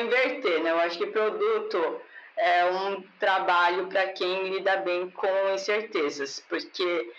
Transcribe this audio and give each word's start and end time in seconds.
inverter, 0.00 0.62
né? 0.62 0.70
Eu 0.70 0.78
acho 0.78 0.98
que 0.98 1.06
produto 1.06 2.00
é 2.36 2.64
um 2.70 3.02
trabalho 3.18 3.86
para 3.88 4.08
quem 4.08 4.50
lida 4.50 4.76
bem 4.78 5.10
com 5.10 5.54
incertezas, 5.54 6.44
porque. 6.48 7.12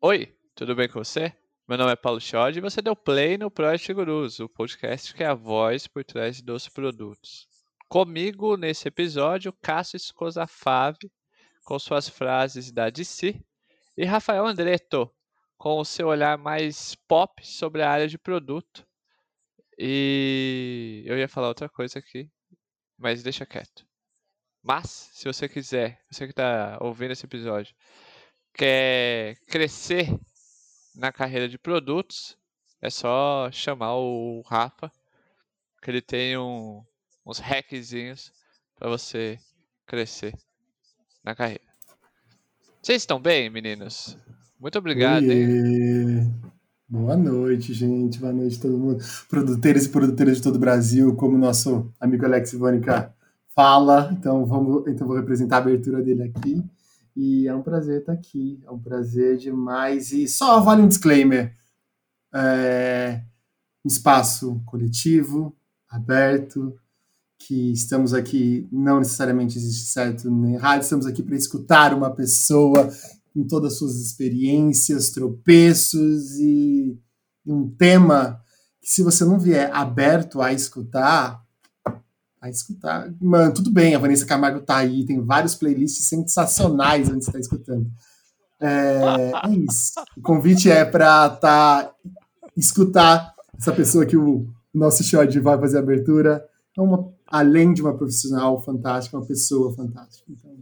Oi, 0.00 0.34
tudo 0.54 0.74
bem 0.74 0.88
com 0.88 1.02
você? 1.02 1.32
Meu 1.68 1.78
nome 1.78 1.92
é 1.92 1.96
Paulo 1.96 2.20
Schod 2.20 2.58
e 2.58 2.60
você 2.60 2.82
deu 2.82 2.96
play 2.96 3.38
no 3.38 3.50
Project 3.50 3.92
Gurus, 3.94 4.40
o 4.40 4.48
podcast 4.48 5.14
que 5.14 5.22
é 5.22 5.26
a 5.28 5.34
voz 5.34 5.86
por 5.86 6.04
trás 6.04 6.42
dos 6.42 6.68
produtos. 6.68 7.48
Comigo 7.88 8.56
nesse 8.56 8.88
episódio, 8.88 9.52
Cássio 9.62 9.96
Escosa 9.96 10.46
Fave, 10.46 11.10
com 11.64 11.78
suas 11.78 12.08
frases 12.08 12.72
da 12.72 12.90
DC, 12.90 13.40
e 13.96 14.04
Rafael 14.04 14.46
Andretto, 14.46 15.10
com 15.56 15.78
o 15.78 15.84
seu 15.84 16.08
olhar 16.08 16.36
mais 16.36 16.96
pop 17.06 17.46
sobre 17.46 17.82
a 17.82 17.90
área 17.90 18.08
de 18.08 18.18
produto. 18.18 18.84
E 19.78 21.02
eu 21.06 21.18
ia 21.18 21.28
falar 21.28 21.48
outra 21.48 21.68
coisa 21.68 21.98
aqui, 21.98 22.30
mas 22.98 23.22
deixa 23.22 23.46
quieto. 23.46 23.86
Mas, 24.62 25.10
se 25.12 25.24
você 25.24 25.48
quiser, 25.48 26.00
você 26.10 26.24
que 26.24 26.32
está 26.32 26.78
ouvindo 26.80 27.10
esse 27.10 27.26
episódio, 27.26 27.74
quer 28.54 29.36
crescer 29.46 30.08
na 30.94 31.10
carreira 31.10 31.48
de 31.48 31.58
produtos, 31.58 32.36
é 32.80 32.90
só 32.90 33.50
chamar 33.50 33.96
o 33.96 34.42
Rafa, 34.42 34.90
que 35.82 35.90
ele 35.90 36.00
tem 36.00 36.36
um, 36.36 36.84
uns 37.26 37.38
hackzinhos 37.38 38.32
para 38.76 38.88
você 38.88 39.38
crescer 39.86 40.34
na 41.24 41.34
carreira. 41.34 41.64
Vocês 42.80 43.02
estão 43.02 43.20
bem, 43.20 43.50
meninos? 43.50 44.16
Muito 44.58 44.78
obrigado. 44.78 45.24
Hein? 45.30 46.51
Boa 46.92 47.16
noite, 47.16 47.72
gente. 47.72 48.20
Boa 48.20 48.34
noite, 48.34 48.60
todo 48.60 48.76
mundo. 48.76 49.02
Produtores 49.26 49.86
e 49.86 49.88
produtoras 49.88 50.36
de 50.36 50.42
todo 50.42 50.56
o 50.56 50.58
Brasil, 50.58 51.16
como 51.16 51.38
nosso 51.38 51.90
amigo 51.98 52.26
Alex 52.26 52.52
Ivônica 52.52 53.10
fala. 53.56 54.10
Então, 54.12 54.44
vamos, 54.44 54.86
então 54.86 55.06
vou 55.06 55.16
representar 55.16 55.56
a 55.56 55.60
abertura 55.60 56.02
dele 56.02 56.24
aqui. 56.24 56.62
E 57.16 57.48
é 57.48 57.54
um 57.54 57.62
prazer 57.62 58.00
estar 58.00 58.12
aqui. 58.12 58.60
É 58.66 58.70
um 58.70 58.78
prazer 58.78 59.38
demais. 59.38 60.12
E 60.12 60.28
só 60.28 60.60
vale 60.60 60.82
um 60.82 60.86
disclaimer. 60.86 61.56
É 62.34 63.22
um 63.82 63.88
espaço 63.88 64.60
coletivo, 64.66 65.56
aberto, 65.88 66.78
que 67.38 67.72
estamos 67.72 68.12
aqui, 68.12 68.68
não 68.70 68.98
necessariamente 68.98 69.56
existe 69.56 69.86
certo 69.86 70.30
nem 70.30 70.56
errado, 70.56 70.82
estamos 70.82 71.06
aqui 71.06 71.22
para 71.22 71.36
escutar 71.36 71.94
uma 71.94 72.10
pessoa 72.10 72.90
com 73.32 73.46
todas 73.46 73.72
as 73.72 73.78
suas 73.78 73.96
experiências, 73.96 75.10
tropeços 75.10 76.38
e 76.38 76.98
um 77.46 77.68
tema 77.68 78.40
que 78.80 78.88
se 78.88 79.02
você 79.02 79.24
não 79.24 79.38
vier 79.38 79.70
aberto 79.72 80.42
a 80.42 80.52
escutar, 80.52 81.42
a 82.40 82.50
escutar, 82.50 83.12
mano, 83.20 83.54
tudo 83.54 83.70
bem, 83.70 83.94
a 83.94 83.98
Vanessa 83.98 84.26
Camargo 84.26 84.60
tá 84.60 84.78
aí, 84.78 85.04
tem 85.06 85.20
vários 85.20 85.54
playlists 85.54 86.06
sensacionais 86.06 87.08
onde 87.08 87.24
você 87.24 87.30
está 87.30 87.38
escutando. 87.38 87.86
É, 88.60 89.32
é, 89.44 89.50
isso. 89.70 89.92
O 90.16 90.20
convite 90.20 90.70
é 90.70 90.84
para 90.84 91.30
tá, 91.30 91.92
escutar 92.56 93.34
essa 93.56 93.72
pessoa 93.72 94.06
que 94.06 94.16
o 94.16 94.48
nosso 94.72 95.02
short 95.02 95.38
vai 95.40 95.58
fazer 95.58 95.78
a 95.78 95.80
abertura. 95.80 96.44
É 96.76 96.80
uma, 96.80 97.12
além 97.26 97.72
de 97.72 97.82
uma 97.82 97.96
profissional 97.96 98.60
fantástica, 98.60 99.16
uma 99.16 99.26
pessoa 99.26 99.72
fantástica. 99.74 100.24
Então, 100.30 100.56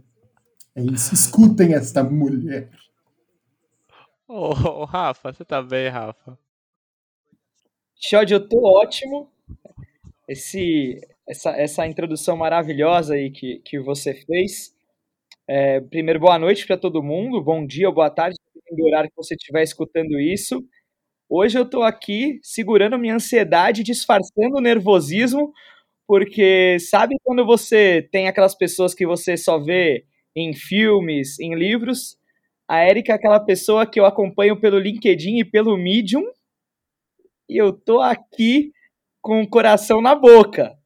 é 0.75 0.81
isso. 0.81 1.13
Escutem 1.13 1.73
esta 1.73 2.03
mulher. 2.03 2.69
Ô, 4.27 4.49
oh, 4.49 4.85
Rafa, 4.85 5.33
você 5.33 5.43
tá 5.43 5.61
bem, 5.61 5.89
Rafa? 5.89 6.37
Shod, 7.99 8.31
eu 8.31 8.47
tô 8.47 8.63
ótimo. 8.81 9.29
Esse, 10.27 11.01
essa, 11.27 11.51
essa 11.51 11.85
introdução 11.85 12.37
maravilhosa 12.37 13.15
aí 13.15 13.29
que, 13.29 13.59
que 13.59 13.79
você 13.79 14.13
fez. 14.13 14.73
É, 15.47 15.81
primeiro, 15.81 16.19
boa 16.19 16.39
noite 16.39 16.65
para 16.65 16.77
todo 16.77 17.03
mundo, 17.03 17.43
bom 17.43 17.65
dia 17.65 17.89
ou 17.89 17.93
boa 17.93 18.09
tarde, 18.09 18.37
no 18.71 18.85
horário 18.85 19.09
que 19.09 19.15
você 19.15 19.35
estiver 19.35 19.63
escutando 19.63 20.19
isso. 20.19 20.63
Hoje 21.29 21.57
eu 21.57 21.63
estou 21.63 21.83
aqui 21.83 22.39
segurando 22.41 22.97
minha 22.97 23.15
ansiedade, 23.15 23.83
disfarçando 23.83 24.57
o 24.57 24.61
nervosismo, 24.61 25.51
porque 26.07 26.77
sabe 26.79 27.15
quando 27.23 27.45
você 27.45 28.07
tem 28.11 28.27
aquelas 28.27 28.55
pessoas 28.55 28.93
que 28.93 29.05
você 29.05 29.37
só 29.37 29.59
vê 29.59 30.05
em 30.35 30.53
filmes, 30.53 31.39
em 31.39 31.55
livros. 31.55 32.17
A 32.67 32.85
Erika 32.87 33.11
é 33.11 33.15
aquela 33.15 33.39
pessoa 33.39 33.85
que 33.85 33.99
eu 33.99 34.05
acompanho 34.05 34.59
pelo 34.59 34.79
LinkedIn 34.79 35.39
e 35.39 35.45
pelo 35.45 35.77
Medium. 35.77 36.23
E 37.49 37.57
eu 37.57 37.73
tô 37.73 37.99
aqui 37.99 38.71
com 39.21 39.41
o 39.41 39.47
coração 39.47 40.01
na 40.01 40.15
boca. 40.15 40.77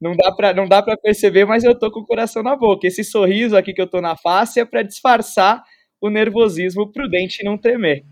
Não 0.00 0.14
dá 0.14 0.30
para 0.30 0.54
não 0.54 0.68
dá 0.68 0.82
para 0.82 0.96
perceber, 0.96 1.44
mas 1.44 1.64
eu 1.64 1.76
tô 1.76 1.90
com 1.90 2.00
o 2.00 2.06
coração 2.06 2.42
na 2.42 2.54
boca. 2.54 2.86
Esse 2.86 3.02
sorriso 3.02 3.56
aqui 3.56 3.72
que 3.72 3.82
eu 3.82 3.86
tô 3.86 4.00
na 4.00 4.16
face 4.16 4.60
é 4.60 4.64
para 4.64 4.82
disfarçar 4.82 5.64
o 6.00 6.08
nervosismo 6.08 6.92
prudente 6.92 7.40
e 7.40 7.44
não 7.44 7.58
tremer. 7.58 8.04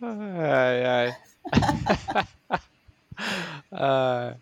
Ai, 0.00 0.84
ai. 0.84 1.16
ai. 3.70 4.36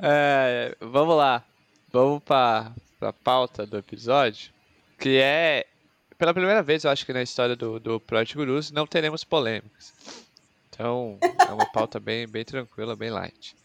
É, 0.00 0.76
vamos 0.80 1.16
lá. 1.16 1.44
Vamos 1.90 2.22
para 2.22 2.72
para 2.98 3.10
a 3.10 3.12
pauta 3.12 3.64
do 3.64 3.78
episódio, 3.78 4.50
que 4.98 5.18
é, 5.18 5.66
pela 6.18 6.34
primeira 6.34 6.62
vez, 6.62 6.84
eu 6.84 6.90
acho 6.90 7.06
que 7.06 7.12
na 7.12 7.22
história 7.22 7.54
do, 7.54 7.78
do 7.78 8.00
Project 8.00 8.36
Gurus, 8.36 8.70
não 8.70 8.86
teremos 8.86 9.22
polêmicas. 9.22 9.94
Então, 10.68 11.18
é 11.22 11.52
uma 11.52 11.66
pauta 11.66 12.00
bem, 12.00 12.26
bem 12.26 12.44
tranquila, 12.44 12.96
bem 12.96 13.10
light. 13.10 13.56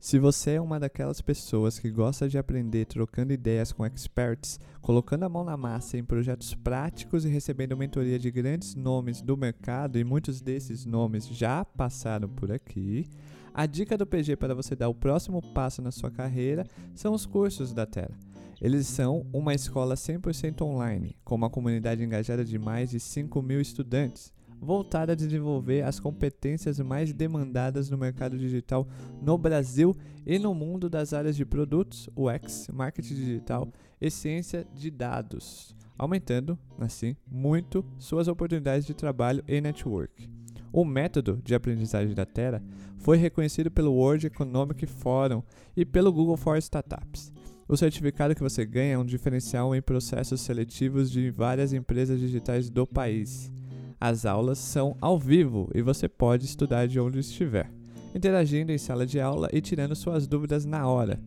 Se 0.00 0.18
você 0.18 0.52
é 0.52 0.60
uma 0.60 0.80
daquelas 0.80 1.20
pessoas 1.20 1.78
que 1.78 1.90
gosta 1.90 2.28
de 2.28 2.38
aprender 2.38 2.86
trocando 2.86 3.32
ideias 3.32 3.72
com 3.72 3.84
experts, 3.84 4.58
colocando 4.80 5.24
a 5.24 5.28
mão 5.28 5.44
na 5.44 5.56
massa 5.56 5.98
em 5.98 6.04
projetos 6.04 6.54
práticos 6.54 7.24
e 7.24 7.28
recebendo 7.28 7.76
mentoria 7.76 8.18
de 8.18 8.30
grandes 8.30 8.74
nomes 8.74 9.20
do 9.20 9.36
mercado, 9.36 9.98
e 9.98 10.04
muitos 10.04 10.40
desses 10.40 10.86
nomes 10.86 11.26
já 11.28 11.64
passaram 11.64 12.28
por 12.28 12.50
aqui, 12.50 13.06
a 13.58 13.66
dica 13.66 13.98
do 13.98 14.06
PG 14.06 14.36
para 14.36 14.54
você 14.54 14.76
dar 14.76 14.88
o 14.88 14.94
próximo 14.94 15.42
passo 15.42 15.82
na 15.82 15.90
sua 15.90 16.12
carreira 16.12 16.64
são 16.94 17.12
os 17.12 17.26
cursos 17.26 17.72
da 17.72 17.84
Terra. 17.84 18.16
Eles 18.60 18.86
são 18.86 19.26
uma 19.32 19.52
escola 19.52 19.96
100% 19.96 20.62
online, 20.62 21.16
com 21.24 21.34
uma 21.34 21.50
comunidade 21.50 22.04
engajada 22.04 22.44
de 22.44 22.56
mais 22.56 22.88
de 22.88 23.00
5 23.00 23.42
mil 23.42 23.60
estudantes, 23.60 24.32
voltada 24.60 25.10
a 25.10 25.16
desenvolver 25.16 25.82
as 25.82 25.98
competências 25.98 26.78
mais 26.78 27.12
demandadas 27.12 27.90
no 27.90 27.98
mercado 27.98 28.38
digital 28.38 28.86
no 29.20 29.36
Brasil 29.36 29.92
e 30.24 30.38
no 30.38 30.54
mundo 30.54 30.88
das 30.88 31.12
áreas 31.12 31.34
de 31.34 31.44
produtos, 31.44 32.08
UX, 32.16 32.68
marketing 32.72 33.14
digital 33.16 33.68
e 34.00 34.08
ciência 34.08 34.64
de 34.72 34.88
dados, 34.88 35.74
aumentando, 35.98 36.56
assim, 36.78 37.16
muito 37.28 37.84
suas 37.98 38.28
oportunidades 38.28 38.86
de 38.86 38.94
trabalho 38.94 39.42
e 39.48 39.60
network. 39.60 40.37
O 40.78 40.84
método 40.84 41.40
de 41.42 41.56
aprendizagem 41.56 42.14
da 42.14 42.24
Terra 42.24 42.62
foi 42.98 43.16
reconhecido 43.16 43.68
pelo 43.68 43.94
World 43.94 44.28
Economic 44.28 44.86
Forum 44.86 45.42
e 45.76 45.84
pelo 45.84 46.12
Google 46.12 46.36
for 46.36 46.56
Startups. 46.56 47.32
O 47.66 47.76
certificado 47.76 48.32
que 48.32 48.44
você 48.44 48.64
ganha 48.64 48.94
é 48.94 48.98
um 48.98 49.04
diferencial 49.04 49.74
em 49.74 49.82
processos 49.82 50.40
seletivos 50.40 51.10
de 51.10 51.32
várias 51.32 51.72
empresas 51.72 52.20
digitais 52.20 52.70
do 52.70 52.86
país. 52.86 53.50
As 54.00 54.24
aulas 54.24 54.58
são 54.58 54.96
ao 55.00 55.18
vivo 55.18 55.68
e 55.74 55.82
você 55.82 56.08
pode 56.08 56.44
estudar 56.44 56.86
de 56.86 57.00
onde 57.00 57.18
estiver, 57.18 57.68
interagindo 58.14 58.70
em 58.70 58.78
sala 58.78 59.04
de 59.04 59.18
aula 59.18 59.48
e 59.52 59.60
tirando 59.60 59.96
suas 59.96 60.28
dúvidas 60.28 60.64
na 60.64 60.86
hora. 60.86 61.18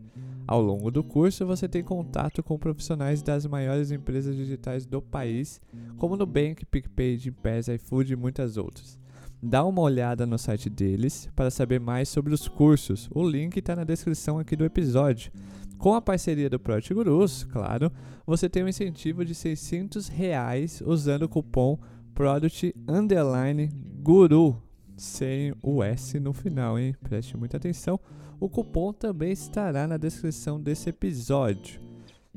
Ao 0.47 0.61
longo 0.61 0.89
do 0.89 1.03
curso, 1.03 1.45
você 1.45 1.67
tem 1.67 1.83
contato 1.83 2.41
com 2.41 2.57
profissionais 2.57 3.21
das 3.21 3.45
maiores 3.45 3.91
empresas 3.91 4.33
digitais 4.33 4.85
do 4.85 5.01
país, 5.01 5.59
como 5.97 6.15
Nubank, 6.15 6.65
PicPay, 6.65 7.17
Gympass, 7.17 7.67
iFood 7.67 8.13
e 8.13 8.15
muitas 8.15 8.55
outras. 8.55 9.01
Dá 9.43 9.65
uma 9.65 9.81
olhada 9.81 10.27
no 10.27 10.37
site 10.37 10.69
deles 10.69 11.27
para 11.35 11.49
saber 11.49 11.79
mais 11.79 12.07
sobre 12.09 12.31
os 12.31 12.47
cursos. 12.47 13.09
O 13.11 13.27
link 13.27 13.57
está 13.57 13.75
na 13.75 13.83
descrição 13.83 14.37
aqui 14.37 14.55
do 14.55 14.63
episódio. 14.63 15.31
Com 15.79 15.95
a 15.95 16.01
parceria 16.01 16.47
do 16.47 16.59
Project 16.59 16.93
Gurus, 16.93 17.43
claro, 17.45 17.91
você 18.23 18.47
tem 18.47 18.63
um 18.63 18.67
incentivo 18.67 19.25
de 19.25 19.33
600 19.33 20.07
reais 20.09 20.79
usando 20.85 21.23
o 21.23 21.29
cupom 21.29 21.79
Product 22.13 22.71
Underline 22.87 23.71
Guru, 24.03 24.61
sem 24.95 25.55
o 25.63 25.81
S 25.81 26.19
no 26.19 26.33
final, 26.33 26.77
hein? 26.77 26.95
Preste 27.01 27.35
muita 27.35 27.57
atenção. 27.57 27.99
O 28.39 28.47
cupom 28.47 28.93
também 28.93 29.31
estará 29.31 29.87
na 29.87 29.97
descrição 29.97 30.61
desse 30.61 30.89
episódio, 30.89 31.81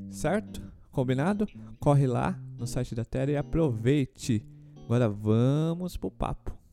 certo? 0.08 0.62
Combinado? 0.90 1.46
Corre 1.78 2.06
lá 2.06 2.40
no 2.58 2.66
site 2.66 2.94
da 2.94 3.04
Terra 3.04 3.32
e 3.32 3.36
aproveite. 3.36 4.42
Agora 4.86 5.06
vamos 5.06 5.98
pro 5.98 6.10
papo. 6.10 6.63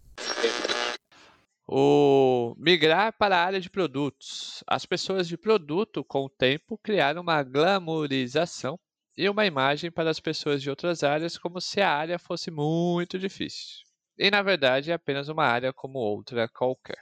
O 1.74 2.54
migrar 2.58 3.14
para 3.18 3.38
a 3.38 3.46
área 3.46 3.62
de 3.62 3.70
produtos. 3.70 4.62
As 4.68 4.86
pessoas 4.86 5.26
de 5.26 5.38
produto, 5.38 6.04
com 6.04 6.26
o 6.26 6.30
tempo, 6.30 6.78
criaram 6.78 7.22
uma 7.22 7.42
glamourização 7.44 8.78
e 9.16 9.30
uma 9.30 9.46
imagem 9.46 9.90
para 9.90 10.10
as 10.10 10.20
pessoas 10.20 10.62
de 10.62 10.70
outras 10.70 11.02
áreas 11.02 11.38
como 11.38 11.62
se 11.62 11.80
a 11.80 11.90
área 11.90 12.20
fosse 12.20 12.52
muito 12.52 13.18
difícil. 13.18 13.86
E 14.18 14.30
na 14.30 14.42
verdade 14.42 14.92
é 14.92 14.96
apenas 14.96 15.30
uma 15.30 15.46
área 15.46 15.72
como 15.72 15.98
outra 15.98 16.46
qualquer. 16.50 17.02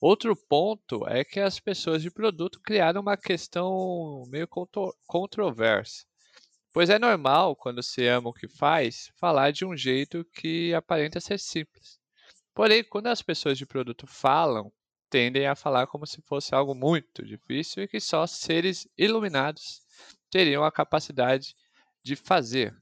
Outro 0.00 0.34
ponto 0.34 1.06
é 1.06 1.22
que 1.22 1.38
as 1.38 1.60
pessoas 1.60 2.02
de 2.02 2.10
produto 2.10 2.60
criaram 2.60 3.02
uma 3.02 3.16
questão 3.16 4.24
meio 4.26 4.48
controversa. 5.06 6.04
Pois 6.72 6.90
é 6.90 6.98
normal, 6.98 7.54
quando 7.54 7.80
se 7.84 8.04
ama 8.08 8.30
o 8.30 8.34
que 8.34 8.48
faz, 8.48 9.12
falar 9.20 9.52
de 9.52 9.64
um 9.64 9.76
jeito 9.76 10.24
que 10.34 10.74
aparenta 10.74 11.20
ser 11.20 11.38
simples. 11.38 12.01
Porém, 12.54 12.84
quando 12.84 13.06
as 13.06 13.22
pessoas 13.22 13.56
de 13.56 13.64
produto 13.64 14.06
falam, 14.06 14.72
tendem 15.08 15.46
a 15.46 15.54
falar 15.54 15.86
como 15.86 16.06
se 16.06 16.20
fosse 16.22 16.54
algo 16.54 16.74
muito 16.74 17.24
difícil 17.24 17.82
e 17.82 17.88
que 17.88 18.00
só 18.00 18.26
seres 18.26 18.88
iluminados 18.96 19.80
teriam 20.30 20.64
a 20.64 20.72
capacidade 20.72 21.54
de 22.02 22.16
fazer. 22.16 22.74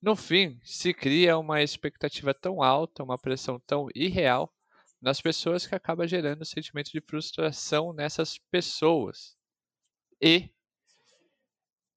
No 0.00 0.16
fim, 0.16 0.60
se 0.64 0.92
cria 0.92 1.38
uma 1.38 1.62
expectativa 1.62 2.34
tão 2.34 2.62
alta, 2.62 3.04
uma 3.04 3.16
pressão 3.16 3.60
tão 3.60 3.86
irreal 3.94 4.52
nas 5.00 5.20
pessoas 5.20 5.66
que 5.66 5.74
acaba 5.74 6.06
gerando 6.06 6.42
um 6.42 6.44
sentimento 6.44 6.90
de 6.90 7.00
frustração 7.00 7.92
nessas 7.92 8.38
pessoas. 8.50 9.36
E 10.20 10.50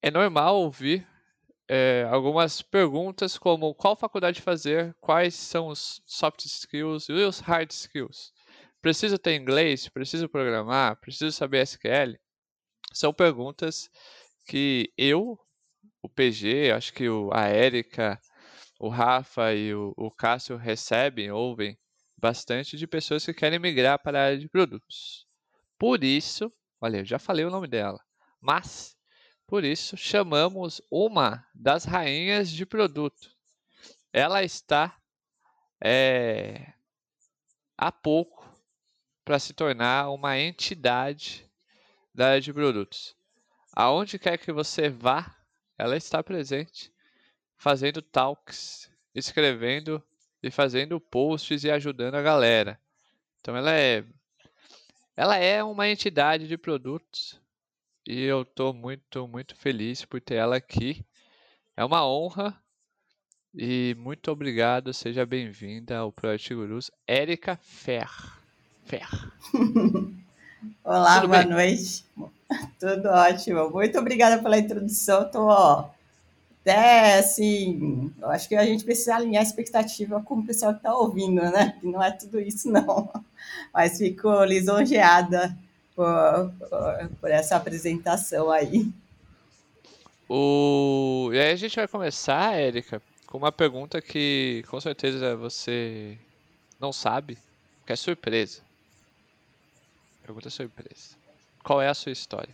é 0.01 0.11
normal 0.11 0.57
ouvir 0.57 1.07
é, 1.67 2.07
algumas 2.09 2.61
perguntas 2.61 3.37
como 3.37 3.73
qual 3.73 3.95
faculdade 3.95 4.41
fazer, 4.41 4.95
quais 5.01 5.33
são 5.33 5.67
os 5.67 6.01
soft 6.05 6.45
skills 6.45 7.09
e 7.09 7.13
os 7.13 7.39
hard 7.39 7.71
skills. 7.71 8.31
Preciso 8.81 9.17
ter 9.17 9.35
inglês? 9.35 9.89
Preciso 9.89 10.29
programar? 10.29 10.99
Preciso 10.99 11.31
saber 11.31 11.61
SQL? 11.61 12.17
São 12.93 13.13
perguntas 13.13 13.89
que 14.47 14.93
eu, 14.97 15.39
o 16.01 16.09
PG, 16.09 16.71
acho 16.71 16.93
que 16.93 17.09
o, 17.09 17.29
a 17.33 17.47
Érica, 17.47 18.19
o 18.79 18.89
Rafa 18.89 19.53
e 19.53 19.73
o, 19.73 19.93
o 19.97 20.11
Cássio 20.11 20.57
recebem, 20.57 21.31
ouvem 21.31 21.77
bastante 22.15 22.77
de 22.77 22.87
pessoas 22.87 23.25
que 23.25 23.33
querem 23.33 23.59
migrar 23.59 23.99
para 24.01 24.19
a 24.19 24.25
área 24.25 24.37
de 24.37 24.47
produtos. 24.47 25.25
Por 25.79 26.03
isso, 26.03 26.51
olha, 26.79 26.97
eu 26.97 27.05
já 27.05 27.19
falei 27.19 27.43
o 27.43 27.49
nome 27.49 27.67
dela, 27.67 27.99
mas 28.39 28.94
por 29.47 29.63
isso 29.63 29.95
chamamos 29.95 30.81
uma 30.89 31.45
das 31.53 31.85
rainhas 31.85 32.49
de 32.49 32.65
produto. 32.65 33.29
Ela 34.11 34.43
está 34.43 34.97
é, 35.83 36.73
há 37.77 37.91
pouco 37.91 38.43
para 39.23 39.39
se 39.39 39.53
tornar 39.53 40.09
uma 40.09 40.37
entidade 40.39 41.49
da 42.13 42.29
área 42.29 42.41
de 42.41 42.53
produtos. 42.53 43.15
Aonde 43.73 44.17
quer 44.17 44.37
que 44.37 44.51
você 44.51 44.89
vá, 44.89 45.35
ela 45.77 45.97
está 45.97 46.23
presente, 46.23 46.93
fazendo 47.57 48.01
talks, 48.01 48.89
escrevendo 49.13 50.01
e 50.41 50.49
fazendo 50.49 50.99
posts 50.99 51.63
e 51.63 51.71
ajudando 51.71 52.15
a 52.15 52.21
galera. 52.21 52.79
Então 53.41 53.55
ela 53.55 53.73
é 53.73 54.03
ela 55.17 55.37
é 55.37 55.63
uma 55.63 55.87
entidade 55.87 56.47
de 56.47 56.57
produtos 56.57 57.39
e 58.07 58.21
eu 58.21 58.43
estou 58.43 58.73
muito, 58.73 59.27
muito 59.27 59.55
feliz 59.55 60.05
por 60.05 60.21
ter 60.21 60.35
ela 60.35 60.55
aqui. 60.55 61.03
É 61.75 61.83
uma 61.83 62.07
honra 62.07 62.55
e 63.53 63.95
muito 63.97 64.31
obrigado. 64.31 64.93
Seja 64.93 65.25
bem-vinda 65.25 65.97
ao 65.97 66.11
Project 66.11 66.53
Gurus, 66.53 66.91
Érica 67.07 67.57
Fer. 67.61 68.09
Fer. 68.83 69.07
Olá, 70.83 71.21
Tudo 71.21 71.29
boa 71.29 71.41
bem? 71.43 71.51
noite. 71.51 72.05
Tudo 72.79 73.09
ótimo. 73.09 73.69
Muito 73.71 73.97
obrigada 73.97 74.41
pela 74.41 74.57
introdução. 74.57 75.23
Estou 75.23 75.49
até 76.61 77.19
assim, 77.19 78.11
eu 78.19 78.29
acho 78.29 78.47
que 78.47 78.55
a 78.55 78.65
gente 78.65 78.83
precisa 78.83 79.15
alinhar 79.15 79.43
a 79.43 79.47
expectativa 79.47 80.21
com 80.21 80.35
o 80.35 80.45
pessoal 80.45 80.73
que 80.73 80.79
está 80.79 80.95
ouvindo, 80.95 81.41
né? 81.41 81.75
Que 81.79 81.87
não 81.87 82.01
é 82.01 82.11
tudo 82.11 82.39
isso, 82.39 82.71
não. 82.71 83.11
Mas 83.73 83.97
fico 83.97 84.43
lisonjeada 84.43 85.55
por, 85.95 86.51
por, 86.59 87.09
por 87.21 87.31
essa 87.31 87.55
apresentação 87.55 88.51
aí. 88.51 88.91
O... 90.27 91.29
E 91.33 91.39
aí 91.39 91.51
a 91.51 91.55
gente 91.55 91.75
vai 91.75 91.87
começar, 91.87 92.53
Érica, 92.55 93.01
com 93.27 93.37
uma 93.37 93.51
pergunta 93.51 94.01
que 94.01 94.63
com 94.69 94.79
certeza 94.81 95.35
você 95.35 96.17
não 96.79 96.91
sabe, 96.91 97.37
que 97.85 97.93
é 97.93 97.95
surpresa. 97.95 98.61
Pergunta 100.23 100.49
surpresa. 100.49 101.15
Qual 101.63 101.81
é 101.81 101.87
a 101.87 101.93
sua 101.93 102.11
história? 102.11 102.53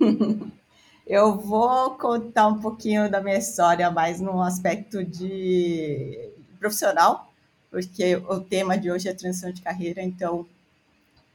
Eu 1.06 1.36
vou 1.36 1.98
contar 1.98 2.46
um 2.46 2.60
pouquinho 2.60 3.10
da 3.10 3.20
minha 3.20 3.36
história, 3.36 3.90
mais 3.90 4.20
no 4.20 4.40
aspecto 4.40 5.04
de 5.04 6.30
profissional, 6.58 7.30
porque 7.70 8.16
o 8.16 8.40
tema 8.40 8.78
de 8.78 8.90
hoje 8.90 9.08
é 9.08 9.12
transição 9.12 9.52
de 9.52 9.60
carreira, 9.60 10.02
então 10.02 10.46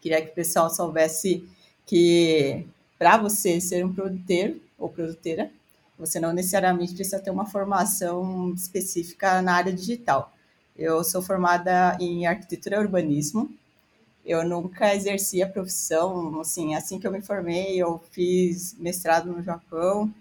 Queria 0.01 0.21
que 0.21 0.31
o 0.31 0.35
pessoal 0.35 0.69
soubesse 0.69 1.47
que 1.85 2.65
para 2.97 3.17
você 3.17 3.59
ser 3.59 3.85
um 3.85 3.93
produtor 3.93 4.55
ou 4.77 4.89
produtora, 4.89 5.51
você 5.97 6.19
não 6.19 6.33
necessariamente 6.33 6.93
precisa 6.93 7.19
ter 7.19 7.31
uma 7.31 7.45
formação 7.45 8.53
específica 8.53 9.41
na 9.41 9.53
área 9.53 9.73
digital. 9.73 10.33
Eu 10.75 11.03
sou 11.03 11.21
formada 11.21 11.97
em 11.99 12.25
arquitetura 12.25 12.77
e 12.77 12.79
urbanismo. 12.79 13.51
Eu 14.25 14.47
nunca 14.47 14.95
exerci 14.95 15.41
a 15.41 15.49
profissão, 15.49 16.39
assim, 16.39 16.75
assim 16.75 16.99
que 16.99 17.07
eu 17.07 17.11
me 17.11 17.21
formei, 17.21 17.77
eu 17.77 18.01
fiz 18.11 18.75
mestrado 18.77 19.31
no 19.31 19.41
Japão 19.41 20.13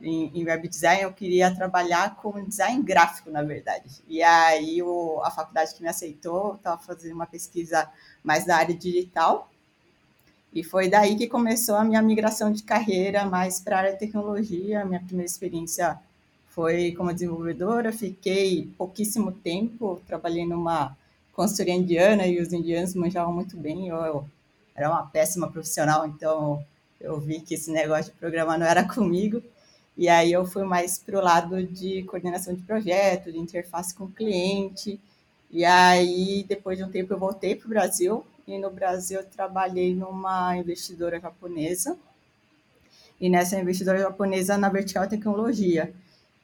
em, 0.00 0.30
em 0.34 0.44
web 0.44 0.68
design, 0.68 1.02
eu 1.02 1.12
queria 1.12 1.54
trabalhar 1.54 2.16
com 2.16 2.44
design 2.44 2.82
gráfico, 2.82 3.30
na 3.30 3.42
verdade. 3.42 4.02
E 4.08 4.22
aí 4.22 4.82
o, 4.82 5.20
a 5.24 5.30
faculdade 5.30 5.74
que 5.74 5.82
me 5.82 5.88
aceitou 5.88 6.54
estava 6.54 6.78
fazendo 6.78 7.14
uma 7.14 7.26
pesquisa 7.26 7.88
mais 8.22 8.44
da 8.44 8.56
área 8.56 8.74
digital. 8.74 9.50
E 10.52 10.62
foi 10.62 10.88
daí 10.88 11.16
que 11.16 11.26
começou 11.26 11.76
a 11.76 11.84
minha 11.84 12.00
migração 12.00 12.50
de 12.52 12.62
carreira 12.62 13.24
mais 13.26 13.60
para 13.60 13.76
a 13.76 13.78
área 13.80 13.92
de 13.92 13.98
tecnologia. 13.98 14.84
Minha 14.84 15.00
primeira 15.00 15.30
experiência 15.30 15.98
foi 16.48 16.92
como 16.92 17.12
desenvolvedora, 17.12 17.92
fiquei 17.92 18.70
pouquíssimo 18.78 19.30
tempo, 19.30 20.00
trabalhei 20.06 20.46
numa 20.46 20.96
consultoria 21.34 21.74
indiana 21.74 22.26
e 22.26 22.40
os 22.40 22.50
indianos 22.52 22.94
manjavam 22.94 23.34
muito 23.34 23.56
bem. 23.58 23.88
Eu, 23.88 23.96
eu 23.96 24.30
era 24.74 24.90
uma 24.90 25.06
péssima 25.06 25.50
profissional, 25.50 26.06
então 26.06 26.64
eu 26.98 27.20
vi 27.20 27.40
que 27.40 27.54
esse 27.54 27.70
negócio 27.70 28.12
de 28.12 28.18
programar 28.18 28.58
não 28.58 28.66
era 28.66 28.84
comigo. 28.88 29.42
E 29.96 30.08
aí 30.08 30.30
eu 30.30 30.44
fui 30.44 30.62
mais 30.62 30.98
para 30.98 31.18
o 31.18 31.22
lado 31.22 31.62
de 31.62 32.02
coordenação 32.02 32.54
de 32.54 32.62
projeto, 32.62 33.32
de 33.32 33.38
interface 33.38 33.94
com 33.94 34.04
o 34.04 34.10
cliente. 34.10 35.00
E 35.50 35.64
aí, 35.64 36.44
depois 36.46 36.76
de 36.76 36.84
um 36.84 36.90
tempo, 36.90 37.14
eu 37.14 37.18
voltei 37.18 37.56
para 37.56 37.66
o 37.66 37.70
Brasil. 37.70 38.24
E 38.46 38.58
no 38.58 38.70
Brasil, 38.70 39.20
eu 39.20 39.26
trabalhei 39.26 39.94
numa 39.94 40.56
investidora 40.56 41.18
japonesa. 41.18 41.96
E 43.18 43.30
nessa 43.30 43.58
investidora 43.58 43.98
japonesa, 43.98 44.58
na 44.58 44.68
vertical 44.68 45.08
tecnologia. 45.08 45.92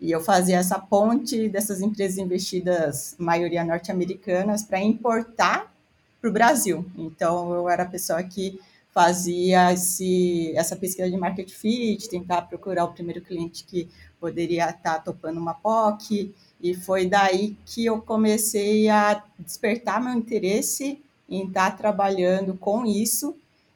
E 0.00 0.10
eu 0.10 0.20
fazia 0.20 0.56
essa 0.56 0.78
ponte 0.78 1.48
dessas 1.48 1.82
empresas 1.82 2.16
investidas, 2.16 3.14
maioria 3.18 3.64
norte-americanas, 3.64 4.62
para 4.62 4.80
importar 4.80 5.72
para 6.20 6.30
o 6.30 6.32
Brasil. 6.32 6.86
Então, 6.96 7.52
eu 7.54 7.68
era 7.68 7.82
a 7.82 7.88
pessoa 7.88 8.22
que 8.22 8.58
fazia 8.92 9.72
esse, 9.72 10.52
essa 10.54 10.76
pesquisa 10.76 11.10
de 11.10 11.16
market 11.16 11.50
fit, 11.50 12.08
tentar 12.08 12.42
procurar 12.42 12.84
o 12.84 12.92
primeiro 12.92 13.22
cliente 13.22 13.64
que 13.64 13.88
poderia 14.20 14.70
estar 14.70 15.00
topando 15.00 15.38
uma 15.38 15.54
POC, 15.54 16.32
e 16.60 16.74
foi 16.74 17.06
daí 17.06 17.56
que 17.66 17.84
eu 17.86 18.00
comecei 18.00 18.88
a 18.88 19.24
despertar 19.38 20.00
meu 20.00 20.12
interesse 20.12 21.02
em 21.28 21.46
estar 21.46 21.76
trabalhando 21.76 22.54
com 22.54 22.86
isso 22.86 23.34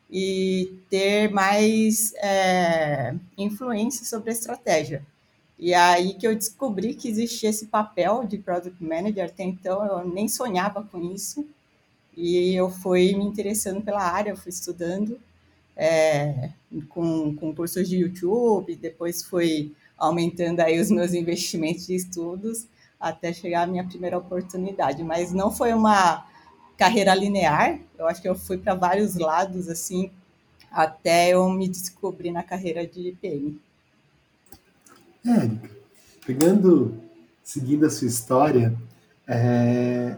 e 0.08 0.72
ter 0.88 1.32
mais 1.32 2.12
é, 2.16 3.14
influência 3.36 4.04
sobre 4.04 4.30
a 4.30 4.32
estratégia. 4.32 5.04
E 5.58 5.72
aí 5.72 6.14
que 6.14 6.26
eu 6.26 6.36
descobri 6.36 6.94
que 6.94 7.08
existia 7.08 7.48
esse 7.48 7.66
papel 7.66 8.24
de 8.24 8.38
Product 8.38 8.82
Manager, 8.84 9.24
até 9.24 9.42
então 9.42 9.84
eu 9.84 10.06
nem 10.06 10.28
sonhava 10.28 10.82
com 10.82 11.00
isso, 11.12 11.48
e 12.16 12.54
eu 12.54 12.70
fui 12.70 13.14
me 13.14 13.24
interessando 13.24 13.82
pela 13.82 14.02
área, 14.02 14.30
eu 14.30 14.36
fui 14.36 14.50
estudando 14.50 15.20
é, 15.76 16.50
com, 16.88 17.36
com 17.36 17.54
cursos 17.54 17.88
de 17.88 17.98
YouTube, 17.98 18.74
depois 18.76 19.22
fui 19.22 19.74
aumentando 19.98 20.60
aí 20.60 20.80
os 20.80 20.90
meus 20.90 21.12
investimentos 21.12 21.86
de 21.86 21.94
estudos 21.94 22.66
até 22.98 23.32
chegar 23.32 23.62
à 23.62 23.66
minha 23.66 23.84
primeira 23.84 24.16
oportunidade. 24.16 25.04
Mas 25.04 25.32
não 25.32 25.50
foi 25.50 25.74
uma 25.74 26.26
carreira 26.76 27.14
linear, 27.14 27.78
eu 27.98 28.06
acho 28.06 28.20
que 28.20 28.28
eu 28.28 28.34
fui 28.34 28.58
para 28.58 28.74
vários 28.74 29.16
lados, 29.16 29.68
assim, 29.68 30.10
até 30.70 31.30
eu 31.30 31.48
me 31.50 31.68
descobrir 31.68 32.30
na 32.30 32.42
carreira 32.42 32.86
de 32.86 33.16
PM. 33.20 33.58
Érica, 35.24 35.70
pegando, 36.24 37.00
seguindo 37.42 37.86
a 37.86 37.90
sua 37.90 38.06
história, 38.06 38.76
é, 39.26 40.16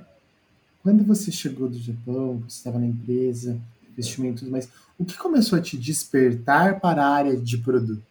quando 0.82 1.04
você 1.04 1.30
chegou 1.30 1.68
do 1.68 1.78
Japão, 1.78 2.42
você 2.46 2.56
estava 2.58 2.78
na 2.78 2.86
empresa, 2.86 3.58
investimentos, 3.90 4.48
mas 4.48 4.68
o 4.98 5.04
que 5.04 5.16
começou 5.16 5.58
a 5.58 5.62
te 5.62 5.76
despertar 5.76 6.80
para 6.80 7.04
a 7.04 7.14
área 7.14 7.36
de 7.36 7.58
produto? 7.58 8.02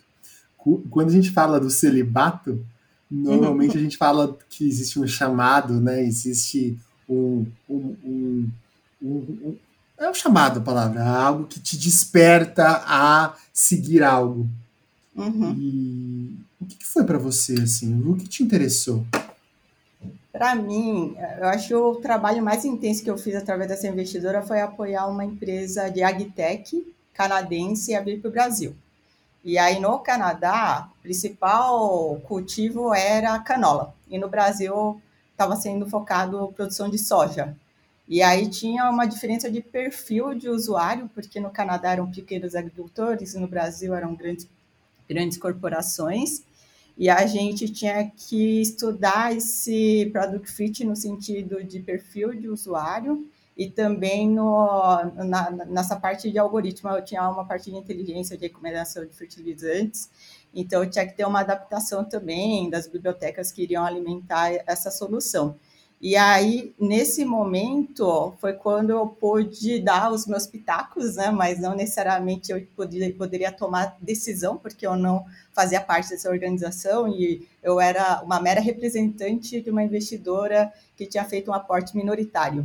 Quando 0.89 1.09
a 1.09 1.13
gente 1.13 1.31
fala 1.31 1.59
do 1.59 1.69
celibato, 1.69 2.63
normalmente 3.09 3.77
a 3.77 3.81
gente 3.81 3.97
fala 3.97 4.37
que 4.49 4.67
existe 4.67 4.99
um 4.99 5.07
chamado, 5.07 5.79
né? 5.79 6.03
Existe 6.03 6.77
um, 7.07 7.45
um, 7.69 8.49
um, 9.01 10.13
chamado 10.13 10.59
a 10.59 10.63
palavra, 10.63 11.03
algo 11.03 11.45
que 11.45 11.59
te 11.59 11.77
desperta 11.77 12.83
a 12.85 13.35
seguir 13.53 14.03
algo. 14.03 14.49
Uhum. 15.15 15.55
E 15.57 16.35
o 16.59 16.65
que, 16.65 16.75
que 16.75 16.85
foi 16.85 17.03
para 17.05 17.17
você 17.17 17.53
assim? 17.61 17.97
O 18.05 18.15
que 18.15 18.27
te 18.27 18.43
interessou? 18.43 19.05
Para 20.37 20.53
mim, 20.53 21.17
eu 21.39 21.47
acho 21.47 21.69
que 21.69 21.73
o 21.73 21.95
trabalho 21.95 22.43
mais 22.43 22.63
intenso 22.63 23.03
que 23.03 23.09
eu 23.09 23.17
fiz 23.17 23.33
através 23.35 23.67
dessa 23.67 23.87
investidora 23.87 24.43
foi 24.43 24.61
apoiar 24.61 25.07
uma 25.07 25.25
empresa 25.25 25.89
de 25.89 26.03
agtech 26.03 26.93
canadense 27.11 27.95
a 27.95 28.01
vir 28.01 28.21
para 28.21 28.29
o 28.29 28.31
Brasil. 28.31 28.75
E 29.43 29.57
aí 29.57 29.79
no 29.79 29.97
Canadá, 29.97 30.89
o 30.99 31.01
principal 31.01 32.21
cultivo 32.27 32.93
era 32.93 33.33
a 33.33 33.39
canola. 33.39 33.95
E 34.07 34.19
no 34.19 34.29
Brasil 34.29 35.01
estava 35.31 35.55
sendo 35.55 35.89
focado 35.89 36.53
produção 36.55 36.87
de 36.87 36.99
soja. 36.99 37.57
E 38.07 38.21
aí 38.21 38.47
tinha 38.47 38.87
uma 38.91 39.07
diferença 39.07 39.49
de 39.49 39.59
perfil 39.59 40.35
de 40.35 40.49
usuário, 40.49 41.09
porque 41.15 41.39
no 41.39 41.49
Canadá 41.49 41.93
eram 41.93 42.11
pequenos 42.11 42.53
agricultores 42.53 43.33
e 43.33 43.39
no 43.39 43.47
Brasil 43.47 43.95
eram 43.95 44.13
grandes, 44.13 44.47
grandes 45.09 45.39
corporações. 45.39 46.43
E 46.97 47.09
a 47.09 47.25
gente 47.27 47.69
tinha 47.69 48.09
que 48.09 48.61
estudar 48.61 49.35
esse 49.35 50.09
product 50.11 50.51
fit 50.51 50.83
no 50.83 50.95
sentido 50.95 51.63
de 51.63 51.79
perfil 51.79 52.33
de 52.33 52.49
usuário 52.49 53.29
e 53.55 53.69
também 53.69 54.29
no, 54.29 54.67
na, 55.15 55.51
nessa 55.51 55.95
parte 55.95 56.31
de 56.31 56.37
algoritmo, 56.37 56.89
eu 56.89 57.03
tinha 57.03 57.27
uma 57.27 57.45
parte 57.45 57.71
de 57.71 57.75
inteligência 57.75 58.37
de 58.37 58.43
recomendação 58.43 59.03
de 59.03 59.15
fertilizantes, 59.15 60.09
então 60.53 60.87
tinha 60.87 61.07
que 61.07 61.15
ter 61.15 61.25
uma 61.25 61.39
adaptação 61.39 62.03
também 62.03 62.69
das 62.69 62.87
bibliotecas 62.87 63.51
que 63.51 63.63
iriam 63.63 63.83
alimentar 63.83 64.51
essa 64.67 64.91
solução. 64.91 65.55
E 65.99 66.15
aí, 66.15 66.75
nesse 66.79 67.25
momento, 67.25 68.33
foi 68.39 68.53
quando 68.53 68.91
eu 68.91 69.07
pude 69.07 69.79
dar 69.79 70.11
os 70.11 70.27
meus 70.27 70.45
pitacos, 70.45 71.15
né? 71.15 71.31
Mas 71.31 71.59
não 71.59 71.75
necessariamente 71.75 72.51
eu 72.51 72.61
poderia, 72.75 73.11
poderia 73.15 73.51
tomar 73.51 73.97
decisão, 73.99 74.57
porque 74.57 74.85
eu 74.85 74.95
não 74.95 75.25
fazia 75.53 75.81
parte 75.81 76.09
dessa 76.09 76.29
organização 76.29 77.07
e 77.07 77.47
eu 77.63 77.81
era 77.81 78.21
uma 78.23 78.39
mera 78.39 78.61
representante 78.61 79.59
de 79.59 79.71
uma 79.71 79.83
investidora 79.83 80.71
que 80.95 81.07
tinha 81.07 81.25
feito 81.25 81.49
um 81.49 81.53
aporte 81.53 81.97
minoritário. 81.97 82.63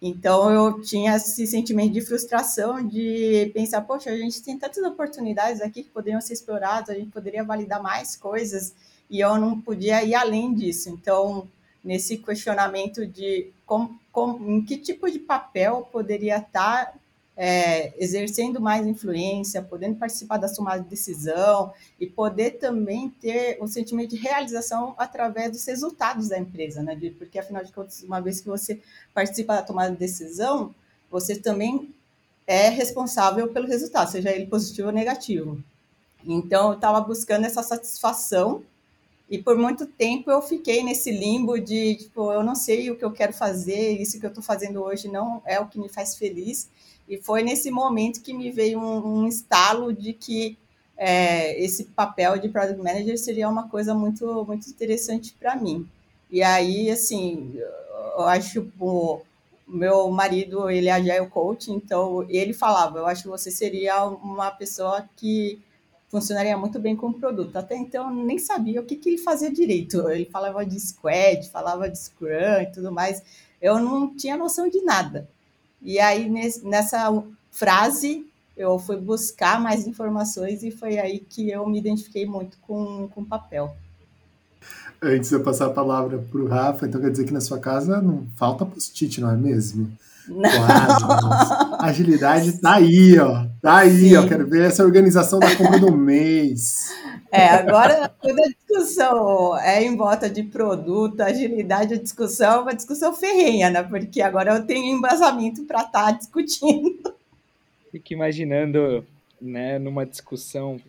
Então, 0.00 0.50
eu 0.50 0.82
tinha 0.82 1.16
esse 1.16 1.46
sentimento 1.46 1.92
de 1.92 2.00
frustração 2.00 2.86
de 2.86 3.50
pensar, 3.54 3.82
poxa, 3.82 4.10
a 4.10 4.16
gente 4.16 4.42
tem 4.42 4.58
tantas 4.58 4.82
oportunidades 4.82 5.60
aqui 5.60 5.82
que 5.82 5.90
poderiam 5.90 6.20
ser 6.22 6.34
exploradas, 6.34 6.90
a 6.90 6.94
gente 6.94 7.10
poderia 7.10 7.44
validar 7.44 7.82
mais 7.82 8.16
coisas, 8.16 8.74
e 9.10 9.20
eu 9.20 9.38
não 9.38 9.60
podia 9.60 10.02
ir 10.02 10.14
além 10.14 10.54
disso. 10.54 10.90
Então, 10.90 11.48
nesse 11.84 12.16
questionamento 12.16 13.06
de 13.06 13.52
como, 13.66 14.00
como, 14.10 14.50
em 14.50 14.64
que 14.64 14.78
tipo 14.78 15.10
de 15.10 15.18
papel 15.18 15.88
poderia 15.92 16.38
estar 16.38 16.94
é, 17.36 17.92
exercendo 18.02 18.60
mais 18.60 18.86
influência, 18.86 19.60
podendo 19.60 19.96
participar 19.96 20.38
da 20.38 20.48
tomada 20.48 20.82
de 20.82 20.88
decisão 20.88 21.72
e 22.00 22.06
poder 22.06 22.52
também 22.52 23.10
ter 23.20 23.58
o 23.60 23.64
um 23.64 23.66
sentimento 23.66 24.10
de 24.10 24.16
realização 24.16 24.94
através 24.96 25.50
dos 25.50 25.64
resultados 25.64 26.28
da 26.28 26.38
empresa, 26.38 26.82
né? 26.82 26.98
Porque, 27.18 27.38
afinal 27.38 27.64
de 27.64 27.72
contas, 27.72 28.02
uma 28.02 28.20
vez 28.20 28.40
que 28.40 28.48
você 28.48 28.80
participa 29.12 29.56
da 29.56 29.62
tomada 29.62 29.90
de 29.90 29.98
decisão, 29.98 30.74
você 31.10 31.36
também 31.36 31.92
é 32.46 32.68
responsável 32.68 33.48
pelo 33.48 33.66
resultado, 33.66 34.10
seja 34.10 34.30
ele 34.30 34.46
positivo 34.46 34.88
ou 34.88 34.94
negativo. 34.94 35.62
Então, 36.24 36.68
eu 36.68 36.74
estava 36.74 37.00
buscando 37.00 37.44
essa 37.46 37.62
satisfação 37.62 38.62
e 39.34 39.42
por 39.42 39.56
muito 39.56 39.84
tempo 39.84 40.30
eu 40.30 40.40
fiquei 40.40 40.84
nesse 40.84 41.10
limbo 41.10 41.58
de, 41.58 41.96
tipo, 41.96 42.30
eu 42.30 42.44
não 42.44 42.54
sei 42.54 42.88
o 42.88 42.96
que 42.96 43.04
eu 43.04 43.10
quero 43.10 43.32
fazer, 43.32 44.00
isso 44.00 44.20
que 44.20 44.24
eu 44.24 44.28
estou 44.28 44.44
fazendo 44.44 44.80
hoje 44.80 45.08
não 45.08 45.42
é 45.44 45.58
o 45.58 45.66
que 45.66 45.76
me 45.76 45.88
faz 45.88 46.16
feliz. 46.16 46.70
E 47.08 47.18
foi 47.18 47.42
nesse 47.42 47.68
momento 47.68 48.22
que 48.22 48.32
me 48.32 48.52
veio 48.52 48.78
um, 48.78 49.22
um 49.22 49.26
estalo 49.26 49.92
de 49.92 50.12
que 50.12 50.56
é, 50.96 51.60
esse 51.60 51.86
papel 51.86 52.38
de 52.38 52.48
Product 52.48 52.80
Manager 52.80 53.18
seria 53.18 53.48
uma 53.48 53.68
coisa 53.68 53.92
muito, 53.92 54.44
muito 54.44 54.70
interessante 54.70 55.34
para 55.36 55.56
mim. 55.56 55.84
E 56.30 56.40
aí, 56.40 56.88
assim, 56.88 57.54
eu 58.16 58.22
acho 58.22 58.70
o 58.78 59.20
meu 59.66 60.08
marido, 60.12 60.70
ele 60.70 60.86
é 60.86 60.92
agile 60.92 61.26
coach, 61.26 61.72
então 61.72 62.24
ele 62.28 62.52
falava, 62.52 62.98
eu 62.98 63.06
acho 63.06 63.24
que 63.24 63.28
você 63.28 63.50
seria 63.50 64.04
uma 64.04 64.52
pessoa 64.52 65.08
que 65.16 65.60
funcionaria 66.14 66.56
muito 66.56 66.78
bem 66.78 66.94
com 66.94 67.08
o 67.08 67.14
produto. 67.14 67.56
Até 67.56 67.76
então, 67.76 68.08
eu 68.08 68.24
nem 68.24 68.38
sabia 68.38 68.80
o 68.80 68.84
que, 68.84 68.94
que 68.94 69.08
ele 69.08 69.18
fazia 69.18 69.52
direito. 69.52 70.08
Ele 70.08 70.26
falava 70.26 70.64
de 70.64 70.78
squad, 70.78 71.50
falava 71.50 71.90
de 71.90 71.98
scrum 71.98 72.62
e 72.62 72.66
tudo 72.72 72.92
mais. 72.92 73.20
Eu 73.60 73.80
não 73.80 74.14
tinha 74.14 74.36
noção 74.36 74.68
de 74.68 74.80
nada. 74.82 75.28
E 75.82 75.98
aí, 75.98 76.30
nessa 76.62 77.10
frase, 77.50 78.24
eu 78.56 78.78
fui 78.78 78.96
buscar 78.96 79.60
mais 79.60 79.88
informações 79.88 80.62
e 80.62 80.70
foi 80.70 81.00
aí 81.00 81.18
que 81.18 81.50
eu 81.50 81.66
me 81.66 81.80
identifiquei 81.80 82.26
muito 82.26 82.58
com 82.58 83.10
o 83.16 83.24
papel. 83.24 83.74
Antes 85.02 85.30
de 85.30 85.34
eu 85.34 85.42
passar 85.42 85.66
a 85.66 85.70
palavra 85.70 86.18
para 86.18 86.40
o 86.40 86.46
Rafa, 86.46 86.86
então 86.86 87.00
quer 87.00 87.10
dizer 87.10 87.24
que 87.24 87.32
na 87.32 87.40
sua 87.40 87.58
casa 87.58 88.00
não 88.00 88.24
falta 88.36 88.64
post-it, 88.64 89.20
não 89.20 89.30
é 89.30 89.36
mesmo? 89.36 89.90
Não. 90.28 90.50
Claro, 90.50 91.76
agilidade 91.80 92.60
tá 92.60 92.74
aí, 92.76 93.18
ó. 93.18 93.46
Tá 93.60 93.78
aí, 93.78 94.10
Sim. 94.10 94.16
ó. 94.16 94.26
Quero 94.26 94.48
ver 94.48 94.66
essa 94.66 94.84
organização 94.84 95.38
da 95.38 95.54
compra 95.56 95.78
do 95.78 95.92
mês. 95.92 96.92
É, 97.30 97.48
agora 97.48 98.08
toda 98.08 98.42
a 98.42 98.48
discussão 98.48 99.58
é 99.58 99.82
em 99.82 99.96
volta 99.96 100.30
de 100.30 100.44
produto, 100.44 101.20
agilidade, 101.20 101.94
a 101.94 101.98
discussão 101.98 102.52
é 102.52 102.60
uma 102.60 102.74
discussão 102.74 103.12
ferrenha, 103.12 103.70
né? 103.70 103.82
Porque 103.82 104.22
agora 104.22 104.54
eu 104.54 104.64
tenho 104.64 104.96
embasamento 104.96 105.64
para 105.64 105.80
estar 105.80 106.04
tá 106.04 106.10
discutindo. 106.12 107.14
Fico 107.90 108.12
imaginando, 108.12 109.04
né, 109.40 109.78
numa 109.78 110.06
discussão, 110.06 110.80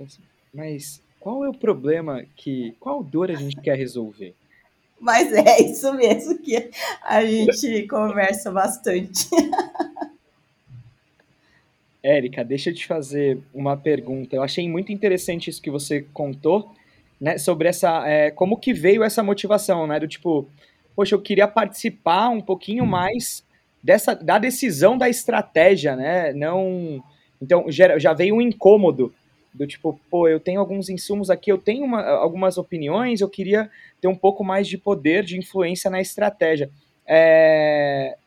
mas 0.53 1.01
qual 1.19 1.43
é 1.43 1.49
o 1.49 1.53
problema 1.53 2.23
que, 2.35 2.75
qual 2.79 3.03
dor 3.03 3.31
a 3.31 3.35
gente 3.35 3.55
quer 3.57 3.75
resolver? 3.75 4.35
Mas 5.05 5.31
é 5.31 5.62
isso 5.62 5.93
mesmo 5.93 6.39
que 6.39 6.71
a 7.03 7.24
gente 7.24 7.88
conversa 7.88 8.51
bastante. 8.51 9.29
Érica, 12.01 12.43
deixa 12.43 12.71
eu 12.71 12.74
te 12.74 12.88
fazer 12.88 13.38
uma 13.53 13.77
pergunta. 13.77 14.35
Eu 14.35 14.41
achei 14.41 14.67
muito 14.67 14.91
interessante 14.91 15.47
isso 15.47 15.62
que 15.62 15.69
você 15.69 16.07
contou, 16.12 16.71
né, 17.21 17.38
sobre 17.38 17.67
essa, 17.67 18.07
é, 18.07 18.31
como 18.31 18.57
que 18.57 18.74
veio 18.74 19.03
essa 19.03 19.21
motivação, 19.21 19.85
né, 19.85 20.00
do 20.00 20.07
tipo, 20.07 20.50
poxa, 20.95 21.13
eu 21.13 21.21
queria 21.21 21.47
participar 21.47 22.29
um 22.29 22.41
pouquinho 22.41 22.83
mais 22.83 23.45
dessa, 23.83 24.15
da 24.15 24.39
decisão 24.39 24.97
da 24.97 25.07
estratégia, 25.07 25.95
né, 25.95 26.33
não, 26.33 27.03
então 27.39 27.65
já, 27.67 28.00
já 28.00 28.12
veio 28.12 28.35
um 28.35 28.41
incômodo 28.41 29.13
do 29.55 29.65
tipo, 29.65 30.00
pô, 30.09 30.27
eu 30.27 30.39
tenho 30.39 30.59
alguns 30.59 30.89
insumos 30.89 31.29
aqui, 31.29 31.51
eu 31.51 31.57
tenho 31.57 31.85
uma, 31.85 32.01
algumas 32.01 32.57
opiniões, 32.57 33.21
eu 33.21 33.29
queria 33.29 33.69
ter 34.01 34.07
um 34.07 34.15
pouco 34.15 34.43
mais 34.43 34.67
de 34.67 34.77
poder, 34.77 35.24
de 35.24 35.38
influência 35.38 35.89
na 35.89 36.01
estratégia. 36.01 36.69
É, 37.07 38.17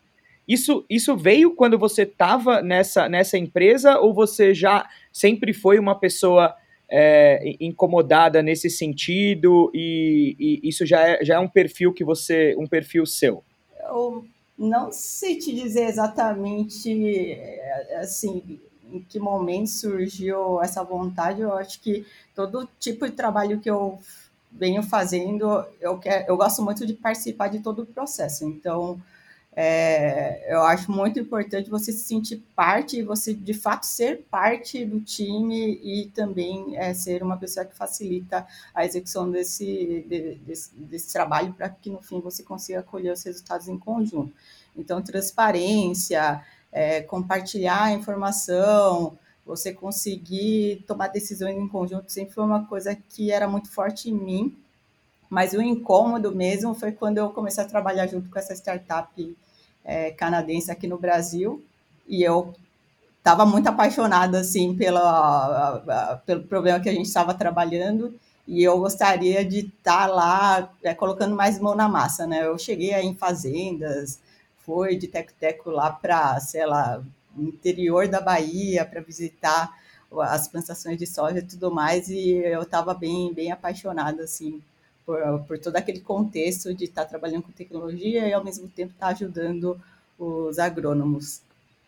isso, 0.47 0.85
isso 0.88 1.16
veio 1.16 1.54
quando 1.54 1.78
você 1.78 2.02
estava 2.02 2.62
nessa, 2.62 3.08
nessa 3.08 3.37
empresa 3.37 3.99
ou 3.99 4.14
você 4.14 4.54
já 4.54 4.88
sempre 5.12 5.52
foi 5.52 5.78
uma 5.78 5.94
pessoa 5.94 6.56
é, 6.90 7.54
incomodada 7.61 8.42
nesse 8.42 8.70
sentido 8.70 9.70
e, 9.75 10.35
e, 10.38 10.68
isso 10.68 10.87
já 10.87 11.06
é, 11.06 11.23
já 11.23 11.35
é 11.35 11.38
um 11.38 11.49
perfil 11.49 11.92
que 11.92 12.02
você, 12.02 12.56
um 12.58 12.66
perfil 12.66 13.04
seu? 13.04 13.44
Eu 13.78 14.25
não 14.58 14.90
sei 14.90 15.37
te 15.37 15.54
dizer 15.54 15.85
exatamente 15.85 17.32
é, 17.35 17.99
assim 18.00 18.58
em 18.92 19.00
que 19.00 19.18
momento 19.18 19.68
surgiu 19.68 20.61
essa 20.62 20.83
vontade. 20.83 21.40
Eu 21.40 21.52
acho 21.52 21.80
que 21.80 22.07
todo 22.35 22.68
tipo 22.78 23.07
de 23.07 23.12
trabalho 23.12 23.61
que 23.61 23.71
eu 23.71 23.99
venho 24.50 24.83
fazendo, 24.83 25.64
eu, 25.80 25.99
quero, 25.99 26.26
eu 26.28 26.37
gosto 26.37 26.62
muito 26.62 26.87
de 26.87 26.95
participar 26.95 27.49
de 27.49 27.61
todo 27.61 27.83
o 27.83 27.87
processo. 27.87 28.45
Então, 28.45 29.00
é, 29.61 30.54
eu 30.54 30.62
acho 30.62 30.90
muito 30.90 31.18
importante 31.18 31.68
você 31.68 31.90
se 31.90 32.04
sentir 32.04 32.37
parte 32.54 33.02
você 33.02 33.35
de 33.35 33.52
fato 33.52 33.87
ser 33.87 34.25
parte 34.30 34.85
do 34.85 35.00
time 35.00 35.80
e 35.83 36.07
também 36.14 36.76
é, 36.76 36.95
ser 36.95 37.25
uma 37.25 37.37
pessoa 37.37 37.66
que 37.66 37.75
facilita 37.75 38.47
a 38.73 38.85
execução 38.85 39.28
desse, 39.28 40.07
de, 40.09 40.37
desse, 40.37 40.71
desse 40.76 41.12
trabalho 41.12 41.52
para 41.54 41.68
que 41.68 41.90
no 41.90 42.00
fim 42.00 42.21
você 42.21 42.45
consiga 42.45 42.85
colher 42.85 43.12
os 43.12 43.25
resultados 43.25 43.66
em 43.66 43.76
conjunto. 43.76 44.33
Então, 44.76 45.02
transparência, 45.02 46.40
é, 46.72 47.00
compartilhar 47.02 47.84
a 47.84 47.92
informação, 47.92 49.18
você 49.44 49.72
conseguir 49.72 50.84
tomar 50.87 51.08
decisões 51.08 51.56
em 51.56 51.66
conjunto 51.66 52.12
sempre 52.12 52.34
foi 52.34 52.44
uma 52.44 52.66
coisa 52.66 52.94
que 52.94 53.30
era 53.30 53.48
muito 53.48 53.70
forte 53.70 54.10
em 54.10 54.14
mim. 54.14 54.56
Mas 55.30 55.52
o 55.52 55.60
incômodo 55.60 56.34
mesmo 56.34 56.75
foi 56.75 56.92
quando 56.92 57.18
eu 57.18 57.30
comecei 57.30 57.62
a 57.62 57.66
trabalhar 57.66 58.06
junto 58.06 58.30
com 58.30 58.38
essa 58.38 58.54
startup 58.54 59.37
é, 59.84 60.10
canadense 60.10 60.70
aqui 60.70 60.87
no 60.87 60.98
Brasil 60.98 61.62
e 62.06 62.22
eu 62.22 62.54
estava 63.18 63.44
muito 63.44 63.68
apaixonada 63.68 64.40
assim 64.40 64.75
pela, 64.75 66.20
pelo 66.25 66.44
problema 66.44 66.80
que 66.80 66.88
a 66.88 66.92
gente 66.92 67.06
estava 67.06 67.34
trabalhando 67.34 68.14
e 68.46 68.62
eu 68.62 68.78
gostaria 68.78 69.44
de 69.44 69.58
estar 69.58 70.06
tá 70.06 70.14
lá 70.14 70.70
é, 70.82 70.94
colocando 70.94 71.37
mais 71.37 71.58
mão 71.58 71.75
na 71.75 71.87
massa, 71.87 72.26
né? 72.26 72.46
Eu 72.46 72.58
cheguei 72.58 72.94
aí 72.94 73.06
em 73.06 73.14
fazendas, 73.14 74.18
foi 74.68 74.98
de 74.98 75.08
teco-teco 75.08 75.70
lá 75.70 75.90
para, 75.90 76.38
sei 76.40 76.66
lá, 76.66 77.02
interior 77.38 78.06
da 78.06 78.20
Bahia 78.20 78.84
para 78.84 79.00
visitar 79.00 79.75
as 80.20 80.46
plantações 80.46 80.98
de 80.98 81.06
soja 81.06 81.38
e 81.38 81.42
tudo 81.42 81.70
mais, 81.70 82.10
e 82.10 82.32
eu 82.32 82.60
estava 82.60 82.92
bem, 82.92 83.32
bem 83.32 83.50
apaixonada, 83.50 84.25
assim, 84.25 84.60
por, 85.06 85.18
por 85.46 85.58
todo 85.58 85.76
aquele 85.76 86.00
contexto 86.00 86.75
de 86.75 86.84
estar 86.84 87.04
tá 87.04 87.08
trabalhando 87.08 87.44
com 87.44 87.52
tecnologia 87.52 88.28
e, 88.28 88.32
ao 88.34 88.44
mesmo 88.44 88.68
tempo, 88.68 88.92
estar 88.92 89.06
tá 89.06 89.12
ajudando 89.12 89.80
os 90.18 90.58
agrônomos. 90.58 91.40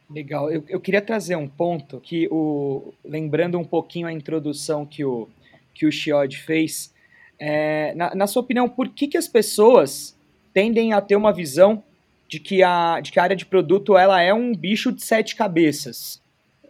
Legal. 0.08 0.50
Eu, 0.50 0.64
eu 0.66 0.80
queria 0.80 1.02
trazer 1.02 1.36
um 1.36 1.48
ponto 1.48 2.00
que, 2.00 2.28
o, 2.30 2.94
lembrando 3.04 3.58
um 3.58 3.64
pouquinho 3.64 4.06
a 4.06 4.12
introdução 4.12 4.86
que 4.86 5.04
o, 5.04 5.28
que 5.74 5.84
o 5.84 5.92
Chiod 5.92 6.34
fez, 6.38 6.94
é, 7.38 7.94
na, 7.94 8.14
na, 8.14 8.26
sua 8.26 8.40
opinião, 8.40 8.70
por 8.70 8.88
que, 8.88 9.06
que 9.06 9.18
as 9.18 9.28
pessoas 9.28 10.16
tendem 10.54 10.94
a 10.94 11.00
ter 11.02 11.16
uma 11.16 11.32
visão 11.32 11.82
de 12.30 12.38
que 12.38 12.62
a, 12.62 13.00
de 13.00 13.10
que 13.10 13.18
a 13.18 13.24
área 13.24 13.36
de 13.36 13.44
produto 13.44 13.98
ela 13.98 14.22
é 14.22 14.32
um 14.32 14.54
bicho 14.54 14.92
de 14.92 15.04
sete 15.04 15.34
cabeças? 15.34 16.22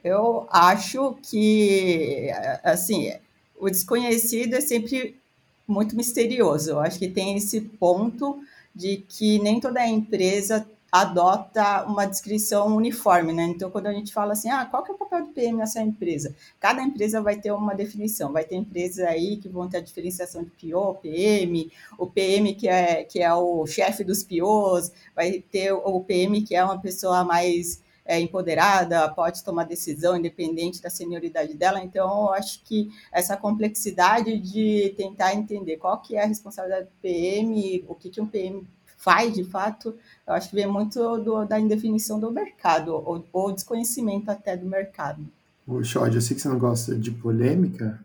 Eu 0.03 0.47
acho 0.51 1.19
que, 1.23 2.31
assim, 2.65 3.13
o 3.59 3.69
desconhecido 3.69 4.55
é 4.55 4.61
sempre 4.63 5.21
muito 5.69 5.95
misterioso. 5.95 6.71
Eu 6.71 6.81
acho 6.81 6.99
que 6.99 7.09
tem 7.09 7.37
esse 7.37 7.61
ponto 7.61 8.41
de 8.75 9.05
que 9.07 9.39
nem 9.41 9.61
toda 9.61 9.87
empresa 9.87 10.67
adota 10.91 11.85
uma 11.87 12.07
descrição 12.07 12.75
uniforme, 12.75 13.33
né? 13.33 13.45
Então, 13.45 13.71
quando 13.71 13.87
a 13.87 13.93
gente 13.93 14.13
fala 14.13 14.33
assim, 14.33 14.51
ah, 14.51 14.65
qual 14.67 14.83
que 14.83 14.91
é 14.91 14.95
o 14.95 14.99
papel 14.99 15.27
do 15.27 15.33
PM 15.33 15.59
nessa 15.59 15.81
empresa? 15.81 16.35
Cada 16.59 16.83
empresa 16.83 17.21
vai 17.23 17.37
ter 17.41 17.53
uma 17.53 17.75
definição. 17.75 18.33
Vai 18.33 18.45
ter 18.45 18.57
empresas 18.57 19.07
aí 19.07 19.37
que 19.37 19.49
vão 19.49 19.69
ter 19.69 19.79
a 19.79 19.83
diferenciação 19.83 20.43
de 20.43 20.51
PO, 20.51 20.95
PM, 21.03 21.71
o 21.99 22.07
PM 22.07 22.55
que 22.55 22.69
é, 22.69 23.05
que 23.05 23.21
é 23.21 23.33
o 23.33 23.67
chefe 23.67 24.03
dos 24.03 24.25
POs, 24.25 24.91
vai 25.15 25.41
ter 25.41 25.73
o 25.73 26.01
PM 26.01 26.43
que 26.43 26.55
é 26.55 26.65
uma 26.65 26.81
pessoa 26.81 27.25
mais 27.25 27.81
é, 28.05 28.19
empoderada, 28.19 29.09
pode 29.11 29.45
tomar 29.45 29.65
decisão 29.65 30.17
independente 30.17 30.83
da 30.83 30.91
senioridade 30.91 31.55
dela. 31.55 31.81
Então, 31.81 32.25
eu 32.27 32.35
acho 32.35 32.63
que 32.65 32.91
essa 33.13 33.37
complexidade 33.37 34.37
de 34.39 34.93
tentar 34.97 35.35
entender 35.35 35.77
qual 35.77 36.01
que 36.01 36.17
é 36.17 36.25
a 36.25 36.27
responsabilidade 36.27 36.87
do 36.87 36.93
PM, 37.01 37.85
o 37.87 37.95
que, 37.95 38.11
que 38.11 38.21
um 38.21 38.27
PM 38.27 38.67
faz 39.01 39.35
de 39.35 39.43
fato, 39.43 39.95
eu 40.27 40.35
acho 40.35 40.51
que 40.51 40.55
vem 40.55 40.67
muito 40.67 41.19
do, 41.19 41.45
da 41.47 41.59
indefinição 41.59 42.21
do 42.21 42.31
mercado, 42.31 42.93
ou, 42.93 43.27
ou 43.33 43.53
desconhecimento 43.53 44.31
até 44.31 44.57
do 44.57 44.67
mercado. 44.67 45.27
O 45.67 45.83
Xod, 45.83 46.15
eu 46.15 46.21
sei 46.21 46.37
que 46.37 46.43
você 46.43 46.49
não 46.49 46.59
gosta 46.59 46.95
de 46.95 47.11
polêmica, 47.11 48.05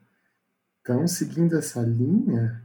então, 0.81 1.05
seguindo 1.07 1.57
essa 1.57 1.81
linha, 1.81 2.63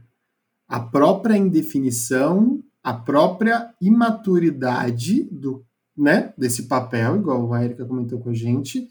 a 0.67 0.79
própria 0.79 1.35
indefinição, 1.35 2.63
a 2.81 2.93
própria 2.93 3.73
imaturidade 3.81 5.23
do, 5.23 5.65
né, 5.97 6.33
desse 6.37 6.63
papel, 6.63 7.17
igual 7.17 7.53
a 7.53 7.65
Erika 7.65 7.85
comentou 7.85 8.19
com 8.19 8.29
a 8.29 8.33
gente, 8.33 8.87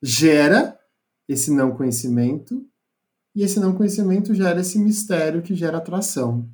gera 0.00 0.78
esse 1.28 1.50
não 1.50 1.74
conhecimento, 1.74 2.64
e 3.34 3.42
esse 3.42 3.58
não 3.58 3.74
conhecimento 3.74 4.32
gera 4.32 4.60
esse 4.60 4.78
mistério 4.78 5.42
que 5.42 5.56
gera 5.56 5.78
atração. 5.78 6.48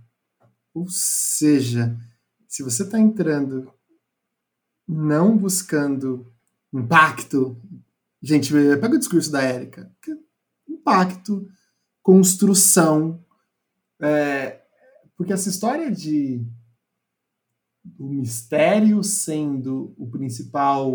Ou 0.74 0.88
seja, 0.88 1.94
se 2.52 2.62
você 2.62 2.82
está 2.82 2.98
entrando 2.98 3.72
não 4.86 5.38
buscando 5.38 6.30
impacto, 6.70 7.56
gente, 8.22 8.52
pega 8.52 8.94
o 8.94 8.98
discurso 8.98 9.32
da 9.32 9.40
Érica, 9.40 9.90
impacto, 10.68 11.48
construção, 12.02 13.24
é, 13.98 14.60
porque 15.16 15.32
essa 15.32 15.48
história 15.48 15.90
de 15.90 16.44
o 17.98 18.06
mistério 18.06 19.02
sendo 19.02 19.94
o 19.96 20.06
principal 20.10 20.90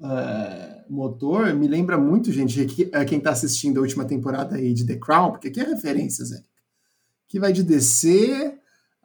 uh, 0.00 0.88
motor 0.88 1.52
me 1.52 1.68
lembra 1.68 1.98
muito, 1.98 2.32
gente, 2.32 2.64
que, 2.64 2.88
é 2.94 3.04
quem 3.04 3.18
está 3.18 3.32
assistindo 3.32 3.76
a 3.76 3.82
última 3.82 4.06
temporada 4.06 4.56
aí 4.56 4.72
de 4.72 4.86
The 4.86 4.96
Crown, 4.96 5.32
porque 5.32 5.48
aqui 5.48 5.60
é 5.60 5.64
referências, 5.64 6.32
Érica, 6.32 6.48
que 7.28 7.38
vai 7.38 7.52
de 7.52 7.62
descer 7.62 8.57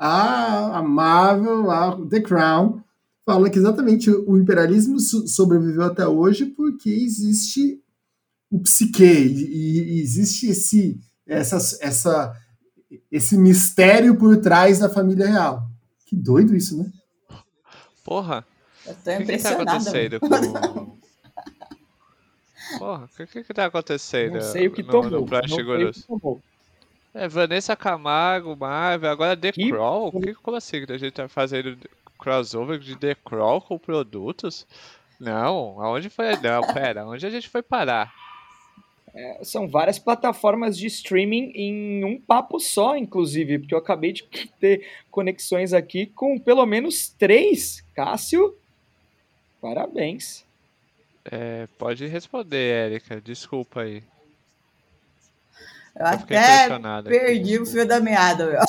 a, 0.06 0.80
a 0.80 0.84
Marvel, 0.84 1.72
a 1.72 1.98
The 2.10 2.20
Crown, 2.20 2.82
fala 3.26 3.50
que 3.50 3.58
exatamente 3.58 4.10
o 4.10 4.38
imperialismo 4.38 5.00
sobreviveu 5.00 5.84
até 5.84 6.06
hoje 6.06 6.48
porque 6.48 6.89
existe 6.89 7.82
o 8.52 8.60
psique, 8.60 9.02
e, 9.02 9.96
e 9.96 10.02
existe 10.02 10.48
esse, 10.48 11.00
essa, 11.26 11.56
essa, 11.82 12.38
esse 13.10 13.38
mistério 13.38 14.18
por 14.18 14.36
trás 14.42 14.80
da 14.80 14.89
família 14.89 15.26
real. 15.26 15.70
Que 16.06 16.18
doido 16.18 16.54
isso, 16.54 16.78
né? 16.78 16.92
Porra. 18.04 18.46
Eu 18.86 18.96
tô 18.96 19.12
o 19.12 19.18
que, 19.20 19.38
que 19.38 19.42
tá 19.42 19.52
acontecendo 19.52 20.20
com... 20.20 20.98
Porra, 22.78 23.06
o 23.06 23.28
que 23.28 23.44
que 23.44 23.54
tá 23.54 23.66
acontecendo? 23.66 24.34
Não 24.34 24.42
sei 24.42 24.68
o 24.68 24.72
que 24.72 24.84
tomou. 24.84 25.10
No, 25.10 25.22
no 25.22 25.26
não 25.26 25.48
sei 25.48 25.63
o 25.63 25.94
que 25.94 26.02
tomou. 26.06 26.42
É, 27.13 27.28
Vanessa 27.28 27.76
Camargo, 27.76 28.56
Marvel, 28.56 29.12
agora 29.12 29.38
The 29.38 29.52
que... 29.52 29.69
Crawl? 29.69 30.12
Que, 30.12 30.34
como 30.34 30.58
assim 30.58 30.84
a 30.89 30.97
gente 30.97 31.12
tá 31.12 31.30
fazendo 31.30 31.78
crossover 32.17 32.80
de 32.80 32.95
The 32.95 33.15
Crawl 33.15 33.62
com 33.62 33.78
produtos? 33.78 34.65
Não, 35.19 35.80
aonde 35.80 36.10
foi? 36.10 36.36
Não, 36.38 36.73
pera, 36.73 37.06
onde 37.06 37.26
a 37.26 37.30
gente 37.30 37.47
foi 37.47 37.62
parar? 37.62 38.13
É, 39.13 39.43
são 39.43 39.67
várias 39.67 39.99
plataformas 39.99 40.76
de 40.76 40.88
streaming 40.88 41.52
em 41.54 42.04
um 42.04 42.19
papo 42.19 42.60
só, 42.60 42.97
inclusive, 42.97 43.60
porque 43.60 43.76
eu 43.76 43.80
acabei 43.80 44.12
de 44.12 44.23
ter 44.60 44.88
conexões 45.12 45.71
aqui 45.71 46.08
com 46.08 46.39
pelo 46.39 46.65
menos 46.65 47.10
três. 47.10 47.86
Cássio, 47.93 48.58
parabéns. 49.62 50.43
É, 51.26 51.67
pode 51.78 52.08
responder, 52.08 52.91
Érica, 52.91 53.21
desculpa 53.21 53.82
aí. 53.82 54.04
Eu, 55.95 56.06
até 56.06 56.69
perdi 57.03 57.60
o 57.60 57.65
fio 57.65 57.88
da 57.88 57.99
meada, 57.99 58.47
meu. 58.47 58.60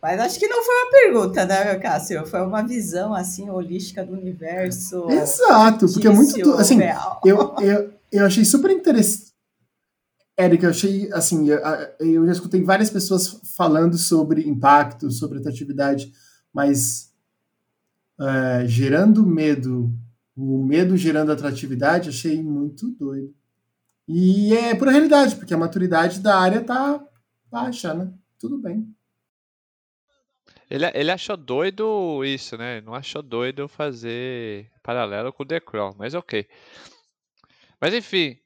Mas 0.00 0.18
acho 0.18 0.38
que 0.38 0.48
não 0.48 0.64
foi 0.64 0.74
uma 0.74 0.90
pergunta, 0.90 1.46
né, 1.46 1.70
meu 1.70 1.80
Cássio? 1.80 2.26
Foi 2.26 2.40
uma 2.40 2.62
visão, 2.62 3.14
assim, 3.14 3.48
holística 3.48 4.04
do 4.04 4.14
universo. 4.14 5.08
Exato, 5.08 5.86
porque 5.92 6.08
é 6.08 6.10
muito... 6.10 6.54
Assim, 6.54 6.80
eu, 7.24 7.54
eu, 7.60 7.92
eu 8.10 8.26
achei 8.26 8.44
super 8.44 8.70
interessante. 8.70 9.30
Érica, 10.36 10.66
eu 10.66 10.70
achei, 10.70 11.12
assim, 11.12 11.48
eu, 11.48 11.60
eu 12.00 12.26
já 12.26 12.32
escutei 12.32 12.64
várias 12.64 12.90
pessoas 12.90 13.40
falando 13.54 13.96
sobre 13.96 14.48
impacto, 14.48 15.10
sobre 15.10 15.38
atratividade, 15.38 16.12
mas 16.52 17.12
é, 18.20 18.66
gerando 18.66 19.24
medo, 19.24 19.92
o 20.36 20.64
medo 20.64 20.96
gerando 20.96 21.30
atratividade, 21.30 22.08
achei 22.08 22.42
muito 22.42 22.90
doido. 22.90 23.32
E 24.08 24.54
é 24.54 24.74
por 24.74 24.88
realidade, 24.88 25.36
porque 25.36 25.54
a 25.54 25.58
maturidade 25.58 26.20
da 26.20 26.38
área 26.38 26.62
tá 26.64 27.04
baixa, 27.50 27.94
né? 27.94 28.12
Tudo 28.38 28.58
bem. 28.58 28.94
Ele, 30.68 30.86
ele 30.94 31.10
achou 31.10 31.36
doido 31.36 32.24
isso, 32.24 32.56
né? 32.56 32.80
Não 32.80 32.94
achou 32.94 33.22
doido 33.22 33.68
fazer 33.68 34.70
paralelo 34.82 35.32
com 35.32 35.42
o 35.42 35.46
The 35.46 35.60
Crow, 35.60 35.94
mas 35.96 36.14
ok. 36.14 36.48
Mas 37.80 37.94
enfim, 37.94 38.38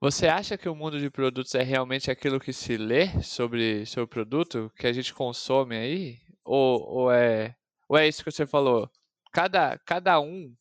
você 0.00 0.26
acha 0.26 0.56
que 0.56 0.68
o 0.68 0.74
mundo 0.74 0.98
de 0.98 1.10
produtos 1.10 1.54
é 1.54 1.62
realmente 1.62 2.10
aquilo 2.10 2.40
que 2.40 2.52
se 2.52 2.76
lê 2.76 3.22
sobre, 3.22 3.84
o 3.98 4.06
produto, 4.06 4.72
que 4.76 4.86
a 4.86 4.92
gente 4.92 5.12
consome 5.12 5.76
aí? 5.76 6.18
Ou, 6.44 6.80
ou, 6.80 7.12
é, 7.12 7.54
ou 7.88 7.96
é 7.96 8.08
isso 8.08 8.24
que 8.24 8.30
você 8.30 8.46
falou? 8.46 8.90
Cada, 9.32 9.78
cada 9.78 10.18
um 10.20 10.54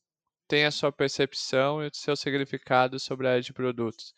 tem 0.47 0.65
a 0.65 0.71
sua 0.71 0.91
percepção 0.91 1.83
e 1.83 1.87
o 1.87 1.91
seu 1.93 2.15
significado 2.15 2.99
sobre 2.99 3.27
a 3.27 3.31
área 3.31 3.41
de 3.41 3.53
produtos 3.53 4.13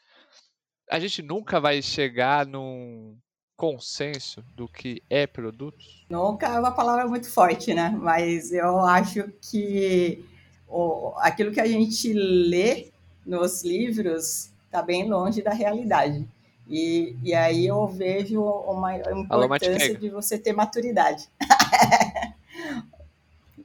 a 0.90 1.00
gente 1.00 1.22
nunca 1.22 1.60
vai 1.60 1.82
chegar 1.82 2.46
num 2.46 3.18
consenso 3.56 4.44
do 4.56 4.68
que 4.68 5.02
é 5.10 5.26
produto? 5.28 5.84
Nunca 6.10 6.48
é 6.48 6.60
uma 6.60 6.72
palavra 6.72 7.08
muito 7.08 7.30
forte, 7.30 7.74
né? 7.74 7.90
Mas 8.00 8.52
eu 8.52 8.80
acho 8.80 9.30
que 9.42 10.24
o, 10.68 11.14
aquilo 11.18 11.52
que 11.52 11.60
a 11.60 11.68
gente 11.68 12.14
lê 12.14 12.92
nos 13.26 13.64
livros 13.64 14.52
está 14.66 14.82
bem 14.82 15.10
longe 15.10 15.42
da 15.42 15.52
realidade. 15.52 16.28
E, 16.70 17.16
e 17.24 17.34
aí 17.34 17.66
eu 17.66 17.88
vejo 17.88 18.42
uma 18.42 18.96
importância 18.98 19.98
de 19.98 20.10
você 20.10 20.38
ter 20.38 20.54
maturidade. 20.54 21.28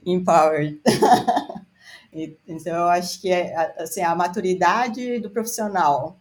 Empowered. 0.06 0.80
então 2.12 2.76
eu 2.76 2.88
acho 2.88 3.20
que 3.20 3.30
é, 3.30 3.74
assim, 3.78 4.02
a 4.02 4.14
maturidade 4.14 5.18
do 5.20 5.30
profissional 5.30 6.16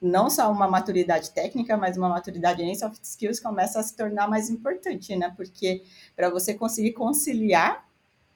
não 0.00 0.30
só 0.30 0.50
uma 0.50 0.66
maturidade 0.66 1.30
técnica, 1.30 1.76
mas 1.76 1.96
uma 1.96 2.08
maturidade 2.08 2.62
em 2.62 2.74
soft 2.74 3.02
skills 3.02 3.38
começa 3.38 3.78
a 3.78 3.82
se 3.82 3.94
tornar 3.94 4.28
mais 4.28 4.48
importante, 4.48 5.14
né? 5.14 5.32
Porque 5.36 5.82
para 6.16 6.30
você 6.30 6.54
conseguir 6.54 6.92
conciliar 6.92 7.86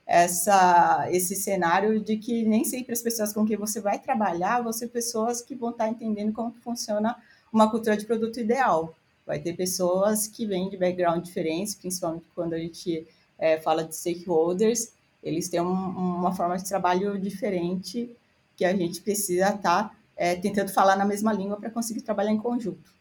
essa, 0.07 1.09
esse 1.11 1.35
cenário 1.35 1.99
de 1.99 2.19
que 2.19 2.45
nem 2.45 2.65
sempre 2.65 2.93
as 2.93 3.01
pessoas 3.01 3.33
com 3.33 3.47
quem 3.47 3.57
você 3.57 3.81
vai 3.81 3.99
trabalhar 3.99 4.63
vão 4.63 4.73
ser 4.73 4.89
pessoas 4.89 5.41
que 5.41 5.55
vão 5.55 5.71
estar 5.71 5.89
entendendo 5.89 6.33
como 6.33 6.53
funciona 6.63 7.17
uma 7.53 7.71
cultura 7.71 7.97
de 7.97 8.05
produto 8.05 8.39
ideal. 8.39 8.95
Vai 9.27 9.39
ter 9.39 9.55
pessoas 9.55 10.27
que 10.27 10.45
vêm 10.45 10.69
de 10.69 10.77
background 10.77 11.25
diferentes, 11.25 11.75
principalmente 11.75 12.27
quando 12.35 12.53
a 12.53 12.59
gente 12.59 13.07
é, 13.39 13.59
fala 13.59 13.83
de 13.83 13.97
stakeholders, 13.97 14.93
eles 15.23 15.49
têm 15.49 15.61
um, 15.61 15.73
uma 15.73 16.35
forma 16.35 16.57
de 16.59 16.69
trabalho 16.69 17.19
diferente 17.19 18.15
que 18.57 18.65
a 18.65 18.77
gente 18.77 19.01
precisa 19.01 19.47
estar 19.49 19.89
tá, 19.89 19.97
é, 20.17 20.37
tentando 20.37 20.73
falar 20.73 20.97
na 20.97 21.05
mesma 21.05 21.33
língua 21.33 21.57
para 21.57 21.71
conseguir 21.71 22.03
trabalhar 22.03 22.31
em 22.31 22.39
conjunto. 22.39 22.93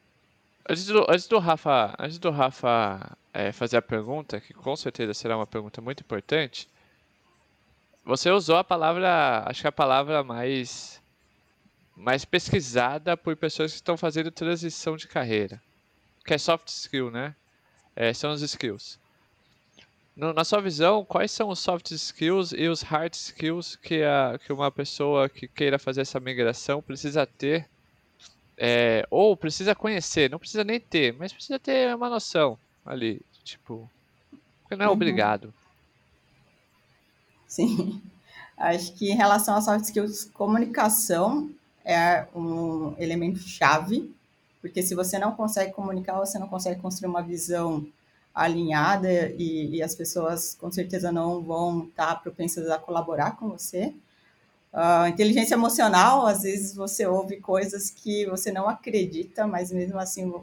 Antes 0.70 0.86
do, 0.86 1.06
antes 1.10 1.28
do 1.28 1.40
Rafa, 1.40 1.96
antes 2.00 2.18
do 2.18 2.32
Rafa 2.32 3.18
é, 3.34 3.52
fazer 3.52 3.78
a 3.78 3.82
pergunta, 3.82 4.40
que 4.40 4.54
com 4.54 4.76
certeza 4.76 5.14
será 5.14 5.36
uma 5.36 5.48
pergunta 5.48 5.82
muito 5.82 6.02
importante, 6.02 6.70
você 8.06 8.30
usou 8.30 8.58
a 8.58 8.64
palavra, 8.64 9.44
acho 9.46 9.62
que 9.62 9.68
a 9.68 9.72
palavra 9.72 10.24
mais 10.24 11.02
mais 11.96 12.26
pesquisada 12.26 13.16
por 13.16 13.36
pessoas 13.36 13.72
que 13.72 13.76
estão 13.76 13.96
fazendo 13.96 14.32
transição 14.32 14.98
de 14.98 15.08
carreira, 15.08 15.62
que 16.26 16.34
é 16.34 16.38
soft 16.38 16.68
skill, 16.68 17.12
né? 17.12 17.36
É, 17.96 18.12
são 18.14 18.32
os 18.32 18.42
skills. 18.42 19.00
No, 20.16 20.32
na 20.32 20.44
sua 20.44 20.62
visão, 20.62 21.04
quais 21.04 21.32
são 21.32 21.50
os 21.50 21.60
soft 21.60 21.92
skills 21.92 22.54
e 22.54 22.68
os 22.68 22.84
hard 22.84 23.14
skills 23.14 23.76
que, 23.76 24.04
a, 24.04 24.38
que 24.38 24.54
uma 24.54 24.72
pessoa 24.72 25.28
que 25.28 25.48
queira 25.48 25.80
fazer 25.80 26.02
essa 26.02 26.20
migração 26.20 26.82
precisa 26.82 27.26
ter? 27.26 27.68
É, 28.56 29.06
ou 29.10 29.36
precisa 29.36 29.74
conhecer, 29.74 30.30
não 30.30 30.38
precisa 30.38 30.64
nem 30.64 30.80
ter, 30.80 31.14
mas 31.14 31.34
precisa 31.34 31.58
ter 31.58 31.96
uma 31.96 32.08
noção 32.08 32.58
ali, 32.86 33.20
tipo, 33.44 33.90
porque 34.62 34.76
não 34.76 34.86
é 34.86 34.88
uhum. 34.88 34.94
obrigado. 34.94 35.52
Sim. 37.48 38.00
Acho 38.56 38.94
que 38.94 39.12
em 39.12 39.16
relação 39.16 39.56
às 39.56 39.66
soft 39.66 39.86
skills, 39.86 40.26
comunicação 40.26 41.50
é 41.84 42.28
um 42.36 42.96
elemento 43.00 43.40
chave, 43.40 44.14
porque 44.62 44.84
se 44.84 44.94
você 44.94 45.18
não 45.18 45.32
consegue 45.32 45.74
comunicar, 45.74 46.20
você 46.20 46.38
não 46.38 46.48
consegue 46.48 46.80
construir 46.80 47.10
uma 47.10 47.22
visão 47.22 47.86
alinhada 48.34 49.32
e, 49.38 49.78
e 49.78 49.84
as 49.84 49.94
pessoas 49.94 50.56
com 50.56 50.72
certeza 50.72 51.12
não 51.12 51.42
vão 51.42 51.86
estar 51.86 52.22
propensas 52.22 52.70
a 52.70 52.80
colaborar 52.80 53.38
com 53.38 53.50
você. 53.50 53.94
Uh, 54.74 55.08
inteligência 55.08 55.54
emocional, 55.54 56.26
às 56.26 56.42
vezes 56.42 56.74
você 56.74 57.06
ouve 57.06 57.38
coisas 57.38 57.92
que 57.92 58.26
você 58.26 58.52
não 58.52 58.68
acredita, 58.68 59.46
mas 59.46 59.72
mesmo 59.72 60.00
assim 60.00 60.34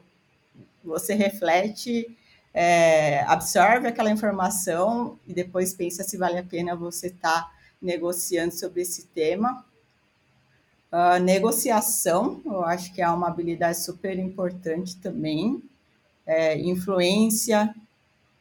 você 0.84 1.14
reflete 1.14 2.16
é, 2.52 3.20
absorve 3.22 3.86
aquela 3.86 4.10
informação 4.10 5.18
e 5.26 5.32
depois 5.32 5.72
pensa 5.72 6.02
se 6.02 6.16
vale 6.16 6.38
a 6.38 6.42
pena 6.42 6.74
você 6.74 7.06
estar 7.08 7.42
tá 7.42 7.52
negociando 7.80 8.52
sobre 8.52 8.82
esse 8.82 9.06
tema. 9.06 9.64
Uh, 10.92 11.22
negociação, 11.22 12.42
eu 12.44 12.64
acho 12.64 12.92
que 12.92 13.00
é 13.00 13.08
uma 13.08 13.28
habilidade 13.28 13.78
super 13.78 14.18
importante 14.18 14.96
também. 14.96 15.62
É, 16.32 16.56
influência, 16.60 17.74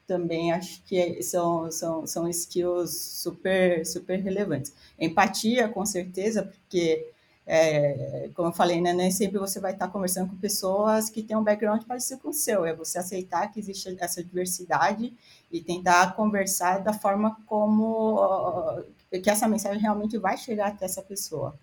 também 0.06 0.52
acho 0.52 0.84
que 0.84 1.23
são, 1.23 1.71
são, 1.71 2.06
são 2.06 2.30
skills 2.30 2.91
super, 2.91 3.86
super 3.86 4.19
relevantes. 4.19 4.73
Empatia, 4.99 5.67
com 5.69 5.86
certeza, 5.86 6.43
porque 6.43 7.12
é, 7.52 8.30
como 8.36 8.49
eu 8.49 8.54
falei, 8.54 8.80
né, 8.80 8.93
nem 8.93 9.10
sempre 9.10 9.39
você 9.39 9.60
vai 9.60 9.73
estar 9.73 9.88
conversando 9.88 10.30
com 10.30 10.36
pessoas 10.36 11.10
que 11.10 11.23
têm 11.23 11.36
um 11.36 11.43
background 11.43 11.82
parecido 11.84 12.21
com 12.21 12.30
o 12.30 12.34
seu. 12.34 12.63
É 12.63 12.75
você 12.75 12.99
aceitar 12.99 13.52
que 13.52 13.60
existe 13.60 13.97
essa 13.99 14.23
diversidade 14.23 15.12
e 15.52 15.60
tentar 15.60 16.15
conversar 16.15 16.84
da 16.84 16.93
forma 16.93 17.36
como 17.47 18.84
que 19.23 19.32
essa 19.32 19.47
mensagem 19.47 19.82
realmente 19.82 20.15
vai 20.19 20.38
chegar 20.38 20.67
até 20.67 20.86
essa 20.86 21.02
pessoa. 21.02 21.56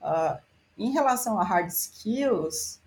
Uh, 0.00 0.38
em 0.78 0.92
relação 0.92 1.38
a 1.38 1.44
hard 1.44 1.68
skills, 1.68 2.80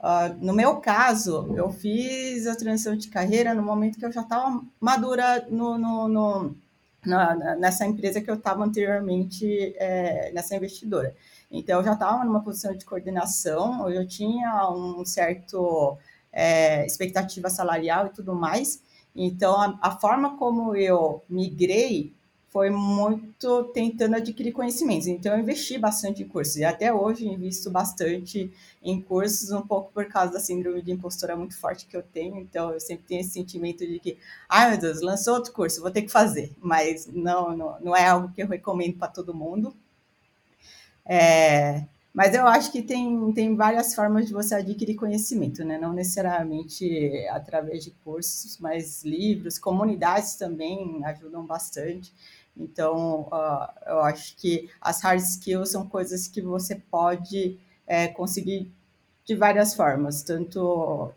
uh, 0.00 0.34
no 0.40 0.52
meu 0.52 0.76
caso, 0.76 1.52
eu 1.56 1.70
fiz 1.70 2.46
a 2.46 2.56
transição 2.56 2.96
de 2.96 3.08
carreira 3.08 3.54
no 3.54 3.62
momento 3.62 3.98
que 3.98 4.04
eu 4.04 4.12
já 4.12 4.22
estava 4.22 4.62
madura 4.80 5.46
no, 5.50 5.78
no, 5.78 6.08
no 6.08 6.56
na, 7.06 7.56
nessa 7.56 7.86
empresa 7.86 8.20
que 8.20 8.30
eu 8.30 8.34
estava 8.34 8.64
anteriormente, 8.64 9.74
é, 9.78 10.32
nessa 10.32 10.56
investidora. 10.56 11.14
Então, 11.50 11.78
eu 11.78 11.84
já 11.84 11.92
estava 11.92 12.24
numa 12.24 12.42
posição 12.42 12.76
de 12.76 12.84
coordenação, 12.84 13.88
eu 13.88 14.06
tinha 14.06 14.68
um 14.70 15.04
certo 15.04 15.96
é, 16.32 16.84
expectativa 16.84 17.48
salarial 17.48 18.06
e 18.06 18.10
tudo 18.10 18.34
mais. 18.34 18.82
Então, 19.14 19.58
a, 19.58 19.78
a, 19.80 19.90
forma 19.92 20.36
como 20.36 20.74
eu 20.74 21.22
migrei 21.28 22.12
foi 22.56 22.70
muito 22.70 23.64
tentando 23.74 24.16
adquirir 24.16 24.50
conhecimentos. 24.50 25.06
Então, 25.06 25.34
eu 25.34 25.40
investi 25.40 25.76
bastante 25.76 26.22
em 26.22 26.26
cursos. 26.26 26.56
E 26.56 26.64
até 26.64 26.90
hoje, 26.90 27.28
invisto 27.28 27.70
bastante 27.70 28.50
em 28.82 28.98
cursos, 28.98 29.50
um 29.50 29.60
pouco 29.60 29.92
por 29.92 30.06
causa 30.06 30.32
da 30.32 30.40
síndrome 30.40 30.80
de 30.80 30.90
impostora 30.90 31.36
muito 31.36 31.54
forte 31.54 31.84
que 31.84 31.94
eu 31.94 32.02
tenho. 32.02 32.38
Então, 32.38 32.72
eu 32.72 32.80
sempre 32.80 33.04
tenho 33.06 33.20
esse 33.20 33.32
sentimento 33.32 33.86
de 33.86 33.98
que, 33.98 34.16
ai 34.48 34.70
meu 34.70 34.80
Deus, 34.80 35.02
lançou 35.02 35.34
outro 35.34 35.52
curso, 35.52 35.82
vou 35.82 35.90
ter 35.90 36.00
que 36.00 36.08
fazer. 36.10 36.50
Mas 36.58 37.06
não, 37.06 37.54
não, 37.54 37.78
não 37.78 37.94
é 37.94 38.06
algo 38.06 38.32
que 38.32 38.42
eu 38.42 38.48
recomendo 38.48 38.96
para 38.96 39.08
todo 39.08 39.34
mundo. 39.34 39.76
É, 41.04 41.84
mas 42.16 42.34
eu 42.34 42.46
acho 42.46 42.72
que 42.72 42.80
tem, 42.80 43.30
tem 43.34 43.54
várias 43.54 43.94
formas 43.94 44.26
de 44.26 44.32
você 44.32 44.54
adquirir 44.54 44.94
conhecimento, 44.94 45.62
né? 45.62 45.76
Não 45.76 45.92
necessariamente 45.92 47.26
através 47.28 47.84
de 47.84 47.90
cursos, 48.02 48.56
mas 48.58 49.04
livros, 49.04 49.58
comunidades 49.58 50.34
também 50.36 51.04
ajudam 51.04 51.44
bastante. 51.44 52.10
Então, 52.56 53.28
uh, 53.32 53.68
eu 53.86 54.00
acho 54.00 54.36
que 54.36 54.70
as 54.80 55.02
hard 55.02 55.20
skills 55.20 55.70
são 55.70 55.86
coisas 55.86 56.26
que 56.26 56.40
você 56.40 56.76
pode 56.76 57.58
é, 57.86 58.08
conseguir 58.08 58.72
de 59.24 59.34
várias 59.34 59.74
formas, 59.74 60.22
tanto 60.22 61.12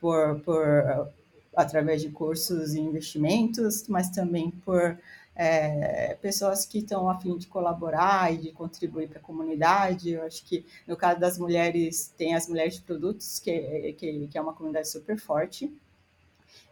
por, 0.00 0.40
por 0.40 1.10
através 1.54 2.00
de 2.00 2.08
cursos 2.10 2.74
e 2.74 2.80
investimentos, 2.80 3.88
mas 3.88 4.08
também 4.10 4.50
por 4.50 4.96
é, 5.34 6.16
pessoas 6.20 6.66
que 6.66 6.78
estão 6.78 7.08
a 7.08 7.18
fim 7.18 7.36
de 7.36 7.46
colaborar 7.46 8.32
e 8.32 8.38
de 8.38 8.52
contribuir 8.52 9.08
para 9.08 9.18
a 9.18 9.22
comunidade. 9.22 10.10
Eu 10.10 10.22
acho 10.22 10.44
que 10.44 10.66
no 10.86 10.96
caso 10.96 11.20
das 11.20 11.38
mulheres, 11.38 12.12
tem 12.16 12.34
as 12.34 12.48
mulheres 12.48 12.74
de 12.74 12.82
produtos, 12.82 13.38
que, 13.38 13.92
que, 13.94 14.28
que 14.28 14.38
é 14.38 14.40
uma 14.40 14.52
comunidade 14.52 14.88
super 14.88 15.18
forte. 15.18 15.72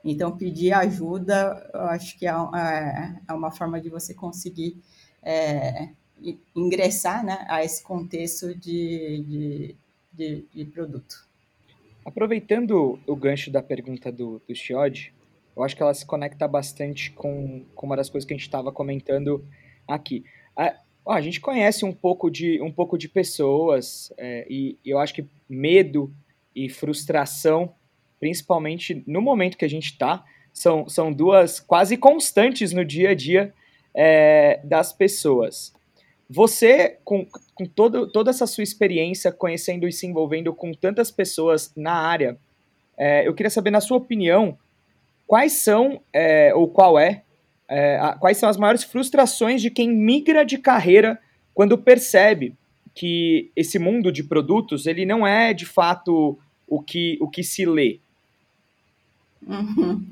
Então, 0.04 0.36
pedir 0.36 0.72
ajuda, 0.72 1.70
eu 1.74 1.80
acho 1.82 2.18
que 2.18 2.26
é, 2.26 2.30
é, 2.30 3.16
é 3.28 3.32
uma 3.32 3.50
forma 3.50 3.80
de 3.80 3.88
você 3.88 4.14
conseguir 4.14 4.80
é, 5.22 5.88
ingressar 6.54 7.24
né, 7.24 7.44
a 7.48 7.64
esse 7.64 7.82
contexto 7.82 8.54
de, 8.54 9.24
de, 9.26 9.76
de, 10.12 10.44
de, 10.54 10.64
produto. 10.66 11.26
Aproveitando 12.04 12.98
o 13.06 13.16
gancho 13.16 13.50
da 13.50 13.60
pergunta 13.60 14.12
do, 14.12 14.40
do 14.46 14.54
Chiod, 14.54 15.12
eu 15.56 15.62
acho 15.62 15.74
que 15.74 15.82
ela 15.82 15.94
se 15.94 16.06
conecta 16.06 16.46
bastante 16.46 17.10
com, 17.10 17.64
com 17.74 17.86
uma 17.86 17.96
das 17.96 18.08
coisas 18.08 18.26
que 18.26 18.32
a 18.32 18.36
gente 18.36 18.46
estava 18.46 18.70
comentando 18.70 19.44
aqui. 19.88 20.24
A, 20.56 20.76
a, 21.08 21.20
gente 21.20 21.40
conhece 21.40 21.84
um 21.84 21.92
pouco 21.92 22.30
de, 22.30 22.60
um 22.62 22.70
pouco 22.70 22.96
de 22.96 23.08
pessoas 23.08 24.12
é, 24.16 24.46
e, 24.48 24.78
e 24.84 24.90
eu 24.90 24.98
acho 24.98 25.14
que 25.14 25.26
medo 25.48 26.12
e 26.54 26.68
frustração, 26.68 27.74
principalmente 28.18 29.02
no 29.06 29.20
momento 29.20 29.56
que 29.56 29.64
a 29.64 29.68
gente 29.68 29.92
está, 29.92 30.24
são, 30.52 30.88
são 30.88 31.12
duas 31.12 31.60
quase 31.60 31.96
constantes 31.96 32.72
no 32.72 32.84
dia 32.84 33.10
a 33.10 33.14
dia 33.14 33.52
é, 33.94 34.60
das 34.64 34.92
pessoas. 34.92 35.74
Você, 36.28 36.98
com, 37.04 37.26
com 37.54 37.66
todo, 37.66 38.10
toda 38.10 38.30
essa 38.30 38.46
sua 38.46 38.64
experiência, 38.64 39.30
conhecendo 39.30 39.86
e 39.86 39.92
se 39.92 40.06
envolvendo 40.06 40.52
com 40.52 40.72
tantas 40.72 41.10
pessoas 41.10 41.72
na 41.76 41.92
área, 41.92 42.36
é, 42.96 43.26
eu 43.26 43.34
queria 43.34 43.50
saber, 43.50 43.70
na 43.70 43.80
sua 43.80 43.98
opinião, 43.98 44.58
quais 45.26 45.52
são, 45.52 46.00
é, 46.12 46.54
ou 46.54 46.68
qual 46.68 46.98
é, 46.98 47.22
é 47.68 47.98
a, 47.98 48.14
quais 48.14 48.38
são 48.38 48.48
as 48.48 48.56
maiores 48.56 48.82
frustrações 48.82 49.60
de 49.60 49.70
quem 49.70 49.88
migra 49.88 50.44
de 50.44 50.58
carreira 50.58 51.18
quando 51.54 51.78
percebe 51.78 52.54
que 52.94 53.50
esse 53.54 53.78
mundo 53.78 54.10
de 54.10 54.22
produtos 54.24 54.86
ele 54.86 55.04
não 55.04 55.26
é 55.26 55.52
de 55.52 55.66
fato 55.66 56.38
o 56.66 56.82
que, 56.82 57.18
o 57.20 57.28
que 57.28 57.44
se 57.44 57.64
lê? 57.66 58.00
Uhum. 59.46 60.04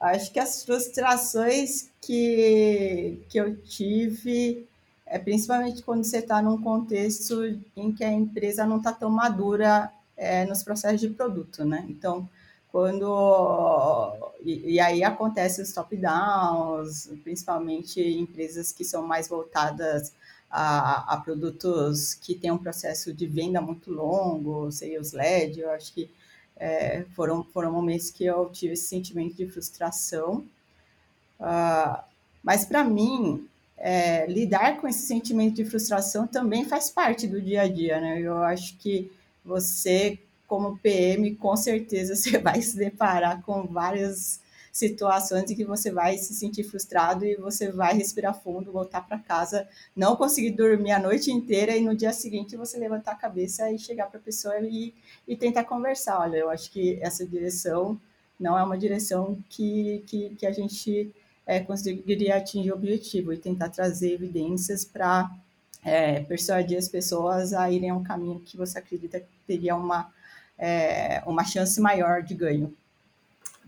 Acho 0.00 0.32
que 0.32 0.38
as 0.38 0.64
frustrações 0.64 1.88
que, 2.00 3.24
que 3.28 3.38
eu 3.38 3.56
tive 3.62 4.66
é 5.06 5.18
principalmente 5.18 5.82
quando 5.82 6.04
você 6.04 6.18
está 6.18 6.42
num 6.42 6.60
contexto 6.60 7.42
em 7.76 7.92
que 7.92 8.02
a 8.02 8.10
empresa 8.10 8.66
não 8.66 8.78
está 8.78 8.92
tão 8.92 9.10
madura 9.10 9.92
é, 10.16 10.44
nos 10.46 10.62
processos 10.62 11.00
de 11.00 11.10
produto, 11.10 11.64
né? 11.64 11.84
Então, 11.88 12.28
quando 12.70 14.16
e, 14.42 14.72
e 14.72 14.80
aí 14.80 15.04
acontece 15.04 15.60
os 15.60 15.72
top 15.72 15.96
downs, 15.96 17.10
principalmente 17.22 18.00
empresas 18.00 18.72
que 18.72 18.84
são 18.84 19.06
mais 19.06 19.28
voltadas 19.28 20.12
a, 20.50 21.14
a, 21.14 21.16
produtos 21.18 22.14
que 22.14 22.34
têm 22.34 22.50
um 22.50 22.58
processo 22.58 23.12
de 23.12 23.26
venda 23.26 23.60
muito 23.60 23.90
longo, 23.90 24.72
sales 24.72 25.12
led, 25.12 25.60
eu 25.60 25.70
acho 25.70 25.92
que 25.92 26.10
é, 26.62 27.04
foram, 27.16 27.42
foram 27.42 27.72
momentos 27.72 28.08
que 28.08 28.24
eu 28.24 28.48
tive 28.50 28.74
esse 28.74 28.86
sentimento 28.86 29.34
de 29.34 29.48
frustração. 29.48 30.46
Uh, 31.40 32.00
mas 32.40 32.64
para 32.64 32.84
mim, 32.84 33.48
é, 33.76 34.26
lidar 34.26 34.80
com 34.80 34.86
esse 34.86 35.00
sentimento 35.00 35.56
de 35.56 35.64
frustração 35.64 36.24
também 36.24 36.64
faz 36.64 36.88
parte 36.88 37.26
do 37.26 37.42
dia 37.42 37.62
a 37.62 37.68
dia, 37.68 38.00
né? 38.00 38.20
Eu 38.20 38.38
acho 38.38 38.76
que 38.78 39.10
você 39.44 40.20
como 40.46 40.78
PM, 40.78 41.34
com 41.34 41.56
certeza 41.56 42.14
você 42.14 42.38
vai 42.38 42.62
se 42.62 42.76
deparar 42.76 43.42
com 43.42 43.64
várias 43.64 44.40
situações 44.72 45.50
em 45.50 45.54
que 45.54 45.66
você 45.66 45.92
vai 45.92 46.16
se 46.16 46.32
sentir 46.32 46.64
frustrado 46.64 47.26
e 47.26 47.36
você 47.36 47.70
vai 47.70 47.94
respirar 47.94 48.34
fundo, 48.34 48.72
voltar 48.72 49.06
para 49.06 49.18
casa, 49.18 49.68
não 49.94 50.16
conseguir 50.16 50.52
dormir 50.52 50.92
a 50.92 50.98
noite 50.98 51.30
inteira 51.30 51.76
e 51.76 51.82
no 51.82 51.94
dia 51.94 52.12
seguinte 52.12 52.56
você 52.56 52.78
levantar 52.78 53.12
a 53.12 53.16
cabeça 53.16 53.70
e 53.70 53.78
chegar 53.78 54.06
para 54.06 54.18
a 54.18 54.22
pessoa 54.22 54.58
e, 54.60 54.94
e 55.28 55.36
tentar 55.36 55.64
conversar. 55.64 56.20
Olha, 56.20 56.38
eu 56.38 56.48
acho 56.48 56.70
que 56.70 56.98
essa 57.02 57.26
direção 57.26 58.00
não 58.40 58.58
é 58.58 58.62
uma 58.62 58.78
direção 58.78 59.38
que, 59.50 60.02
que, 60.06 60.30
que 60.36 60.46
a 60.46 60.52
gente 60.52 61.14
é, 61.46 61.60
conseguiria 61.60 62.36
atingir 62.36 62.72
o 62.72 62.74
objetivo 62.74 63.30
e 63.32 63.36
tentar 63.36 63.68
trazer 63.68 64.14
evidências 64.14 64.86
para 64.86 65.30
é, 65.84 66.20
persuadir 66.20 66.78
as 66.78 66.88
pessoas 66.88 67.52
a 67.52 67.70
irem 67.70 67.90
a 67.90 67.94
um 67.94 68.02
caminho 68.02 68.40
que 68.40 68.56
você 68.56 68.78
acredita 68.78 69.20
que 69.20 69.26
teria 69.46 69.76
uma, 69.76 70.10
é, 70.56 71.22
uma 71.26 71.44
chance 71.44 71.78
maior 71.78 72.22
de 72.22 72.34
ganho. 72.34 72.74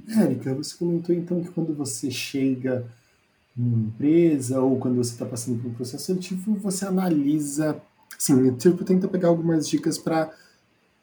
Érica, 0.09 0.55
você 0.55 0.77
comentou 0.77 1.15
então 1.15 1.43
que 1.43 1.51
quando 1.51 1.75
você 1.75 2.11
chega 2.11 2.87
numa 3.57 3.87
empresa 3.87 4.61
ou 4.61 4.79
quando 4.79 4.97
você 4.97 5.13
está 5.13 5.25
passando 5.25 5.61
por 5.61 5.69
um 5.71 5.75
processo 5.75 6.05
seletivo, 6.05 6.55
você 6.57 6.85
analisa, 6.85 7.81
assim, 8.17 8.55
tipo, 8.57 8.85
tenta 8.85 9.09
pegar 9.09 9.29
algumas 9.29 9.69
dicas 9.69 9.97
para 9.97 10.33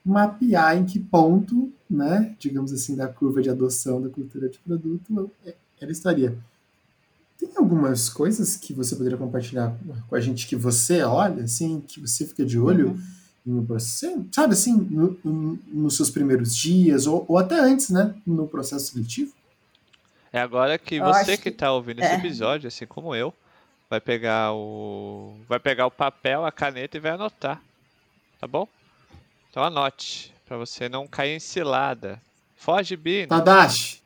mapear 0.03 0.77
em 0.77 0.85
que 0.85 0.99
ponto, 0.99 1.71
né, 1.89 2.35
digamos 2.39 2.73
assim, 2.73 2.95
da 2.95 3.07
curva 3.07 3.41
de 3.41 3.49
adoção 3.49 4.01
da 4.01 4.09
cultura 4.09 4.49
de 4.49 4.59
produto 4.59 5.31
ela 5.79 5.91
estaria. 5.91 6.37
Tem 7.37 7.49
algumas 7.55 8.07
coisas 8.07 8.55
que 8.55 8.73
você 8.73 8.95
poderia 8.95 9.17
compartilhar 9.17 9.75
com 10.07 10.15
a 10.15 10.19
gente 10.19 10.47
que 10.47 10.55
você 10.55 11.01
olha, 11.01 11.43
assim, 11.43 11.81
que 11.81 11.99
você 11.99 12.25
fica 12.25 12.45
de 12.45 12.59
olho 12.59 12.89
uhum. 12.89 13.01
No 13.45 13.65
processo, 13.65 14.25
sabe 14.31 14.53
assim, 14.53 14.73
no, 14.73 15.19
no, 15.23 15.59
nos 15.67 15.95
seus 15.95 16.09
primeiros 16.09 16.55
dias, 16.55 17.07
ou, 17.07 17.25
ou, 17.27 17.37
até 17.37 17.59
antes, 17.59 17.89
né, 17.89 18.13
no 18.25 18.47
processo 18.47 18.91
seletivo? 18.91 19.33
É 20.31 20.39
agora 20.39 20.77
que 20.77 20.95
eu 20.95 21.05
você 21.05 21.37
que 21.37 21.49
está 21.49 21.71
ouvindo 21.71 22.01
é. 22.01 22.05
esse 22.05 22.15
episódio, 22.15 22.67
assim 22.67 22.85
como 22.85 23.15
eu, 23.15 23.33
vai 23.89 23.99
pegar 23.99 24.53
o 24.53 25.35
vai 25.49 25.59
pegar 25.59 25.87
o 25.87 25.91
papel, 25.91 26.45
a 26.45 26.51
caneta 26.51 26.97
e 26.97 26.99
vai 26.99 27.11
anotar, 27.11 27.61
tá 28.39 28.47
bom? 28.47 28.67
Então 29.49 29.63
anote, 29.63 30.33
para 30.45 30.57
você 30.57 30.87
não 30.87 31.07
cair 31.07 31.35
em 31.35 31.39
cilada. 31.39 32.21
Foge, 32.55 32.95
Bino. 32.95 33.27
Tadashi, 33.27 34.01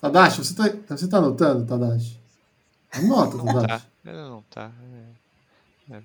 Tadashi, 0.00 0.44
você 0.44 0.54
tá, 0.54 0.96
você 0.96 1.08
tá 1.08 1.18
anotando, 1.18 1.64
Tadashi? 1.64 2.18
Anota, 2.92 3.38
Tadashi. 3.38 3.66
Tá. 3.68 3.82
Não 4.04 4.42
tá. 4.50 4.70
É. 5.88 5.94
É. 5.94 6.02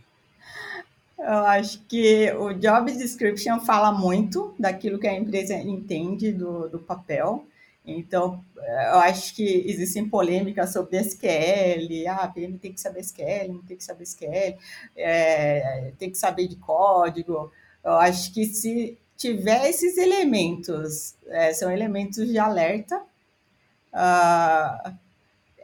Eu 1.18 1.46
acho 1.46 1.82
que 1.86 2.32
o 2.34 2.54
job 2.54 2.92
description 2.92 3.60
fala 3.60 3.92
muito 3.92 4.54
daquilo 4.58 5.00
que 5.00 5.08
a 5.08 5.16
empresa 5.16 5.56
entende 5.56 6.32
do, 6.32 6.70
do 6.70 6.80
papel. 6.80 7.46
Então, 7.84 8.44
eu 8.56 9.00
acho 9.00 9.34
que 9.34 9.64
existem 9.66 10.08
polêmicas 10.08 10.74
sobre 10.74 10.98
SQL. 11.00 12.08
Ah, 12.08 12.26
a 12.26 12.28
PM 12.28 12.60
tem 12.60 12.72
que 12.72 12.82
saber 12.82 13.00
SQL, 13.00 13.54
não 13.54 13.62
tem 13.64 13.78
que 13.78 13.84
saber 13.84 14.04
SQL, 14.04 14.58
é, 14.96 15.92
tem 15.98 16.12
que 16.12 16.18
saber 16.18 16.48
de 16.48 16.58
código. 16.58 17.52
Eu 17.84 17.94
acho 17.94 18.32
que 18.34 18.46
se 18.46 18.98
tiver 19.16 19.70
esses 19.70 19.98
elementos, 19.98 21.16
é, 21.28 21.54
são 21.54 21.72
elementos 21.72 22.28
de 22.28 22.38
alerta, 22.38 22.98
uh, 23.94 24.94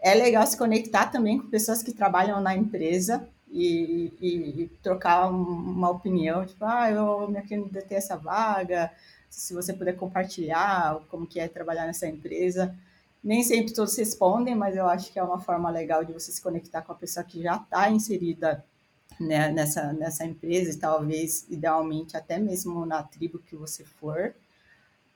é 0.01 0.15
legal 0.15 0.47
se 0.47 0.57
conectar 0.57 1.07
também 1.07 1.37
com 1.37 1.49
pessoas 1.49 1.83
que 1.83 1.93
trabalham 1.93 2.41
na 2.41 2.55
empresa 2.55 3.27
e, 3.53 4.11
e, 4.19 4.63
e 4.63 4.67
trocar 4.81 5.29
uma 5.29 5.91
opinião, 5.91 6.43
tipo, 6.43 6.65
ah, 6.65 6.89
eu 6.89 7.27
me 7.29 7.39
candidatei 7.43 7.97
essa 7.97 8.17
vaga, 8.17 8.91
se 9.29 9.53
você 9.53 9.71
puder 9.71 9.95
compartilhar 9.95 10.99
como 11.07 11.27
que 11.27 11.39
é 11.39 11.47
trabalhar 11.47 11.85
nessa 11.85 12.07
empresa. 12.07 12.75
Nem 13.23 13.43
sempre 13.43 13.73
todos 13.73 13.95
respondem, 13.95 14.55
mas 14.55 14.75
eu 14.75 14.87
acho 14.87 15.13
que 15.13 15.19
é 15.19 15.23
uma 15.23 15.39
forma 15.39 15.69
legal 15.69 16.03
de 16.03 16.11
você 16.11 16.31
se 16.31 16.41
conectar 16.41 16.81
com 16.81 16.91
a 16.91 16.95
pessoa 16.95 17.23
que 17.23 17.41
já 17.41 17.55
está 17.55 17.89
inserida 17.89 18.65
né, 19.19 19.49
nessa, 19.51 19.93
nessa 19.93 20.25
empresa 20.25 20.71
e 20.71 20.77
talvez, 20.77 21.45
idealmente, 21.49 22.17
até 22.17 22.39
mesmo 22.39 22.85
na 22.85 23.03
tribo 23.03 23.39
que 23.39 23.55
você 23.55 23.85
for. 23.85 24.33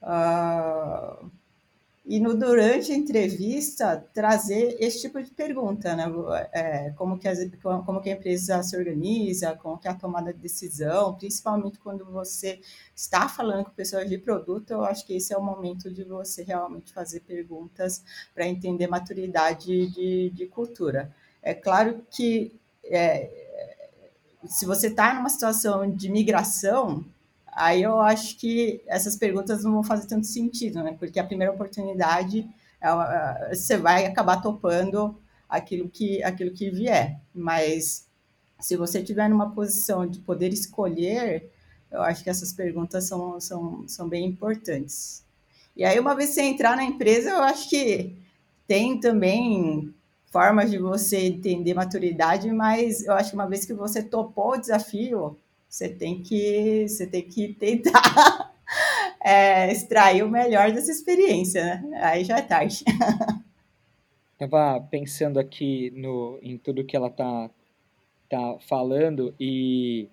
Uh, 0.01 1.29
e 2.07 2.21
no 2.21 2.33
durante 2.33 2.93
a 2.93 2.95
entrevista 2.95 3.97
trazer 4.13 4.77
esse 4.79 5.01
tipo 5.01 5.21
de 5.21 5.29
pergunta, 5.29 5.93
né? 5.93 6.05
É, 6.53 6.91
como, 6.91 7.19
que 7.19 7.27
a, 7.27 7.33
como 7.85 8.01
que 8.01 8.09
a 8.09 8.13
empresa 8.13 8.63
se 8.63 8.77
organiza, 8.77 9.57
como 9.57 9.77
que 9.77 9.89
é 9.89 9.91
a 9.91 9.93
tomada 9.93 10.33
de 10.33 10.39
decisão, 10.39 11.15
principalmente 11.15 11.77
quando 11.79 12.05
você 12.05 12.61
está 12.95 13.27
falando 13.27 13.65
com 13.65 13.71
pessoas 13.71 14.09
de 14.09 14.17
produto, 14.17 14.71
eu 14.71 14.85
acho 14.85 15.05
que 15.05 15.17
esse 15.17 15.33
é 15.33 15.37
o 15.37 15.43
momento 15.43 15.91
de 15.91 16.05
você 16.05 16.43
realmente 16.43 16.93
fazer 16.93 17.19
perguntas 17.19 18.01
para 18.33 18.47
entender 18.47 18.87
maturidade 18.87 19.87
de, 19.87 20.29
de 20.29 20.45
cultura. 20.45 21.13
É 21.41 21.53
claro 21.53 22.05
que 22.09 22.57
é, 22.85 23.29
se 24.45 24.65
você 24.65 24.87
está 24.87 25.13
numa 25.13 25.29
situação 25.29 25.91
de 25.91 26.09
migração, 26.09 27.03
aí 27.57 27.81
eu 27.81 27.99
acho 27.99 28.37
que 28.37 28.81
essas 28.85 29.15
perguntas 29.15 29.63
não 29.63 29.73
vão 29.73 29.83
fazer 29.83 30.07
tanto 30.07 30.27
sentido, 30.27 30.83
né? 30.83 30.95
Porque 30.97 31.19
a 31.19 31.23
primeira 31.23 31.51
oportunidade 31.51 32.47
é, 32.79 33.55
você 33.55 33.77
vai 33.77 34.05
acabar 34.05 34.41
topando 34.41 35.19
aquilo 35.49 35.89
que, 35.89 36.23
aquilo 36.23 36.51
que 36.51 36.69
vier. 36.69 37.19
Mas 37.33 38.07
se 38.59 38.77
você 38.77 38.99
estiver 38.99 39.27
numa 39.27 39.51
posição 39.51 40.05
de 40.05 40.19
poder 40.19 40.53
escolher, 40.53 41.51
eu 41.91 42.01
acho 42.03 42.23
que 42.23 42.29
essas 42.29 42.53
perguntas 42.53 43.05
são, 43.05 43.39
são, 43.39 43.87
são 43.87 44.07
bem 44.07 44.25
importantes. 44.25 45.25
E 45.75 45.83
aí, 45.83 45.99
uma 45.99 46.15
vez 46.15 46.31
você 46.31 46.41
entrar 46.41 46.75
na 46.75 46.83
empresa, 46.83 47.31
eu 47.31 47.43
acho 47.43 47.69
que 47.69 48.15
tem 48.67 48.99
também 48.99 49.93
formas 50.31 50.69
de 50.69 50.77
você 50.77 51.17
entender 51.27 51.73
maturidade, 51.73 52.51
mas 52.51 53.03
eu 53.03 53.13
acho 53.13 53.29
que 53.31 53.35
uma 53.35 53.47
vez 53.47 53.65
que 53.65 53.73
você 53.73 54.03
topou 54.03 54.53
o 54.53 54.57
desafio, 54.57 55.37
você 55.67 55.89
tem 55.89 56.21
que, 56.21 56.87
você 56.87 57.05
tem 57.05 57.23
que 57.23 57.53
tentar 57.53 58.53
é, 59.23 59.71
extrair 59.71 60.23
o 60.23 60.29
melhor 60.29 60.71
dessa 60.71 60.91
experiência, 60.91 61.63
né? 61.63 61.99
Aí 62.01 62.23
já 62.23 62.37
é 62.37 62.41
tarde. 62.41 62.83
Estava 64.33 64.79
pensando 64.91 65.39
aqui 65.39 65.91
no, 65.95 66.39
em 66.41 66.57
tudo 66.57 66.85
que 66.85 66.95
ela 66.95 67.09
tá, 67.09 67.49
tá 68.29 68.57
falando 68.67 69.33
e 69.39 70.07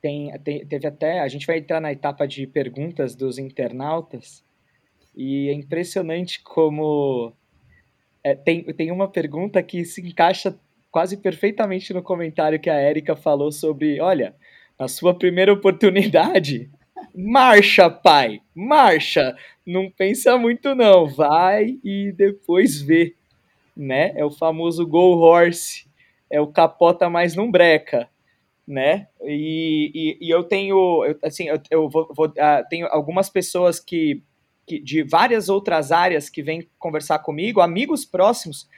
tem, 0.00 0.30
tem, 0.40 0.66
teve 0.66 0.86
até. 0.86 1.20
A 1.20 1.28
gente 1.28 1.46
vai 1.46 1.58
entrar 1.58 1.80
na 1.80 1.90
etapa 1.90 2.26
de 2.28 2.46
perguntas 2.46 3.14
dos 3.14 3.38
internautas 3.38 4.44
e 5.16 5.48
é 5.48 5.52
impressionante 5.52 6.42
como 6.42 7.32
é, 8.22 8.34
tem, 8.34 8.62
tem 8.64 8.92
uma 8.92 9.08
pergunta 9.08 9.62
que 9.62 9.84
se 9.84 10.00
encaixa 10.00 10.58
quase 10.90 11.16
perfeitamente 11.16 11.92
no 11.92 12.02
comentário 12.02 12.60
que 12.60 12.70
a 12.70 12.74
Érica 12.74 13.14
falou 13.14 13.52
sobre, 13.52 14.00
olha, 14.00 14.34
a 14.78 14.88
sua 14.88 15.14
primeira 15.14 15.52
oportunidade, 15.52 16.70
marcha, 17.14 17.90
pai, 17.90 18.40
marcha, 18.54 19.36
não 19.66 19.90
pensa 19.90 20.38
muito 20.38 20.74
não, 20.74 21.06
vai 21.06 21.78
e 21.84 22.12
depois 22.12 22.80
vê, 22.80 23.14
né? 23.76 24.12
É 24.16 24.24
o 24.24 24.30
famoso 24.30 24.86
go 24.86 25.16
horse, 25.18 25.86
é 26.30 26.40
o 26.40 26.46
capota 26.46 27.10
mais 27.10 27.34
não 27.34 27.50
breca, 27.50 28.08
né? 28.66 29.08
E, 29.22 29.90
e, 30.20 30.26
e 30.26 30.30
eu 30.30 30.44
tenho, 30.44 31.04
eu, 31.04 31.18
assim, 31.22 31.48
eu, 31.48 31.60
eu 31.70 31.88
vou, 31.88 32.08
vou 32.14 32.26
uh, 32.26 32.68
tenho 32.68 32.86
algumas 32.88 33.28
pessoas 33.28 33.80
que 33.80 34.22
que, 34.68 34.78
de 34.78 35.02
várias 35.02 35.48
outras 35.48 35.90
áreas 35.90 36.28
que 36.28 36.42
vêm 36.42 36.68
conversar 36.78 37.20
comigo, 37.20 37.62
amigos 37.62 38.04
próximos 38.04 38.68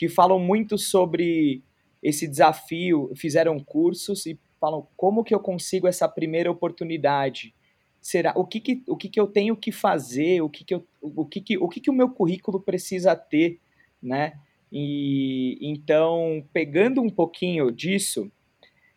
que 0.00 0.08
falam 0.08 0.38
muito 0.38 0.78
sobre 0.78 1.62
esse 2.02 2.26
desafio, 2.26 3.12
fizeram 3.14 3.60
cursos 3.60 4.24
e 4.24 4.40
falam 4.58 4.88
como 4.96 5.22
que 5.22 5.34
eu 5.34 5.38
consigo 5.38 5.86
essa 5.86 6.08
primeira 6.08 6.50
oportunidade. 6.50 7.54
Será 8.00 8.32
o 8.34 8.46
que, 8.46 8.60
que 8.60 8.82
o 8.86 8.96
que, 8.96 9.10
que 9.10 9.20
eu 9.20 9.26
tenho 9.26 9.54
que 9.54 9.70
fazer, 9.70 10.40
o 10.40 10.48
que 10.48 10.64
que 10.64 10.74
eu, 10.74 10.86
o 11.02 11.26
que 11.26 11.42
que 11.42 11.58
o 11.58 11.68
que 11.68 11.80
que 11.80 11.90
o 11.90 11.92
meu 11.92 12.08
currículo 12.08 12.58
precisa 12.58 13.14
ter, 13.14 13.60
né? 14.02 14.38
E 14.72 15.58
então, 15.60 16.42
pegando 16.50 17.02
um 17.02 17.10
pouquinho 17.10 17.70
disso, 17.70 18.32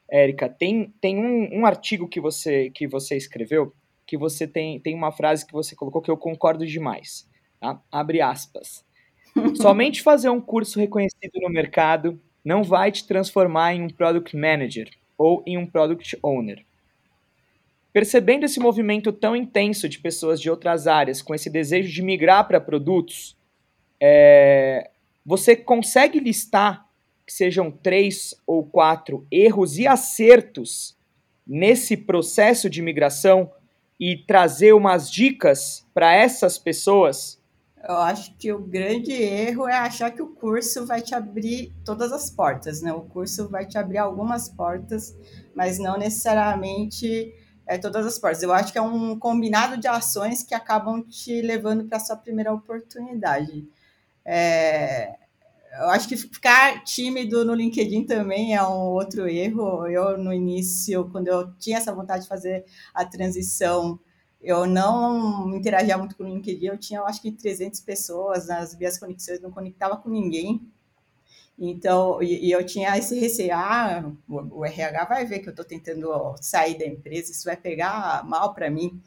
Érica, 0.10 0.48
tem, 0.48 0.94
tem 1.02 1.18
um, 1.18 1.60
um 1.60 1.66
artigo 1.66 2.08
que 2.08 2.22
você 2.22 2.70
que 2.70 2.88
você 2.88 3.18
escreveu 3.18 3.74
que 4.08 4.18
você 4.18 4.48
tem, 4.48 4.80
tem 4.80 4.96
uma 4.96 5.12
frase 5.12 5.46
que 5.46 5.52
você 5.52 5.76
colocou 5.76 6.02
que 6.02 6.12
eu 6.12 6.16
concordo 6.16 6.66
demais. 6.66 7.30
Tá? 7.60 7.82
Abre 7.92 8.22
aspas. 8.22 8.86
Somente 9.56 10.02
fazer 10.02 10.30
um 10.30 10.42
curso 10.42 10.80
reconhecido 10.80 11.40
no 11.42 11.50
mercado 11.50 12.20
não 12.44 12.64
vai 12.64 12.92
te 12.92 13.08
transformar 13.08 13.74
em 13.74 13.82
um 13.84 13.90
product 13.90 14.36
manager 14.36 14.90
ou 15.18 15.44
em 15.46 15.58
um 15.58 15.66
product 15.66 16.18
owner. 16.22 16.64
Percebendo 17.92 18.46
esse 18.46 18.60
movimento 18.60 19.14
tão 19.14 19.36
intenso 19.36 19.88
de 19.88 20.00
pessoas 20.00 20.42
de 20.42 20.50
outras 20.50 20.88
áreas 20.88 21.22
com 21.22 21.34
esse 21.34 21.50
desejo 21.50 21.92
de 21.92 22.02
migrar 22.02 22.48
para 22.48 22.60
produtos, 22.60 23.38
é, 24.02 24.90
você 25.26 25.56
consegue 25.56 26.20
listar 26.20 26.88
que 27.26 27.32
sejam 27.32 27.72
três 27.72 28.34
ou 28.46 28.66
quatro 28.66 29.26
erros 29.32 29.78
e 29.78 29.88
acertos 29.88 30.98
nesse 31.46 31.96
processo 31.96 32.70
de 32.70 32.82
migração 32.82 33.52
e 34.00 34.18
trazer 34.18 34.74
umas 34.74 35.10
dicas 35.10 35.86
para 35.94 36.14
essas 36.14 36.58
pessoas 36.58 37.42
Eu 37.86 37.98
acho 37.98 38.34
que 38.38 38.52
o 38.54 38.60
grande 38.60 39.12
erro 39.12 39.68
é 39.68 39.76
achar 39.76 40.10
que 40.10 40.22
o 40.22 40.28
curso 40.28 40.86
vai 40.86 41.02
te 41.02 41.14
abrir 41.14 41.74
todas 41.84 42.14
as 42.14 42.30
portas, 42.30 42.82
né? 42.82 42.94
O 42.94 43.02
curso 43.02 43.50
vai 43.50 43.66
te 43.66 43.78
abrir 43.78 43.98
algumas 43.98 44.48
portas, 44.48 45.14
mas 45.54 45.78
não 45.78 45.98
necessariamente 45.98 47.34
é, 47.68 47.78
todas 47.78 48.06
as 48.06 48.18
portas. 48.18 48.42
Eu 48.42 48.54
acho 48.54 48.72
que 48.72 48.78
é 48.78 48.82
um 48.82 49.20
combinado 49.20 49.78
de 49.78 49.88
ações 49.88 50.44
que 50.44 50.56
acabam 50.56 51.04
te 51.04 51.42
levando 51.42 51.84
para 51.86 51.98
a 51.98 52.00
sua 52.00 52.16
primeira 52.16 52.54
oportunidade. 52.54 53.68
É, 54.24 55.16
eu 55.78 55.90
acho 55.90 56.08
que 56.08 56.16
ficar 56.16 56.86
tímido 56.86 57.44
no 57.44 57.54
LinkedIn 57.54 58.06
também 58.06 58.56
é 58.56 58.64
um 58.64 58.92
outro 58.92 59.28
erro. 59.28 59.86
Eu, 59.88 60.18
no 60.18 60.32
início, 60.32 61.10
quando 61.12 61.28
eu 61.28 61.52
tinha 61.56 61.80
essa 61.80 61.94
vontade 61.94 62.24
de 62.24 62.30
fazer 62.30 62.64
a 62.94 63.04
transição 63.04 64.00
eu 64.44 64.68
não 64.68 65.56
interagia 65.56 65.98
muito 65.98 66.16
com 66.16 66.24
o 66.24 66.28
LinkedIn, 66.28 66.66
eu 66.66 66.78
tinha, 66.78 67.00
eu 67.00 67.06
acho 67.06 67.22
que 67.22 67.32
300 67.32 67.80
pessoas 67.82 68.48
nas 68.48 68.76
minhas 68.76 68.98
conexões, 69.00 69.40
não 69.40 69.52
conectava 69.52 69.98
com 69.98 70.10
ninguém. 70.10 70.62
Então, 71.58 72.22
e, 72.22 72.48
e 72.48 72.52
eu 72.52 72.66
tinha 72.66 72.98
esse 72.98 73.18
receio, 73.20 73.54
ah, 73.54 74.12
o, 74.28 74.60
o 74.60 74.66
RH 74.66 75.06
vai 75.06 75.26
ver 75.26 75.40
que 75.40 75.48
eu 75.48 75.52
estou 75.52 75.66
tentando 75.66 76.36
sair 76.42 76.78
da 76.78 76.86
empresa, 76.86 77.32
isso 77.32 77.46
vai 77.46 77.56
pegar 77.56 78.24
mal 78.26 78.54
para 78.54 78.70
mim. 78.70 79.02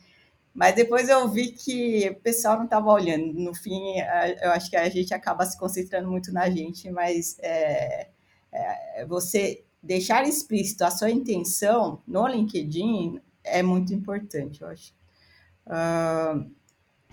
Mas 0.54 0.74
depois 0.74 1.08
eu 1.08 1.28
vi 1.28 1.52
que 1.52 2.08
o 2.08 2.20
pessoal 2.20 2.56
não 2.56 2.64
estava 2.64 2.90
olhando. 2.90 3.34
No 3.34 3.54
fim, 3.54 3.98
eu 4.40 4.50
acho 4.52 4.70
que 4.70 4.76
a 4.76 4.88
gente 4.88 5.12
acaba 5.12 5.44
se 5.44 5.58
concentrando 5.58 6.10
muito 6.10 6.32
na 6.32 6.48
gente, 6.48 6.90
mas 6.90 7.36
é, 7.40 8.08
é, 8.50 9.04
você 9.04 9.62
deixar 9.82 10.26
explícito 10.26 10.82
a 10.82 10.90
sua 10.90 11.10
intenção 11.10 12.00
no 12.06 12.26
LinkedIn 12.26 13.20
é 13.44 13.62
muito 13.62 13.92
importante, 13.92 14.62
eu 14.62 14.68
acho. 14.68 14.94
Uh, 15.66 16.50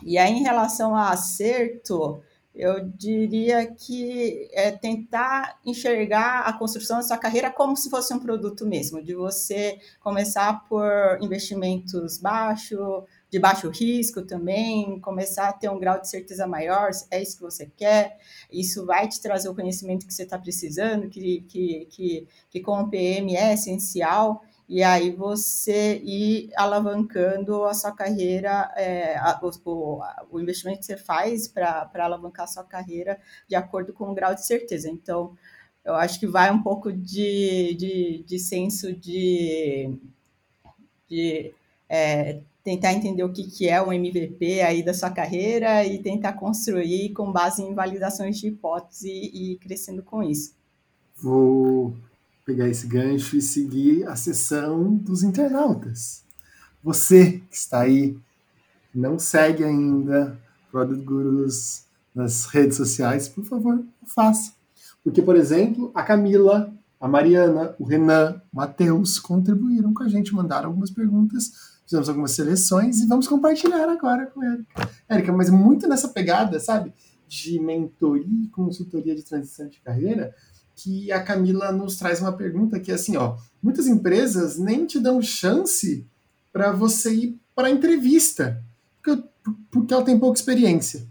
e 0.03 0.17
aí, 0.17 0.33
em 0.33 0.43
relação 0.43 0.95
a 0.95 1.09
acerto, 1.09 2.21
eu 2.55 2.87
diria 2.87 3.65
que 3.65 4.47
é 4.53 4.69
tentar 4.71 5.59
enxergar 5.65 6.41
a 6.41 6.53
construção 6.53 6.97
da 6.97 7.03
sua 7.03 7.17
carreira 7.17 7.49
como 7.49 7.75
se 7.75 7.89
fosse 7.89 8.13
um 8.13 8.19
produto 8.19 8.65
mesmo, 8.65 9.01
de 9.01 9.15
você 9.15 9.79
começar 9.99 10.63
por 10.69 11.17
investimentos 11.19 12.19
baixo, 12.19 13.03
de 13.31 13.39
baixo 13.39 13.69
risco 13.69 14.21
também, 14.21 14.99
começar 14.99 15.49
a 15.49 15.53
ter 15.53 15.67
um 15.69 15.79
grau 15.79 15.99
de 15.99 16.07
certeza 16.07 16.45
maior, 16.45 16.91
é 17.09 17.19
isso 17.19 17.37
que 17.37 17.41
você 17.41 17.71
quer, 17.75 18.19
isso 18.51 18.85
vai 18.85 19.07
te 19.07 19.19
trazer 19.19 19.49
o 19.49 19.55
conhecimento 19.55 20.05
que 20.05 20.13
você 20.13 20.21
está 20.21 20.37
precisando, 20.37 21.09
que, 21.09 21.41
que, 21.49 21.87
que, 21.89 22.27
que 22.51 22.59
com 22.59 22.79
o 22.79 22.87
PM 22.87 23.35
é 23.35 23.53
essencial, 23.53 24.43
e 24.73 24.81
aí 24.81 25.11
você 25.11 26.01
ir 26.03 26.49
alavancando 26.55 27.63
a 27.65 27.75
sua 27.75 27.91
carreira, 27.91 28.73
é, 28.75 29.15
a, 29.17 29.39
o, 29.43 30.01
o, 30.31 30.39
investimento 30.39 30.79
que 30.79 30.85
você 30.87 30.97
faz 30.97 31.47
para 31.47 31.91
alavancar 31.93 32.45
a 32.45 32.47
sua 32.47 32.63
carreira 32.63 33.19
de 33.47 33.53
acordo 33.53 33.93
com 33.93 34.09
o 34.09 34.15
grau 34.15 34.33
de 34.33 34.43
certeza. 34.43 34.89
Então, 34.89 35.37
eu 35.85 35.93
acho 35.93 36.19
que 36.19 36.25
vai 36.25 36.51
um 36.51 36.63
pouco 36.63 36.91
de, 36.91 37.75
de, 37.75 38.23
de 38.25 38.39
senso 38.39 38.91
de, 38.91 39.95
de 41.07 41.53
é, 41.87 42.39
tentar 42.63 42.93
entender 42.93 43.23
o 43.23 43.31
que, 43.31 43.43
que 43.43 43.69
é 43.69 43.79
um 43.79 43.93
MVP 43.93 44.61
aí 44.61 44.81
da 44.81 44.95
sua 44.95 45.11
carreira 45.11 45.85
e 45.85 45.99
tentar 45.99 46.33
construir 46.33 47.13
com 47.13 47.31
base 47.31 47.61
em 47.61 47.75
validações 47.75 48.39
de 48.39 48.47
hipótese 48.47 49.07
e, 49.07 49.51
e 49.51 49.57
crescendo 49.57 50.01
com 50.01 50.23
isso. 50.23 50.55
Vou 51.15 51.93
pegar 52.45 52.67
esse 52.67 52.87
gancho 52.87 53.37
e 53.37 53.41
seguir 53.41 54.07
a 54.07 54.15
sessão 54.15 54.95
dos 54.95 55.23
internautas. 55.23 56.23
Você 56.83 57.41
que 57.49 57.55
está 57.55 57.81
aí, 57.81 58.17
não 58.93 59.17
segue 59.17 59.63
ainda 59.63 60.37
Product 60.71 61.03
Gurus 61.03 61.83
nas 62.13 62.45
redes 62.45 62.77
sociais, 62.77 63.27
por 63.27 63.43
favor, 63.45 63.83
faça. 64.05 64.53
Porque, 65.03 65.21
por 65.21 65.35
exemplo, 65.35 65.91
a 65.95 66.03
Camila, 66.03 66.73
a 66.99 67.07
Mariana, 67.07 67.75
o 67.79 67.83
Renan, 67.83 68.41
o 68.51 68.57
Matheus 68.57 69.19
contribuíram 69.19 69.93
com 69.93 70.03
a 70.03 70.07
gente, 70.07 70.33
mandaram 70.33 70.69
algumas 70.69 70.91
perguntas, 70.91 71.51
fizemos 71.85 72.07
algumas 72.07 72.31
seleções 72.31 72.99
e 73.01 73.07
vamos 73.07 73.27
compartilhar 73.27 73.89
agora 73.89 74.27
com 74.27 74.43
Erika. 74.43 74.89
Érica, 75.09 75.33
mas 75.33 75.49
muito 75.49 75.87
nessa 75.87 76.07
pegada, 76.07 76.59
sabe, 76.59 76.93
de 77.27 77.59
mentoria 77.59 78.43
e 78.43 78.47
consultoria 78.47 79.15
de 79.15 79.23
transição 79.23 79.67
de 79.67 79.79
carreira, 79.81 80.33
que 80.75 81.11
a 81.11 81.21
Camila 81.23 81.71
nos 81.71 81.97
traz 81.97 82.19
uma 82.19 82.33
pergunta 82.33 82.79
que 82.79 82.91
é 82.91 82.95
assim, 82.95 83.15
ó, 83.15 83.37
muitas 83.61 83.87
empresas 83.87 84.57
nem 84.57 84.85
te 84.85 84.99
dão 84.99 85.21
chance 85.21 86.05
para 86.51 86.71
você 86.71 87.13
ir 87.13 87.39
para 87.55 87.69
entrevista, 87.69 88.63
porque, 89.01 89.23
porque 89.71 89.93
ela 89.93 90.03
tem 90.03 90.19
pouca 90.19 90.39
experiência. 90.39 91.07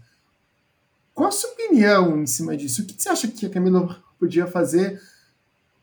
Qual 1.13 1.29
a 1.29 1.31
sua 1.31 1.51
opinião 1.51 2.21
em 2.21 2.25
cima 2.25 2.57
disso? 2.57 2.81
O 2.81 2.85
que 2.85 3.01
você 3.01 3.09
acha 3.09 3.27
que 3.27 3.45
a 3.45 3.49
Camila 3.49 4.03
podia 4.19 4.47
fazer 4.47 5.01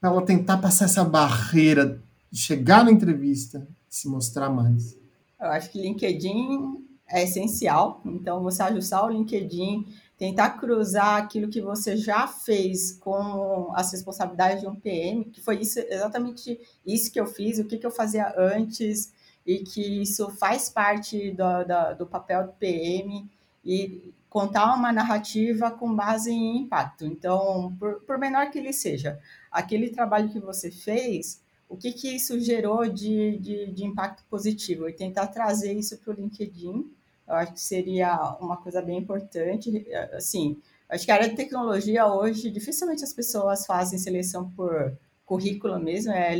para 0.01 0.11
ela 0.11 0.23
tentar 0.23 0.59
passar 0.59 0.87
essa 0.87 1.05
barreira 1.05 2.03
de 2.31 2.39
chegar 2.39 2.85
na 2.85 2.91
entrevista 2.91 3.67
e 3.91 3.95
se 3.95 4.09
mostrar 4.09 4.51
mais? 4.51 4.97
Eu 5.41 5.49
acho 5.49 5.71
que 5.71 5.81
LinkedIn 5.81 6.85
é 7.09 7.25
essencial, 7.25 8.01
então 8.05 8.43
você 8.43 8.63
ajustar 8.63 9.05
o 9.05 9.11
LinkedIn 9.11 9.87
tentar 10.21 10.51
cruzar 10.59 11.17
aquilo 11.17 11.49
que 11.49 11.63
você 11.63 11.97
já 11.97 12.27
fez 12.27 12.93
com 12.93 13.73
as 13.75 13.91
responsabilidades 13.91 14.61
de 14.61 14.69
um 14.69 14.75
PM, 14.75 15.25
que 15.25 15.41
foi 15.41 15.61
isso, 15.61 15.79
exatamente 15.79 16.61
isso 16.85 17.11
que 17.11 17.19
eu 17.19 17.27
fiz, 17.27 17.59
o 17.59 17.65
que, 17.65 17.79
que 17.79 17.87
eu 17.87 17.91
fazia 17.91 18.35
antes, 18.37 19.15
e 19.47 19.61
que 19.61 20.03
isso 20.03 20.29
faz 20.33 20.69
parte 20.69 21.31
do, 21.31 21.65
do, 21.65 21.99
do 22.01 22.07
papel 22.07 22.49
do 22.49 22.53
PM, 22.53 23.27
e 23.65 24.13
contar 24.29 24.75
uma 24.75 24.93
narrativa 24.93 25.71
com 25.71 25.97
base 25.97 26.31
em 26.31 26.59
impacto. 26.59 27.07
Então, 27.07 27.75
por, 27.79 28.03
por 28.03 28.19
menor 28.19 28.51
que 28.51 28.59
ele 28.59 28.75
seja, 28.75 29.19
aquele 29.51 29.89
trabalho 29.89 30.29
que 30.29 30.39
você 30.39 30.71
fez, 30.71 31.41
o 31.67 31.79
que, 31.79 31.93
que 31.93 32.15
isso 32.15 32.39
gerou 32.39 32.87
de, 32.87 33.39
de, 33.39 33.73
de 33.73 33.85
impacto 33.87 34.23
positivo, 34.29 34.87
e 34.87 34.93
tentar 34.93 35.29
trazer 35.29 35.73
isso 35.73 35.97
para 35.97 36.13
o 36.13 36.15
LinkedIn, 36.15 36.93
eu 37.31 37.37
acho 37.37 37.53
que 37.53 37.61
seria 37.61 38.37
uma 38.41 38.57
coisa 38.57 38.83
bem 38.83 38.99
importante. 38.99 39.87
Assim, 40.13 40.59
acho 40.89 41.05
que 41.05 41.13
a 41.13 41.15
área 41.15 41.29
de 41.29 41.37
tecnologia 41.37 42.07
hoje, 42.07 42.51
dificilmente 42.51 43.05
as 43.05 43.13
pessoas 43.13 43.65
fazem 43.65 43.99
seleção 43.99 44.51
por 44.51 44.93
currículo 45.25 45.79
mesmo, 45.79 46.11
é 46.11 46.35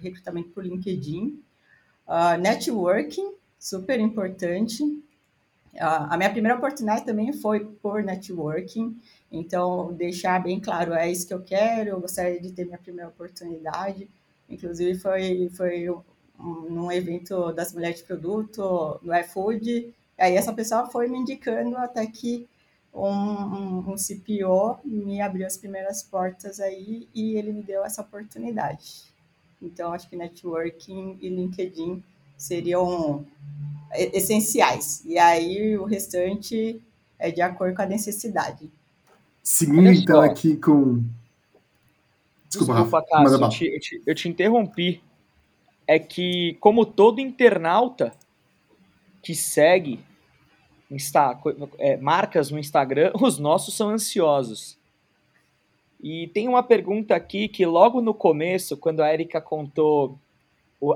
recrutamento 0.00 0.48
por 0.50 0.66
LinkedIn. 0.66 1.40
Uh, 2.08 2.36
networking, 2.40 3.34
super 3.56 4.00
importante. 4.00 4.82
Uh, 4.82 6.10
a 6.10 6.16
minha 6.16 6.30
primeira 6.30 6.58
oportunidade 6.58 7.06
também 7.06 7.32
foi 7.32 7.64
por 7.64 8.02
networking, 8.02 9.00
então 9.30 9.92
deixar 9.94 10.42
bem 10.42 10.60
claro, 10.60 10.92
é 10.92 11.10
isso 11.10 11.26
que 11.26 11.32
eu 11.32 11.40
quero, 11.40 11.90
eu 11.90 12.00
gostaria 12.00 12.40
de 12.40 12.50
ter 12.50 12.64
minha 12.64 12.78
primeira 12.78 13.08
oportunidade. 13.08 14.08
Inclusive 14.50 14.98
foi, 14.98 15.48
foi 15.50 15.88
um, 15.88 16.02
num 16.68 16.90
evento 16.90 17.52
das 17.52 17.72
mulheres 17.72 17.98
de 17.98 18.04
produto, 18.04 18.98
no 19.02 19.16
iFood, 19.16 19.94
Aí 20.22 20.36
essa 20.36 20.52
pessoa 20.52 20.86
foi 20.86 21.08
me 21.08 21.18
indicando 21.18 21.76
até 21.76 22.06
que 22.06 22.46
um, 22.94 23.08
um, 23.08 23.78
um 23.90 23.96
CPO 23.96 24.78
me 24.84 25.20
abriu 25.20 25.44
as 25.44 25.56
primeiras 25.56 26.04
portas 26.04 26.60
aí 26.60 27.08
e 27.12 27.36
ele 27.36 27.52
me 27.52 27.60
deu 27.60 27.84
essa 27.84 28.02
oportunidade. 28.02 29.02
Então, 29.60 29.92
acho 29.92 30.08
que 30.08 30.14
networking 30.14 31.18
e 31.20 31.28
LinkedIn 31.28 32.04
seriam 32.36 33.26
essenciais. 33.92 35.02
E 35.04 35.18
aí 35.18 35.76
o 35.76 35.84
restante 35.84 36.80
é 37.18 37.32
de 37.32 37.42
acordo 37.42 37.74
com 37.74 37.82
a 37.82 37.86
necessidade. 37.86 38.70
Seguindo 39.42 39.90
então 39.90 40.20
aqui 40.20 40.56
com. 40.56 41.02
Desculpa, 42.48 42.74
Desculpa 42.74 43.04
Cássio, 43.10 43.42
eu 43.42 43.48
te, 43.48 43.66
eu, 43.66 43.80
te, 43.80 44.02
eu 44.06 44.14
te 44.14 44.28
interrompi. 44.28 45.02
É 45.84 45.98
que, 45.98 46.56
como 46.60 46.86
todo 46.86 47.20
internauta, 47.20 48.12
que 49.20 49.34
segue 49.34 49.98
Insta, 50.94 51.38
é, 51.78 51.96
marcas 51.96 52.50
no 52.50 52.58
Instagram, 52.58 53.12
os 53.20 53.38
nossos 53.38 53.74
são 53.74 53.90
ansiosos. 53.90 54.78
E 56.02 56.26
tem 56.28 56.48
uma 56.48 56.62
pergunta 56.62 57.14
aqui 57.14 57.46
que 57.48 57.64
logo 57.64 58.00
no 58.00 58.12
começo, 58.12 58.76
quando 58.76 59.00
a 59.00 59.12
Erika 59.12 59.40
contou 59.40 60.18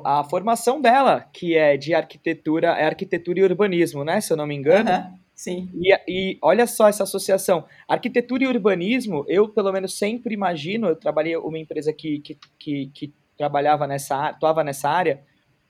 a 0.04 0.24
formação 0.24 0.80
dela, 0.80 1.20
que 1.32 1.56
é 1.56 1.76
de 1.76 1.94
arquitetura, 1.94 2.68
é 2.70 2.86
arquitetura 2.86 3.38
e 3.38 3.44
urbanismo, 3.44 4.02
né? 4.02 4.20
Se 4.20 4.32
eu 4.32 4.36
não 4.36 4.46
me 4.46 4.56
engano. 4.56 4.90
Uhum, 4.90 5.18
sim. 5.32 5.70
E, 5.74 5.94
e, 6.08 6.38
olha 6.42 6.66
só 6.66 6.88
essa 6.88 7.04
associação. 7.04 7.64
Arquitetura 7.86 8.42
e 8.42 8.48
urbanismo, 8.48 9.24
eu 9.28 9.48
pelo 9.48 9.72
menos 9.72 9.96
sempre 9.96 10.34
imagino, 10.34 10.88
eu 10.88 10.96
trabalhei 10.96 11.36
uma 11.36 11.58
empresa 11.58 11.92
que, 11.92 12.18
que, 12.18 12.36
que, 12.58 12.90
que 12.92 13.14
trabalhava 13.38 13.86
nessa 13.86 14.30
atuava 14.30 14.64
nessa 14.64 14.88
área, 14.88 15.22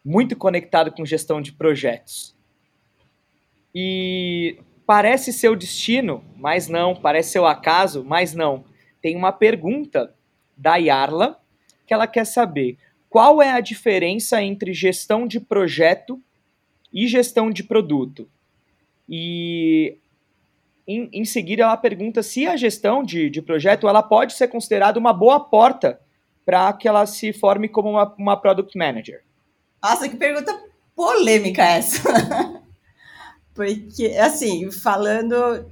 muito 0.02 0.34
conectado 0.34 0.90
com 0.92 1.04
gestão 1.04 1.42
de 1.42 1.52
projetos. 1.52 2.35
E 3.78 4.58
parece 4.86 5.34
ser 5.34 5.50
o 5.50 5.54
destino, 5.54 6.24
mas 6.34 6.66
não. 6.66 6.96
Parece 6.96 7.32
ser 7.32 7.40
o 7.40 7.46
acaso, 7.46 8.02
mas 8.02 8.32
não. 8.32 8.64
Tem 9.02 9.14
uma 9.14 9.30
pergunta 9.30 10.14
da 10.56 10.76
Yarla 10.76 11.38
que 11.86 11.92
ela 11.92 12.06
quer 12.06 12.24
saber 12.24 12.78
qual 13.10 13.42
é 13.42 13.50
a 13.50 13.60
diferença 13.60 14.42
entre 14.42 14.72
gestão 14.72 15.26
de 15.26 15.38
projeto 15.38 16.18
e 16.90 17.06
gestão 17.06 17.50
de 17.50 17.62
produto. 17.62 18.26
E 19.06 19.98
em, 20.88 21.10
em 21.12 21.24
seguida 21.26 21.64
ela 21.64 21.76
pergunta 21.76 22.22
se 22.22 22.46
a 22.46 22.56
gestão 22.56 23.02
de, 23.02 23.28
de 23.28 23.42
projeto 23.42 23.86
ela 23.86 24.02
pode 24.02 24.32
ser 24.32 24.48
considerada 24.48 24.98
uma 24.98 25.12
boa 25.12 25.38
porta 25.38 26.00
para 26.46 26.72
que 26.72 26.88
ela 26.88 27.04
se 27.04 27.30
forme 27.30 27.68
como 27.68 27.90
uma, 27.90 28.14
uma 28.16 28.40
product 28.40 28.76
manager. 28.78 29.22
Nossa, 29.82 30.08
que 30.08 30.16
pergunta 30.16 30.58
polêmica 30.94 31.62
essa. 31.62 32.02
Porque, 33.56 34.08
assim, 34.18 34.70
falando 34.70 35.66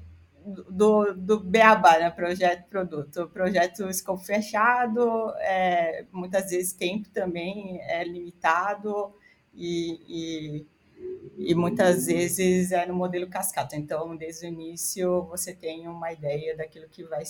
do, 0.44 1.14
do 1.14 1.40
Beabá, 1.40 1.98
né? 1.98 2.10
Projeto 2.10 2.66
produto. 2.68 3.28
Projeto 3.28 3.88
escopo 3.88 4.24
fechado, 4.24 5.30
é, 5.38 6.06
muitas 6.10 6.50
vezes 6.50 6.72
tempo 6.72 7.08
também 7.10 7.80
é 7.82 8.02
limitado 8.04 9.14
e, 9.54 10.64
e, 11.38 11.50
e, 11.50 11.54
muitas 11.54 12.06
vezes 12.06 12.72
é 12.72 12.86
no 12.86 12.94
modelo 12.94 13.28
cascata. 13.28 13.76
Então, 13.76 14.16
desde 14.16 14.46
o 14.46 14.48
início, 14.48 15.22
você 15.24 15.54
tem 15.54 15.86
uma 15.86 16.12
ideia 16.12 16.56
daquilo 16.56 16.88
que 16.88 17.04
vai, 17.04 17.22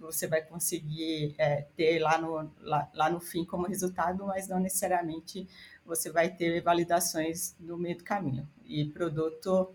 você 0.00 0.26
vai 0.26 0.42
conseguir 0.42 1.34
é, 1.38 1.66
ter 1.76 1.98
lá 1.98 2.18
no, 2.18 2.50
lá, 2.60 2.88
lá 2.94 3.10
no 3.10 3.20
fim 3.20 3.44
como 3.44 3.66
resultado, 3.66 4.26
mas 4.26 4.48
não 4.48 4.58
necessariamente 4.58 5.48
você 5.84 6.10
vai 6.10 6.28
ter 6.30 6.60
validações 6.62 7.54
no 7.60 7.76
meio 7.76 7.98
do 7.98 8.04
caminho. 8.04 8.48
E 8.64 8.84
produto 8.86 9.74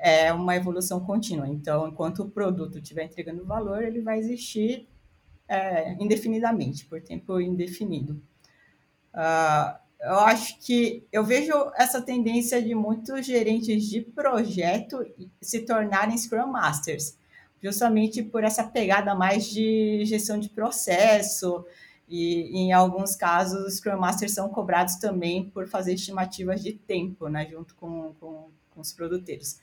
é 0.00 0.32
uma 0.32 0.56
evolução 0.56 1.00
contínua. 1.00 1.48
Então, 1.48 1.88
enquanto 1.88 2.20
o 2.20 2.30
produto 2.30 2.78
estiver 2.78 3.04
entregando 3.04 3.44
valor, 3.44 3.82
ele 3.82 4.00
vai 4.00 4.18
existir 4.18 4.88
é, 5.48 5.94
indefinidamente, 5.94 6.84
por 6.86 7.00
tempo 7.00 7.40
indefinido. 7.40 8.20
Uh, 9.14 9.78
eu 10.00 10.20
acho 10.20 10.58
que 10.60 11.04
eu 11.10 11.24
vejo 11.24 11.52
essa 11.76 12.00
tendência 12.00 12.62
de 12.62 12.74
muitos 12.74 13.26
gerentes 13.26 13.84
de 13.84 14.00
projeto 14.00 15.04
se 15.40 15.60
tornarem 15.60 16.16
Scrum 16.16 16.46
Masters, 16.46 17.16
justamente 17.60 18.22
por 18.22 18.44
essa 18.44 18.62
pegada 18.62 19.14
mais 19.14 19.46
de 19.46 20.04
gestão 20.04 20.38
de 20.38 20.48
processo, 20.48 21.64
e 22.08 22.56
em 22.56 22.72
alguns 22.72 23.16
casos 23.16 23.66
os 23.66 23.76
Scrum 23.76 23.98
Masters 23.98 24.32
são 24.32 24.48
cobrados 24.48 24.96
também 24.96 25.50
por 25.50 25.66
fazer 25.66 25.94
estimativas 25.94 26.62
de 26.62 26.72
tempo, 26.72 27.28
né, 27.28 27.46
junto 27.50 27.74
com, 27.74 28.14
com, 28.20 28.50
com 28.70 28.80
os 28.80 28.92
produtores. 28.92 29.60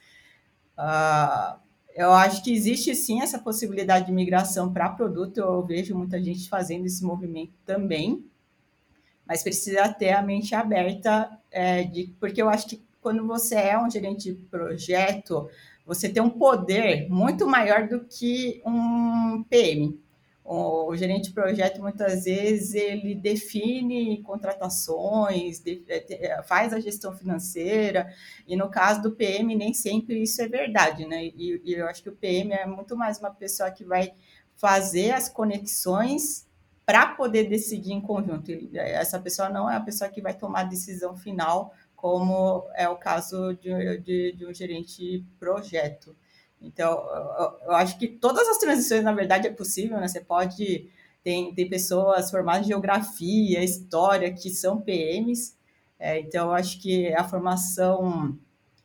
Uh, 0.77 1.59
eu 1.95 2.11
acho 2.11 2.43
que 2.43 2.53
existe 2.53 2.93
sim 2.93 3.21
essa 3.21 3.39
possibilidade 3.39 4.07
de 4.07 4.11
migração 4.11 4.71
para 4.71 4.89
produto, 4.89 5.37
eu 5.37 5.65
vejo 5.65 5.97
muita 5.97 6.21
gente 6.21 6.49
fazendo 6.49 6.85
esse 6.85 7.03
movimento 7.03 7.53
também, 7.65 8.25
mas 9.25 9.41
precisa 9.41 9.87
ter 9.93 10.11
a 10.11 10.21
mente 10.21 10.53
aberta, 10.53 11.39
é, 11.49 11.83
de, 11.83 12.13
porque 12.19 12.41
eu 12.41 12.49
acho 12.49 12.67
que 12.67 12.83
quando 13.01 13.25
você 13.25 13.55
é 13.55 13.79
um 13.79 13.89
gerente 13.89 14.33
de 14.33 14.41
projeto, 14.47 15.49
você 15.85 16.09
tem 16.09 16.21
um 16.21 16.29
poder 16.29 17.07
muito 17.09 17.47
maior 17.47 17.87
do 17.87 18.03
que 18.03 18.61
um 18.65 19.43
PM. 19.49 19.97
O 20.47 20.95
gerente 20.95 21.29
de 21.29 21.33
projeto, 21.33 21.81
muitas 21.81 22.25
vezes, 22.25 22.75
ele 22.75 23.15
define 23.15 24.21
contratações, 24.21 25.59
é, 25.65 26.27
é, 26.27 26.43
faz 26.43 26.71
a 26.71 26.79
gestão 26.79 27.17
financeira, 27.17 28.13
e 28.47 28.55
no 28.55 28.69
caso 28.69 29.01
do 29.01 29.11
PM, 29.11 29.55
nem 29.55 29.73
sempre 29.73 30.21
isso 30.21 30.39
é 30.43 30.47
verdade, 30.47 31.07
né? 31.07 31.25
E, 31.25 31.59
e 31.65 31.73
eu 31.73 31.87
acho 31.87 32.03
que 32.03 32.09
o 32.09 32.15
PM 32.15 32.53
é 32.53 32.67
muito 32.67 32.95
mais 32.95 33.17
uma 33.17 33.31
pessoa 33.31 33.71
que 33.71 33.83
vai 33.83 34.13
fazer 34.55 35.11
as 35.11 35.27
conexões 35.27 36.45
para 36.85 37.07
poder 37.07 37.49
decidir 37.49 37.93
em 37.93 38.01
conjunto. 38.01 38.51
Essa 38.75 39.19
pessoa 39.19 39.49
não 39.49 39.67
é 39.67 39.75
a 39.75 39.81
pessoa 39.81 40.11
que 40.11 40.21
vai 40.21 40.35
tomar 40.35 40.59
a 40.59 40.65
decisão 40.65 41.17
final, 41.17 41.73
como 41.95 42.63
é 42.75 42.87
o 42.87 42.95
caso 42.95 43.55
de, 43.55 43.97
de, 43.97 44.33
de 44.33 44.45
um 44.45 44.53
gerente 44.53 45.01
de 45.01 45.25
projeto. 45.39 46.15
Então, 46.65 46.91
eu, 47.63 47.71
acho 47.71 47.97
que 47.99 48.07
todas 48.07 48.47
as 48.47 48.57
transições, 48.57 49.03
na 49.03 49.13
verdade, 49.13 49.47
é 49.47 49.51
possível, 49.51 49.99
né? 49.99 50.07
Você 50.07 50.19
pode. 50.19 50.89
Tem, 51.23 51.53
tem 51.55 51.67
pessoas 51.69 52.29
formadas 52.29 52.65
em 52.65 52.69
geografia, 52.69 53.63
história, 53.63 54.33
que 54.33 54.49
são 54.49 54.81
PMs. 54.81 55.55
É, 55.99 56.19
então, 56.19 56.47
eu 56.47 56.53
acho 56.53 56.79
que 56.81 57.13
a 57.13 57.23
formação 57.23 58.37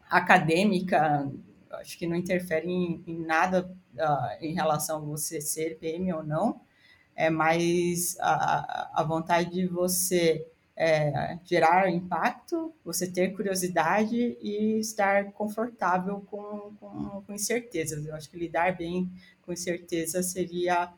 acadêmica, 0.09 1.31
acho 1.72 1.99
que 1.99 2.07
não 2.07 2.16
interfere 2.16 2.68
em, 2.68 3.03
em 3.07 3.18
nada 3.18 3.70
uh, 3.95 4.45
em 4.45 4.55
relação 4.55 4.99
a 4.99 5.01
você 5.01 5.41
ser 5.41 5.78
PM 5.78 6.12
ou 6.12 6.22
não. 6.22 6.61
É 7.14 7.28
mais 7.28 8.16
a, 8.20 9.01
a 9.01 9.03
vontade 9.03 9.51
de 9.51 9.66
você 9.66 10.47
é, 10.83 11.39
gerar 11.45 11.91
impacto, 11.91 12.72
você 12.83 13.07
ter 13.07 13.37
curiosidade 13.37 14.16
e 14.41 14.78
estar 14.81 15.31
confortável 15.33 16.24
com, 16.31 16.72
com, 16.81 17.22
com 17.26 17.35
incertezas. 17.35 18.07
Eu 18.07 18.14
acho 18.14 18.31
que 18.31 18.39
lidar 18.39 18.78
bem 18.78 19.07
com 19.43 19.53
incerteza 19.53 20.22
seria 20.22 20.91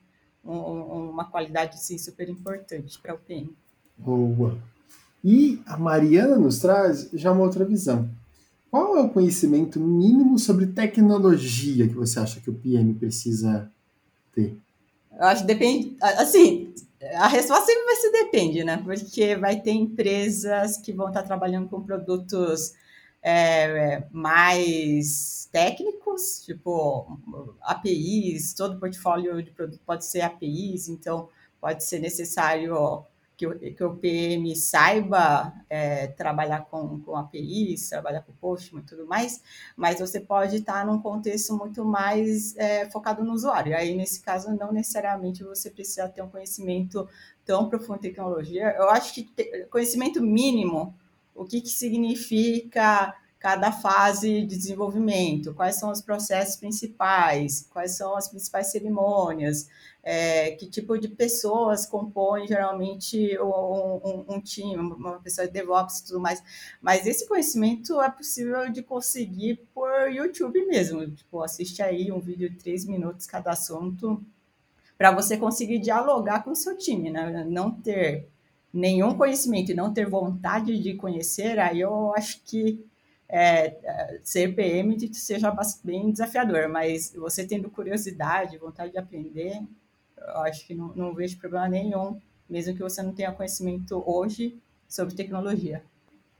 um, 0.45 1.11
uma 1.11 1.24
qualidade 1.24 1.83
sim, 1.83 1.99
super 1.99 2.28
importante 2.28 2.97
para 3.03 3.12
o 3.12 3.18
PM. 3.18 3.51
Boa. 3.99 4.57
E 5.24 5.61
a 5.66 5.76
Mariana 5.76 6.37
nos 6.37 6.61
traz 6.61 7.11
já 7.12 7.33
uma 7.33 7.43
outra 7.43 7.64
visão. 7.64 8.09
Qual 8.70 8.97
é 8.97 9.01
o 9.01 9.11
conhecimento 9.11 9.80
mínimo 9.80 10.39
sobre 10.39 10.68
tecnologia 10.68 11.89
que 11.89 11.95
você 11.95 12.20
acha 12.20 12.41
que 12.41 12.51
o 12.51 12.55
PM 12.55 12.95
precisa 12.95 13.68
ter? 14.33 14.57
Eu 15.11 15.26
acho 15.26 15.43
que 15.43 15.49
depende. 15.49 15.97
Assim, 16.01 16.72
a 17.15 17.27
resposta 17.27 17.67
sempre 17.67 17.85
vai 17.85 17.97
ser 17.97 18.11
depende, 18.13 18.65
né? 18.65 18.77
Porque 18.77 19.37
vai 19.37 19.61
ter 19.61 19.73
empresas 19.73 20.77
que 20.77 20.93
vão 20.93 21.09
estar 21.09 21.23
trabalhando 21.23 21.69
com 21.69 21.83
produtos 21.83 22.75
é, 23.23 24.05
mais 24.11 25.49
técnicos, 25.53 26.43
tipo 26.45 27.19
APIs, 27.63 28.55
todo 28.55 28.81
portfólio 28.81 29.43
de 29.43 29.51
produto 29.51 29.81
pode 29.87 30.05
ser 30.05 30.23
APIs, 30.23 30.89
então 30.89 31.29
pode 31.61 31.85
ser 31.85 32.01
necessário 32.01 33.05
que 33.43 33.47
o, 33.47 33.59
que 33.59 33.84
o 33.84 33.97
PM 33.97 34.55
saiba 34.55 35.53
é, 35.68 36.07
trabalhar 36.07 36.66
com, 36.66 37.01
com 37.01 37.16
APIs, 37.16 37.88
trabalhar 37.88 38.22
com 38.22 38.32
Postman 38.32 38.82
e 38.82 38.86
tudo 38.86 39.07
mais, 39.07 39.43
mas 39.76 39.99
você 39.99 40.20
pode 40.20 40.57
estar 40.57 40.86
num 40.86 41.01
contexto 41.01 41.57
muito 41.57 41.84
mais 41.84 42.57
é, 42.57 42.88
focado 42.90 43.24
no 43.24 43.32
usuário. 43.32 43.76
Aí, 43.76 43.97
nesse 43.97 44.20
caso, 44.22 44.55
não 44.55 44.72
necessariamente 44.72 45.43
você 45.43 45.70
precisa 45.70 46.09
ter 46.09 46.22
um 46.22 46.28
conhecimento 46.28 47.09
tão 47.45 47.68
profundo 47.68 47.99
em 47.99 48.03
tecnologia. 48.03 48.76
Eu 48.78 48.88
acho 48.90 49.12
que 49.12 49.28
conhecimento 49.70 50.22
mínimo, 50.22 50.95
o 51.34 51.45
que, 51.45 51.61
que 51.61 51.70
significa 51.70 53.12
cada 53.43 53.72
fase 53.72 54.43
de 54.43 54.57
desenvolvimento, 54.57 55.53
quais 55.53 55.74
são 55.74 55.90
os 55.90 56.01
processos 56.01 56.55
principais, 56.55 57.66
quais 57.72 57.97
são 57.97 58.16
as 58.16 58.28
principais 58.28 58.70
cerimônias, 58.70 59.68
é, 60.01 60.53
que 60.53 60.70
tipo 60.70 60.97
de 60.97 61.09
pessoas 61.09 61.84
compõem 61.84 62.47
geralmente 62.47 63.36
um, 63.40 64.01
um, 64.05 64.24
um, 64.28 64.40
time, 64.40 64.76
uma 64.76 65.18
pessoa 65.18 65.45
de 65.49 65.53
DevOps 65.53 65.99
e 65.99 66.07
tudo 66.07 66.20
mais. 66.20 66.40
Mas 66.80 67.05
esse 67.05 67.26
conhecimento 67.26 68.01
é 68.01 68.09
possível 68.09 68.70
de 68.70 68.80
conseguir 68.80 69.57
por 69.74 69.90
YouTube 70.09 70.64
mesmo. 70.66 71.11
Tipo, 71.11 71.43
assiste 71.43 71.82
aí 71.82 72.12
um 72.12 72.20
vídeo 72.20 72.49
de 72.49 72.57
três 72.57 72.84
minutos 72.84 73.26
cada 73.26 73.51
assunto 73.51 74.24
para 74.97 75.11
você 75.11 75.36
conseguir 75.36 75.80
dialogar 75.80 76.45
com 76.45 76.53
o 76.53 76.57
seu 76.57 76.78
time, 76.78 77.11
né? 77.11 77.45
Não 77.45 77.72
ter 77.72 78.28
nenhum 78.72 79.16
conhecimento 79.16 79.72
e 79.72 79.74
não 79.74 79.93
ter 79.93 80.09
vontade 80.09 80.78
de 80.78 80.95
conhecer, 80.95 81.59
aí 81.59 81.80
eu 81.80 82.14
acho 82.14 82.40
que 82.45 82.86
é, 83.35 84.20
ser 84.22 84.55
PM 84.55 84.95
seja 85.14 85.57
bem 85.83 86.12
desafiador, 86.12 86.68
mas 86.68 87.14
você 87.16 87.47
tendo 87.47 87.70
curiosidade, 87.70 88.59
vontade 88.59 88.93
de 88.93 88.99
aprender, 88.99 89.59
eu 90.18 90.37
acho 90.43 90.66
que 90.66 90.74
não, 90.74 90.89
não 90.95 91.14
vejo 91.14 91.39
problema 91.39 91.66
nenhum, 91.66 92.20
mesmo 92.49 92.76
que 92.76 92.83
você 92.83 93.03
não 93.03 93.14
tenha 93.14 93.33
conhecimento 93.33 94.03
hoje 94.07 94.59
sobre 94.87 95.14
tecnologia. 95.14 95.83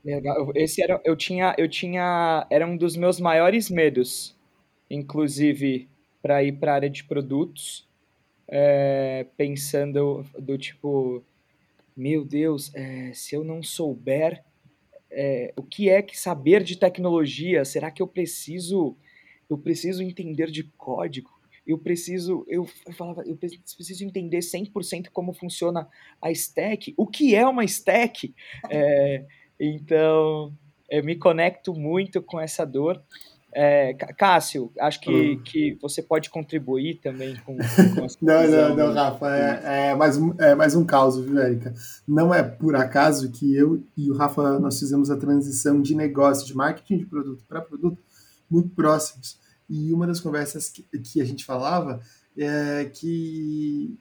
Legal. 0.05 0.51
Esse 0.53 0.83
era, 0.83 1.01
eu 1.03 1.15
tinha, 1.15 1.55
eu 1.57 1.67
tinha, 1.67 2.45
era 2.51 2.67
um 2.67 2.77
dos 2.77 2.95
meus 2.95 3.19
maiores 3.19 3.71
medos, 3.71 4.35
inclusive 4.87 5.87
para 6.21 6.43
ir 6.43 6.51
para 6.53 6.73
a 6.73 6.75
área 6.75 6.89
de 6.89 7.03
produtos, 7.03 7.87
é, 8.47 9.25
pensando 9.35 10.23
do 10.37 10.59
tipo, 10.59 11.23
meu 11.97 12.23
Deus, 12.23 12.71
é, 12.75 13.11
se 13.15 13.33
eu 13.33 13.43
não 13.43 13.63
souber 13.63 14.43
é, 15.13 15.53
o 15.55 15.63
que 15.63 15.89
é 15.89 16.01
que 16.01 16.17
saber 16.17 16.63
de 16.63 16.77
tecnologia? 16.77 17.63
Será 17.63 17.89
que 17.91 18.01
eu 18.01 18.07
preciso 18.07 18.97
eu 19.49 19.57
preciso 19.57 20.01
entender 20.01 20.49
de 20.49 20.63
código? 20.63 21.29
Eu 21.65 21.77
preciso, 21.77 22.43
eu, 22.47 22.67
eu 22.85 22.93
falava, 22.93 23.23
eu 23.25 23.37
preciso 23.37 24.03
entender 24.03 24.39
100% 24.39 25.09
como 25.13 25.33
funciona 25.33 25.87
a 26.21 26.29
stack. 26.31 26.93
O 26.97 27.07
que 27.07 27.35
é 27.35 27.47
uma 27.47 27.63
stack? 27.63 28.33
É, 28.69 29.25
então, 29.57 30.53
eu 30.89 31.03
me 31.03 31.15
conecto 31.15 31.73
muito 31.73 32.21
com 32.21 32.39
essa 32.39 32.65
dor. 32.65 33.01
É, 33.55 33.93
Cássio, 34.17 34.71
acho 34.79 34.99
que, 34.99 35.11
uhum. 35.11 35.43
que 35.43 35.77
você 35.81 36.01
pode 36.01 36.29
contribuir 36.29 36.99
também 37.01 37.35
com, 37.45 37.55
com 37.55 38.07
Não, 38.21 38.47
não, 38.47 38.75
não, 38.75 38.93
Rafa, 38.93 39.35
é, 39.35 39.89
é, 39.89 39.95
mais 39.95 40.17
um, 40.17 40.33
é 40.39 40.55
mais 40.55 40.75
um 40.75 40.83
caos, 40.83 41.19
viu, 41.19 41.39
Érica? 41.39 41.73
Não 42.07 42.33
é 42.33 42.41
por 42.43 42.75
acaso 42.75 43.31
que 43.31 43.55
eu 43.55 43.83
e 43.95 44.09
o 44.09 44.15
Rafa 44.15 44.59
nós 44.59 44.79
fizemos 44.79 45.11
a 45.11 45.17
transição 45.17 45.81
de 45.81 45.95
negócio, 45.95 46.45
de 46.45 46.55
marketing 46.55 46.97
de 46.97 47.05
produto 47.05 47.43
para 47.47 47.61
produto, 47.61 48.01
muito 48.49 48.69
próximos. 48.69 49.39
e 49.69 49.93
uma 49.93 50.07
das 50.07 50.19
conversas 50.19 50.69
que, 50.69 50.83
que 50.99 51.21
a 51.21 51.25
gente 51.25 51.45
falava 51.45 51.99
é 52.37 52.85
que 52.85 53.97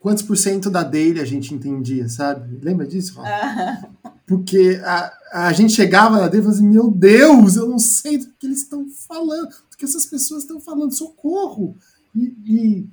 quantos 0.00 0.22
por 0.22 0.36
cento 0.36 0.70
da 0.70 0.82
daily 0.82 1.20
a 1.20 1.24
gente 1.24 1.54
entendia, 1.54 2.08
sabe? 2.08 2.58
Lembra 2.62 2.86
disso, 2.86 3.20
Porque 4.26 4.78
a, 4.84 5.12
a 5.32 5.52
gente 5.52 5.72
chegava 5.72 6.20
na 6.20 6.28
daily 6.28 6.38
e 6.38 6.42
falava 6.42 6.58
assim, 6.58 6.68
meu 6.68 6.90
Deus, 6.90 7.56
eu 7.56 7.68
não 7.68 7.78
sei 7.78 8.18
do 8.18 8.26
que 8.38 8.46
eles 8.46 8.62
estão 8.62 8.86
falando, 9.08 9.48
do 9.48 9.76
que 9.76 9.84
essas 9.84 10.06
pessoas 10.06 10.42
estão 10.42 10.60
falando, 10.60 10.92
socorro! 10.92 11.76
E, 12.14 12.34
e, 12.44 12.86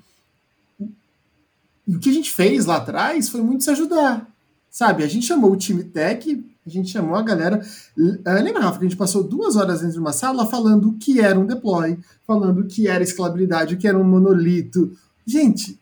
e, 1.87 1.95
o 1.95 1.99
que 1.99 2.09
a 2.09 2.13
gente 2.13 2.31
fez 2.31 2.65
lá 2.65 2.77
atrás 2.77 3.29
foi 3.29 3.41
muito 3.41 3.63
se 3.63 3.69
ajudar, 3.69 4.27
sabe? 4.69 5.03
A 5.03 5.07
gente 5.07 5.25
chamou 5.25 5.51
o 5.51 5.57
time 5.57 5.83
tech, 5.83 6.45
a 6.65 6.69
gente 6.69 6.89
chamou 6.89 7.15
a 7.15 7.21
galera. 7.21 7.61
Uh, 7.97 8.43
lembra, 8.43 8.61
Rafa, 8.61 8.79
que 8.79 8.85
a 8.85 8.89
gente 8.89 8.97
passou 8.97 9.23
duas 9.23 9.55
horas 9.55 9.81
dentro 9.81 9.93
de 9.93 9.99
uma 9.99 10.13
sala 10.13 10.47
falando 10.47 10.89
o 10.89 10.97
que 10.97 11.19
era 11.19 11.39
um 11.39 11.45
deploy, 11.45 11.99
falando 12.25 12.61
o 12.61 12.67
que 12.67 12.87
era 12.87 13.03
escalabilidade, 13.03 13.75
o 13.75 13.77
que 13.77 13.87
era 13.87 13.97
um 13.97 14.03
monolito. 14.03 14.91
Gente, 15.27 15.79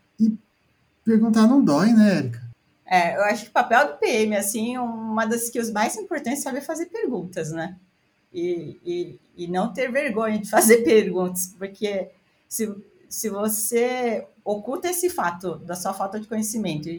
perguntar 1.04 1.48
não 1.48 1.64
dói, 1.64 1.92
né, 1.94 2.18
Érica? 2.18 2.44
É, 2.86 3.16
eu 3.16 3.24
acho 3.24 3.46
que 3.46 3.50
o 3.50 3.54
papel 3.54 3.88
do 3.88 3.98
PM, 3.98 4.36
assim, 4.36 4.78
uma 4.78 5.26
das 5.26 5.44
skills 5.46 5.72
mais 5.72 5.96
importantes 5.98 6.40
é 6.40 6.44
saber 6.44 6.62
fazer 6.62 6.88
perguntas, 6.88 7.52
né? 7.52 7.78
E, 8.32 8.80
e, 8.86 9.20
e 9.36 9.48
não 9.48 9.74
ter 9.74 9.92
vergonha 9.92 10.40
de 10.40 10.50
fazer 10.50 10.78
perguntas, 10.86 11.54
porque 11.58 12.10
se, 12.48 12.74
se 13.10 13.30
você 13.30 14.28
oculta 14.44 14.90
esse 14.90 15.10
fato 15.10 15.56
da 15.60 15.76
sua 15.76 15.94
falta 15.94 16.20
de 16.20 16.28
conhecimento 16.28 16.90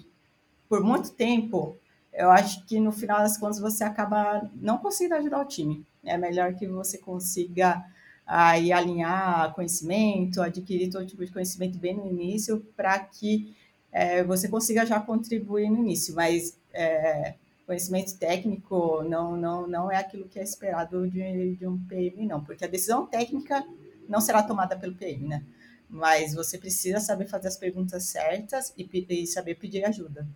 por 0.68 0.82
muito 0.82 1.10
tempo, 1.10 1.76
eu 2.12 2.30
acho 2.30 2.64
que 2.66 2.80
no 2.80 2.92
final 2.92 3.18
das 3.18 3.36
contas 3.36 3.58
você 3.58 3.84
acaba 3.84 4.48
não 4.54 4.78
conseguindo 4.78 5.16
ajudar 5.16 5.40
o 5.40 5.44
time. 5.44 5.84
É 6.04 6.16
melhor 6.16 6.54
que 6.54 6.66
você 6.66 6.98
consiga 6.98 7.84
aí 8.26 8.72
alinhar 8.72 9.52
conhecimento, 9.54 10.40
adquirir 10.40 10.90
todo 10.90 11.06
tipo 11.06 11.24
de 11.24 11.32
conhecimento 11.32 11.78
bem 11.78 11.94
no 11.94 12.06
início, 12.06 12.64
para 12.76 12.98
que 12.98 13.54
é, 13.94 14.24
você 14.24 14.48
consiga 14.48 14.84
já 14.84 14.98
contribuir 14.98 15.70
no 15.70 15.78
início. 15.78 16.12
Mas 16.16 16.58
é, 16.72 17.34
conhecimento 17.64 18.18
técnico 18.18 19.04
não, 19.04 19.36
não, 19.36 19.68
não 19.68 19.90
é 19.90 19.96
aquilo 19.96 20.28
que 20.28 20.40
é 20.40 20.42
esperado 20.42 21.08
de, 21.08 21.54
de 21.54 21.66
um 21.66 21.78
PM, 21.86 22.26
não, 22.26 22.42
porque 22.42 22.64
a 22.64 22.68
decisão 22.68 23.06
técnica 23.06 23.64
não 24.08 24.20
será 24.20 24.42
tomada 24.42 24.76
pelo 24.76 24.96
PM, 24.96 25.28
né? 25.28 25.44
Mas 25.88 26.34
você 26.34 26.58
precisa 26.58 26.98
saber 26.98 27.26
fazer 27.26 27.46
as 27.46 27.56
perguntas 27.56 28.04
certas 28.06 28.74
e, 28.76 28.88
e 29.08 29.26
saber 29.28 29.54
pedir 29.54 29.84
ajuda. 29.84 30.26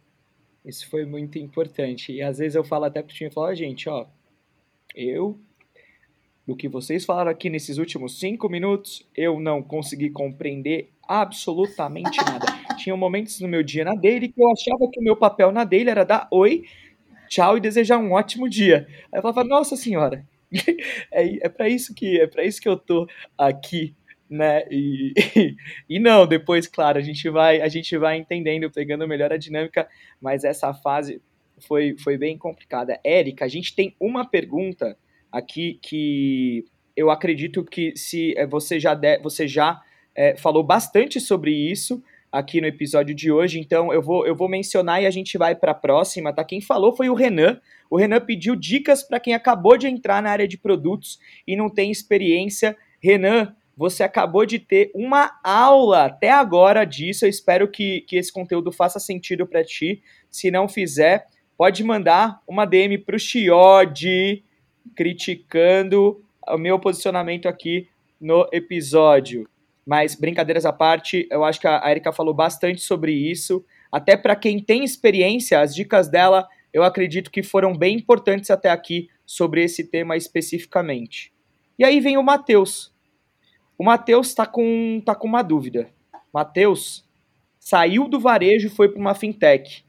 Isso 0.64 0.88
foi 0.88 1.04
muito 1.04 1.36
importante. 1.38 2.12
E 2.12 2.22
às 2.22 2.38
vezes 2.38 2.54
eu 2.54 2.62
falo 2.62 2.84
até 2.84 3.02
pro 3.02 3.12
time, 3.12 3.28
eu 3.28 3.34
falo, 3.34 3.52
gente, 3.54 3.88
ó, 3.88 4.06
eu, 4.94 5.38
do 6.46 6.54
que 6.54 6.68
vocês 6.68 7.04
falaram 7.04 7.30
aqui 7.30 7.50
nesses 7.50 7.78
últimos 7.78 8.20
cinco 8.20 8.48
minutos, 8.48 9.08
eu 9.16 9.40
não 9.40 9.62
consegui 9.62 10.10
compreender 10.10 10.92
absolutamente 11.02 12.18
nada. 12.18 12.46
Tinha 12.78 12.96
momentos 12.96 13.40
no 13.40 13.48
meu 13.48 13.62
dia 13.62 13.84
na 13.84 13.94
dele 13.94 14.28
que 14.28 14.42
eu 14.42 14.50
achava 14.50 14.90
que 14.90 15.00
o 15.00 15.04
meu 15.04 15.16
papel 15.16 15.52
na 15.52 15.64
dele 15.64 15.90
era 15.90 16.04
dar 16.04 16.28
oi, 16.30 16.64
tchau 17.28 17.56
e 17.56 17.60
desejar 17.60 17.98
um 17.98 18.12
ótimo 18.12 18.48
dia. 18.48 18.86
Aí 19.12 19.18
eu 19.18 19.22
falava, 19.22 19.44
nossa 19.44 19.76
senhora, 19.76 20.24
é, 21.12 21.46
é 21.46 21.48
para 21.48 21.68
isso 21.68 21.94
que 21.94 22.20
é 22.20 22.26
para 22.26 22.44
isso 22.44 22.60
que 22.60 22.68
eu 22.68 22.76
tô 22.76 23.06
aqui 23.36 23.94
né? 24.28 24.64
E, 24.70 25.14
e, 25.88 25.98
não, 25.98 26.26
depois, 26.26 26.66
claro, 26.66 26.98
a 26.98 27.02
gente 27.02 27.28
vai 27.30 27.60
a 27.60 27.68
gente 27.68 27.96
vai 27.96 28.18
entendendo, 28.18 28.70
pegando 28.70 29.08
melhor 29.08 29.32
a 29.32 29.36
dinâmica, 29.36 29.88
mas 30.20 30.44
essa 30.44 30.74
fase 30.74 31.22
foi, 31.66 31.96
foi 31.98 32.18
bem 32.18 32.36
complicada. 32.36 33.00
Érica, 33.02 33.44
a 33.44 33.48
gente 33.48 33.74
tem 33.74 33.94
uma 33.98 34.28
pergunta 34.28 34.96
aqui 35.32 35.78
que 35.82 36.64
eu 36.96 37.10
acredito 37.10 37.64
que 37.64 37.96
se 37.96 38.34
eh, 38.36 38.46
você 38.46 38.78
já 38.78 38.98
você 39.22 39.46
já 39.46 39.80
é, 40.14 40.36
falou 40.36 40.62
bastante 40.62 41.20
sobre 41.20 41.52
isso 41.52 42.02
aqui 42.30 42.60
no 42.60 42.66
episódio 42.66 43.14
de 43.14 43.30
hoje, 43.32 43.58
então 43.58 43.92
eu 43.92 44.02
vou 44.02 44.26
eu 44.26 44.34
vou 44.34 44.48
mencionar 44.48 45.02
e 45.02 45.06
a 45.06 45.10
gente 45.10 45.38
vai 45.38 45.54
para 45.54 45.72
a 45.72 45.74
próxima, 45.74 46.32
tá? 46.32 46.44
Quem 46.44 46.60
falou 46.60 46.94
foi 46.94 47.08
o 47.08 47.14
Renan. 47.14 47.60
O 47.90 47.96
Renan 47.96 48.20
pediu 48.20 48.54
dicas 48.54 49.02
para 49.02 49.18
quem 49.18 49.34
acabou 49.34 49.76
de 49.76 49.86
entrar 49.86 50.22
na 50.22 50.30
área 50.30 50.46
de 50.46 50.58
produtos 50.58 51.18
e 51.46 51.56
não 51.56 51.70
tem 51.70 51.90
experiência. 51.90 52.76
Renan, 53.00 53.54
você 53.76 54.02
acabou 54.02 54.44
de 54.44 54.58
ter 54.58 54.90
uma 54.94 55.38
aula 55.42 56.06
até 56.06 56.30
agora 56.30 56.84
disso. 56.84 57.24
Eu 57.24 57.28
espero 57.28 57.68
que, 57.68 58.02
que 58.02 58.16
esse 58.16 58.32
conteúdo 58.32 58.72
faça 58.72 58.98
sentido 58.98 59.46
para 59.46 59.64
ti. 59.64 60.02
Se 60.30 60.50
não 60.50 60.68
fizer, 60.68 61.26
pode 61.56 61.82
mandar 61.84 62.42
uma 62.46 62.64
DM 62.64 62.98
para 62.98 63.16
o 63.16 63.18
Chiodi 63.18 64.42
criticando 64.96 66.22
o 66.48 66.58
meu 66.58 66.78
posicionamento 66.78 67.46
aqui 67.46 67.88
no 68.20 68.48
episódio. 68.52 69.48
Mas 69.88 70.14
brincadeiras 70.14 70.66
à 70.66 70.72
parte, 70.72 71.26
eu 71.30 71.42
acho 71.42 71.58
que 71.58 71.66
a 71.66 71.90
Erika 71.90 72.12
falou 72.12 72.34
bastante 72.34 72.82
sobre 72.82 73.10
isso. 73.10 73.64
Até 73.90 74.18
para 74.18 74.36
quem 74.36 74.62
tem 74.62 74.84
experiência, 74.84 75.62
as 75.62 75.74
dicas 75.74 76.10
dela 76.10 76.46
eu 76.74 76.82
acredito 76.82 77.30
que 77.30 77.42
foram 77.42 77.74
bem 77.74 77.96
importantes 77.96 78.50
até 78.50 78.68
aqui 78.68 79.08
sobre 79.24 79.64
esse 79.64 79.82
tema 79.84 80.14
especificamente. 80.14 81.32
E 81.78 81.84
aí 81.84 82.00
vem 82.00 82.18
o 82.18 82.22
Matheus. 82.22 82.94
O 83.78 83.84
Matheus 83.84 84.28
está 84.28 84.44
com, 84.44 85.00
tá 85.02 85.14
com 85.14 85.26
uma 85.26 85.40
dúvida. 85.40 85.88
Matheus 86.30 87.08
saiu 87.58 88.06
do 88.08 88.20
varejo 88.20 88.66
e 88.66 88.70
foi 88.70 88.90
para 88.90 89.00
uma 89.00 89.14
fintech. 89.14 89.86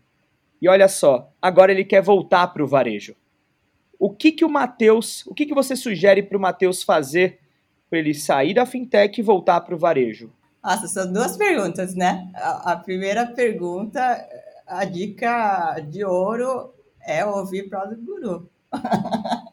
E 0.61 0.69
olha 0.69 0.87
só, 0.87 1.29
agora 1.41 1.73
ele 1.73 1.83
quer 1.83 2.01
voltar 2.01 2.47
para 2.47 2.63
o 2.63 2.67
varejo. 2.67 3.17
O 3.99 4.09
que 4.09 4.31
que 4.31 4.45
o 4.45 4.49
Matheus, 4.49 5.27
o 5.27 5.33
que 5.33 5.45
que 5.45 5.53
você 5.53 5.75
sugere 5.75 6.23
para 6.23 6.37
o 6.37 6.41
Matheus 6.41 6.83
fazer 6.83 7.41
para 7.89 7.99
ele 7.99 8.13
sair 8.13 8.53
da 8.53 8.65
fintech 8.65 9.19
e 9.19 9.23
voltar 9.23 9.61
para 9.61 9.75
o 9.75 9.79
varejo? 9.79 10.31
Nossa, 10.63 10.87
são 10.87 11.11
duas 11.11 11.37
perguntas, 11.37 11.95
né? 11.95 12.29
A, 12.35 12.75
primeira 12.75 13.25
pergunta, 13.25 14.27
a 14.67 14.83
dica 14.83 15.79
de 15.79 16.03
ouro 16.03 16.73
é 17.01 17.25
ouvir 17.25 17.69
Product 17.69 18.03
Guru. 18.03 18.49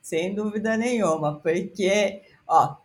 Sem 0.00 0.34
dúvida 0.34 0.76
nenhuma, 0.76 1.40
porque, 1.40 2.22
ó, 2.46 2.76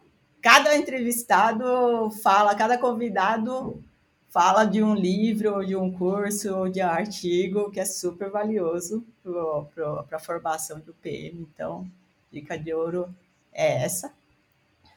cada 0.42 0.76
entrevistado 0.76 2.12
fala, 2.24 2.56
cada 2.56 2.78
convidado 2.78 3.82
fala 4.30 4.66
de 4.66 4.84
um 4.84 4.94
livro, 4.94 5.66
de 5.66 5.76
um 5.76 5.92
curso, 5.92 6.54
ou 6.54 6.70
de 6.70 6.82
um 6.82 6.88
artigo 6.88 7.72
que 7.72 7.80
é 7.80 7.86
super 7.86 8.30
valioso 8.30 9.06
para 9.74 10.18
a 10.18 10.20
formação 10.20 10.80
do 10.80 10.94
PM. 10.96 11.48
Então, 11.54 11.90
dica 12.32 12.58
de 12.58 12.74
ouro 12.74 13.08
é 13.54 13.84
essa. 13.84 14.14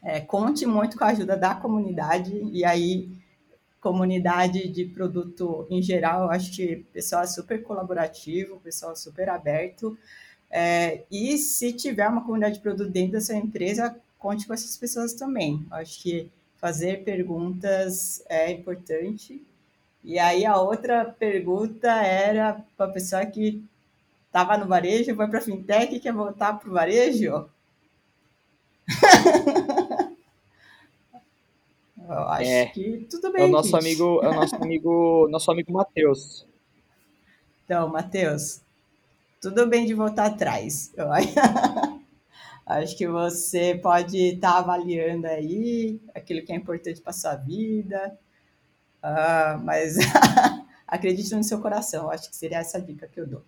É, 0.03 0.21
conte 0.21 0.65
muito 0.65 0.97
com 0.97 1.05
a 1.05 1.09
ajuda 1.09 1.37
da 1.37 1.55
comunidade, 1.55 2.33
e 2.53 2.65
aí, 2.65 3.09
comunidade 3.81 4.69
de 4.69 4.85
produto 4.85 5.67
em 5.71 5.83
geral, 5.83 6.25
eu 6.25 6.31
acho 6.31 6.53
que 6.53 6.75
o 6.89 6.93
pessoal 6.93 7.23
é 7.23 7.27
super 7.27 7.63
colaborativo, 7.63 8.57
o 8.57 8.61
pessoal 8.61 8.93
é 8.93 8.97
super 8.97 9.29
aberto. 9.29 9.97
É, 10.51 11.03
e 11.11 11.37
se 11.37 11.73
tiver 11.73 12.09
uma 12.09 12.23
comunidade 12.23 12.57
de 12.57 12.61
produto 12.61 12.91
dentro 12.91 13.13
da 13.13 13.21
sua 13.21 13.37
empresa, 13.37 13.95
conte 14.19 14.47
com 14.47 14.55
essas 14.55 14.77
pessoas 14.77 15.13
também. 15.15 15.67
Acho 15.71 16.03
que 16.03 16.31
fazer 16.57 17.05
perguntas 17.05 18.23
é 18.29 18.51
importante. 18.51 19.43
E 20.03 20.19
aí 20.19 20.47
a 20.47 20.57
outra 20.57 21.05
pergunta 21.05 21.91
era 21.91 22.65
para 22.77 22.87
a 22.87 22.93
pessoa 22.93 23.25
que 23.27 23.63
estava 24.27 24.57
no 24.57 24.67
varejo, 24.67 25.15
foi 25.15 25.29
para 25.29 25.39
a 25.39 25.43
fintech 25.43 25.95
e 25.95 26.01
quer 26.01 26.13
voltar 26.13 26.55
para 26.55 26.69
o 26.69 26.73
varejo? 26.73 27.49
Eu 32.09 32.29
acho 32.29 32.51
é, 32.51 32.67
que 32.67 33.07
tudo 33.11 33.31
bem. 33.31 33.43
É 33.43 33.45
o 33.45 33.49
nosso 33.49 33.77
amigo, 33.77 34.21
é 34.23 34.29
o 34.29 34.35
nosso 34.35 34.57
amigo, 34.63 35.29
nosso 35.29 35.51
amigo 35.51 35.73
Matheus. 35.73 36.47
Então, 37.65 37.87
Matheus, 37.89 38.63
tudo 39.43 39.67
bem 39.67 39.85
de 39.85 39.93
voltar 39.93 40.27
atrás. 40.27 40.91
Acho 42.65 42.97
que 42.97 43.07
você 43.07 43.79
pode 43.83 44.17
estar 44.17 44.53
tá 44.53 44.59
avaliando 44.59 45.27
aí 45.27 46.01
aquilo 46.15 46.45
que 46.45 46.53
é 46.53 46.57
importante 46.57 47.01
para 47.01 47.15
sua 47.15 47.35
vida, 47.35 48.19
uh, 49.03 49.59
mas 49.63 49.97
acredite 50.87 51.35
no 51.35 51.45
seu 51.45 51.61
coração. 51.61 52.11
Acho 52.11 52.29
que 52.29 52.37
seria 52.37 52.59
essa 52.59 52.81
dica 52.81 53.07
que 53.07 53.21
eu 53.21 53.27
dou. 53.27 53.43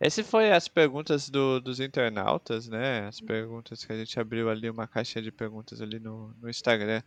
Esse 0.00 0.22
foi 0.22 0.52
as 0.52 0.68
perguntas 0.68 1.28
do, 1.28 1.60
dos 1.60 1.80
internautas, 1.80 2.68
né? 2.68 3.06
As 3.08 3.20
perguntas 3.20 3.84
que 3.84 3.92
a 3.92 3.96
gente 3.96 4.18
abriu 4.20 4.48
ali, 4.48 4.70
uma 4.70 4.86
caixinha 4.86 5.22
de 5.22 5.32
perguntas 5.32 5.82
ali 5.82 5.98
no, 5.98 6.32
no 6.40 6.48
Instagram. 6.48 7.02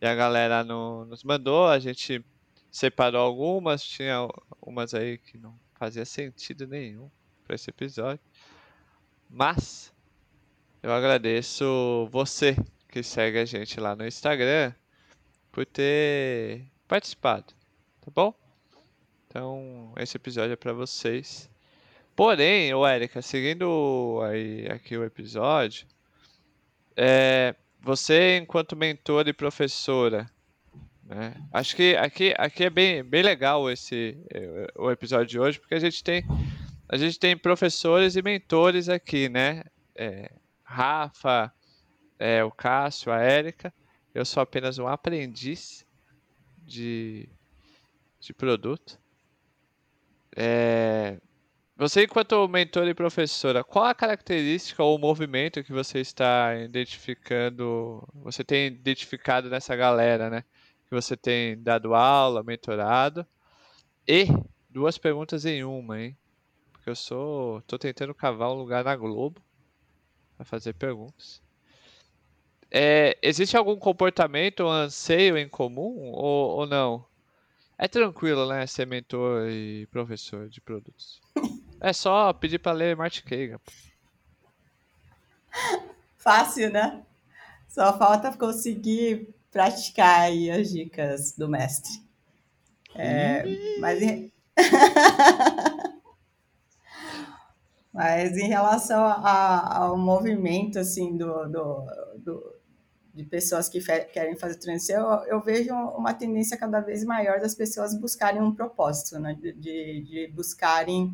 E 0.00 0.06
a 0.06 0.14
galera 0.14 0.62
no, 0.62 1.06
nos 1.06 1.24
mandou, 1.24 1.66
a 1.66 1.78
gente 1.78 2.22
separou 2.70 3.20
algumas, 3.22 3.82
tinha 3.82 4.28
umas 4.60 4.92
aí 4.92 5.16
que 5.16 5.38
não 5.38 5.58
fazia 5.74 6.04
sentido 6.04 6.66
nenhum 6.66 7.10
para 7.46 7.54
esse 7.54 7.70
episódio. 7.70 8.20
Mas 9.30 9.92
eu 10.82 10.92
agradeço 10.92 12.08
você 12.10 12.56
que 12.88 13.02
segue 13.02 13.38
a 13.38 13.44
gente 13.46 13.80
lá 13.80 13.96
no 13.96 14.06
Instagram 14.06 14.74
por 15.50 15.64
ter 15.64 16.66
participado, 16.86 17.54
tá 18.02 18.10
bom? 18.14 18.34
Então, 19.26 19.94
esse 19.96 20.16
episódio 20.16 20.52
é 20.52 20.56
para 20.56 20.72
vocês. 20.72 21.50
Porém, 22.16 22.72
o 22.72 22.86
Érica, 22.86 23.20
seguindo 23.20 24.20
aí 24.22 24.68
aqui 24.70 24.96
o 24.96 25.04
episódio, 25.04 25.86
é, 26.96 27.54
você 27.80 28.38
enquanto 28.38 28.76
mentor 28.76 29.26
e 29.26 29.32
professora, 29.32 30.30
né? 31.04 31.34
Acho 31.52 31.76
que 31.76 31.96
aqui, 31.96 32.34
aqui 32.38 32.64
é 32.64 32.70
bem, 32.70 33.02
bem 33.02 33.22
legal 33.22 33.70
esse 33.70 34.16
eh, 34.32 34.72
o 34.74 34.90
episódio 34.90 35.26
de 35.26 35.38
hoje, 35.38 35.60
porque 35.60 35.74
a 35.74 35.78
gente 35.78 36.02
tem 36.02 36.24
a 36.88 36.96
gente 36.96 37.18
tem 37.18 37.36
professores 37.36 38.16
e 38.16 38.22
mentores 38.22 38.88
aqui, 38.88 39.28
né? 39.28 39.64
É, 39.94 40.30
Rafa, 40.62 41.52
é, 42.18 42.44
o 42.44 42.50
Cássio, 42.50 43.12
a 43.12 43.18
Érica. 43.18 43.72
Eu 44.14 44.24
sou 44.24 44.42
apenas 44.42 44.78
um 44.78 44.86
aprendiz 44.86 45.84
de, 46.58 47.28
de 48.20 48.32
produto. 48.32 48.98
É, 50.36 51.18
você, 51.76 52.04
enquanto 52.04 52.46
mentor 52.46 52.86
e 52.86 52.94
professora, 52.94 53.64
qual 53.64 53.86
a 53.86 53.94
característica 53.94 54.82
ou 54.82 54.96
movimento 54.96 55.64
que 55.64 55.72
você 55.72 55.98
está 55.98 56.54
identificando, 56.56 58.06
você 58.14 58.44
tem 58.44 58.66
identificado 58.68 59.50
nessa 59.50 59.74
galera, 59.74 60.30
né? 60.30 60.44
Que 60.88 60.94
você 60.94 61.16
tem 61.16 61.60
dado 61.60 61.94
aula, 61.94 62.44
mentorado. 62.44 63.26
E 64.06 64.26
duas 64.70 64.98
perguntas 64.98 65.44
em 65.44 65.64
uma, 65.64 66.00
hein? 66.00 66.16
Porque 66.72 66.90
eu 66.90 66.94
sou. 66.94 67.60
tô 67.62 67.76
tentando 67.76 68.14
cavar 68.14 68.50
um 68.50 68.54
lugar 68.54 68.84
na 68.84 68.94
Globo 68.94 69.42
para 70.36 70.44
fazer 70.44 70.74
perguntas. 70.74 71.42
É, 72.70 73.18
existe 73.22 73.56
algum 73.56 73.76
comportamento 73.76 74.60
ou 74.60 74.70
anseio 74.70 75.36
em 75.36 75.48
comum 75.48 76.12
ou, 76.12 76.58
ou 76.58 76.66
não? 76.66 77.04
É 77.76 77.88
tranquilo, 77.88 78.48
né? 78.48 78.64
Ser 78.66 78.86
mentor 78.86 79.48
e 79.48 79.86
professor 79.86 80.48
de 80.48 80.60
produtos. 80.60 81.20
É 81.84 81.92
só 81.92 82.32
pedir 82.32 82.58
para 82.58 82.72
ler 82.72 82.96
Martin 82.96 83.22
Kagan. 83.24 83.60
Fácil, 86.16 86.70
né? 86.72 87.04
Só 87.68 87.98
falta 87.98 88.34
conseguir 88.38 89.34
praticar 89.52 90.22
aí 90.22 90.50
as 90.50 90.70
dicas 90.70 91.32
do 91.36 91.46
mestre. 91.46 92.02
É, 92.94 93.44
mas, 93.80 94.00
em... 94.00 94.32
mas 97.92 98.34
em 98.38 98.48
relação 98.48 99.04
a, 99.04 99.76
ao 99.76 99.98
movimento 99.98 100.78
assim 100.78 101.18
do, 101.18 101.46
do, 101.50 101.86
do 102.16 102.54
de 103.12 103.24
pessoas 103.24 103.68
que 103.68 103.78
querem 104.06 104.38
fazer 104.38 104.58
transição, 104.58 105.12
eu, 105.12 105.34
eu, 105.34 105.40
vejo 105.42 105.74
uma 105.74 106.14
tendência 106.14 106.56
cada 106.56 106.80
vez 106.80 107.04
maior 107.04 107.40
das 107.40 107.54
pessoas 107.54 107.94
buscarem 107.94 108.40
um 108.40 108.54
propósito, 108.54 109.18
né? 109.18 109.34
de, 109.34 109.52
de 109.52 110.32
buscarem 110.34 111.12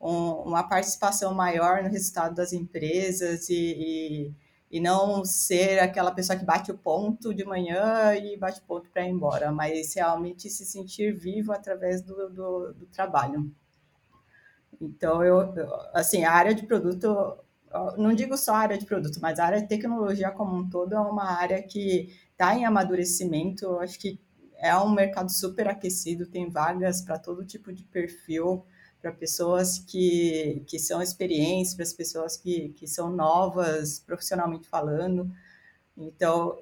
um, 0.00 0.32
uma 0.42 0.62
participação 0.62 1.34
maior 1.34 1.82
no 1.82 1.88
resultado 1.88 2.34
das 2.34 2.52
empresas 2.52 3.48
e, 3.48 3.54
e, 3.54 4.34
e, 4.70 4.80
não 4.80 5.24
ser 5.24 5.78
aquela 5.78 6.10
pessoa 6.10 6.38
que 6.38 6.44
bate 6.44 6.70
o 6.70 6.78
ponto 6.78 7.34
de 7.34 7.44
manhã 7.44 8.14
e 8.14 8.36
bate 8.36 8.60
o 8.60 8.64
ponto 8.64 8.90
para 8.90 9.06
ir 9.06 9.10
embora, 9.10 9.50
mas 9.52 9.94
realmente 9.94 10.50
se 10.50 10.64
sentir 10.64 11.14
vivo 11.16 11.52
através 11.52 12.02
do, 12.02 12.28
do, 12.28 12.72
do 12.74 12.86
trabalho. 12.86 13.50
Então, 14.80 15.24
eu, 15.24 15.54
assim, 15.94 16.24
a 16.24 16.32
área 16.32 16.54
de 16.54 16.66
produto 16.66 17.38
não 17.96 18.14
digo 18.14 18.36
só 18.36 18.54
a 18.54 18.58
área 18.58 18.78
de 18.78 18.86
produto, 18.86 19.18
mas 19.20 19.38
a 19.38 19.46
área 19.46 19.60
de 19.60 19.68
tecnologia 19.68 20.30
como 20.30 20.56
um 20.56 20.68
todo 20.68 20.94
é 20.94 21.00
uma 21.00 21.38
área 21.38 21.62
que 21.62 22.14
está 22.30 22.56
em 22.56 22.64
amadurecimento. 22.64 23.78
Acho 23.78 23.98
que 23.98 24.20
é 24.58 24.76
um 24.76 24.90
mercado 24.90 25.30
super 25.30 25.68
aquecido, 25.68 26.26
tem 26.26 26.48
vagas 26.48 27.02
para 27.02 27.18
todo 27.18 27.44
tipo 27.44 27.72
de 27.72 27.84
perfil, 27.84 28.64
para 29.06 29.12
pessoas 29.12 29.78
que, 29.78 30.64
que 30.66 30.80
são 30.80 31.00
experientes, 31.00 31.74
para 31.74 31.84
as 31.84 31.92
pessoas 31.92 32.36
que, 32.36 32.70
que 32.70 32.88
são 32.88 33.08
novas 33.08 34.00
profissionalmente 34.00 34.68
falando. 34.68 35.30
Então, 35.96 36.58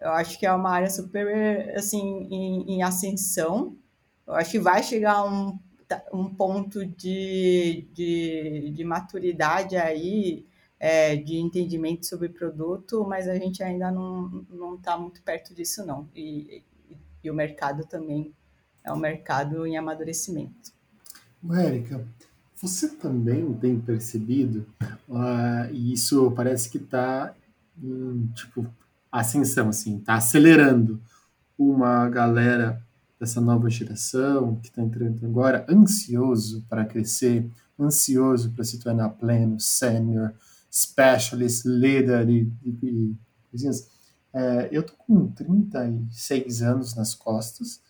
eu 0.00 0.10
acho 0.10 0.36
que 0.38 0.44
é 0.44 0.52
uma 0.52 0.70
área 0.70 0.90
super 0.90 1.72
assim 1.76 2.26
em, 2.30 2.74
em 2.74 2.82
ascensão. 2.82 3.76
Eu 4.26 4.34
acho 4.34 4.50
que 4.50 4.58
vai 4.58 4.82
chegar 4.82 5.24
um 5.24 5.56
um 6.12 6.32
ponto 6.32 6.86
de, 6.86 7.88
de, 7.92 8.70
de 8.70 8.84
maturidade 8.84 9.76
aí, 9.76 10.46
é, 10.78 11.16
de 11.16 11.36
entendimento 11.36 12.06
sobre 12.06 12.28
produto, 12.28 13.04
mas 13.04 13.26
a 13.26 13.34
gente 13.34 13.60
ainda 13.60 13.90
não 13.90 14.76
está 14.76 14.96
muito 14.96 15.20
perto 15.20 15.52
disso, 15.52 15.84
não. 15.84 16.08
E, 16.14 16.62
e, 16.88 16.96
e, 17.24 17.28
o 17.28 17.34
mercado 17.34 17.84
também 17.86 18.32
é 18.84 18.92
um 18.92 18.96
mercado 18.96 19.66
em 19.66 19.76
amadurecimento. 19.76 20.72
Érica, 21.52 22.04
você 22.60 22.88
também 22.88 23.52
tem 23.54 23.80
percebido, 23.80 24.66
uh, 25.08 25.72
e 25.72 25.92
isso 25.94 26.30
parece 26.32 26.68
que 26.68 26.76
está 26.78 27.34
em, 27.82 28.26
tipo, 28.34 28.66
ascensão, 29.10 29.68
assim, 29.68 29.96
está 29.96 30.14
acelerando 30.14 31.00
uma 31.58 32.08
galera 32.08 32.82
dessa 33.18 33.40
nova 33.40 33.68
geração 33.68 34.56
que 34.56 34.68
está 34.68 34.82
entrando 34.82 35.24
agora, 35.26 35.66
ansioso 35.68 36.64
para 36.68 36.84
crescer, 36.84 37.50
ansioso 37.78 38.50
para 38.52 38.64
se 38.64 38.78
tornar 38.78 39.10
pleno, 39.10 39.58
sênior, 39.58 40.32
specialist, 40.70 41.64
leader 41.64 42.28
e, 42.28 42.52
e, 42.64 42.70
e 42.82 43.16
coisinhas. 43.50 43.88
É, 44.32 44.68
eu 44.70 44.82
tô 44.82 44.92
com 44.94 45.28
36 45.28 46.62
anos 46.62 46.94
nas 46.94 47.14
costas 47.14 47.80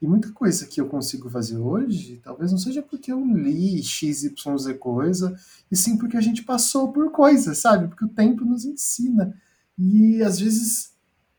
e 0.00 0.06
muita 0.06 0.32
coisa 0.32 0.66
que 0.66 0.80
eu 0.80 0.86
consigo 0.86 1.28
fazer 1.28 1.58
hoje, 1.58 2.20
talvez 2.22 2.50
não 2.50 2.58
seja 2.58 2.82
porque 2.82 3.12
eu 3.12 3.24
li 3.24 3.82
XYZ 3.82 4.32
coisa, 4.78 5.38
e 5.70 5.76
sim 5.76 5.98
porque 5.98 6.16
a 6.16 6.20
gente 6.20 6.42
passou 6.42 6.92
por 6.92 7.10
coisas, 7.10 7.58
sabe? 7.58 7.88
Porque 7.88 8.04
o 8.04 8.08
tempo 8.08 8.44
nos 8.44 8.64
ensina. 8.64 9.34
E 9.78 10.22
às 10.22 10.38
vezes 10.40 10.92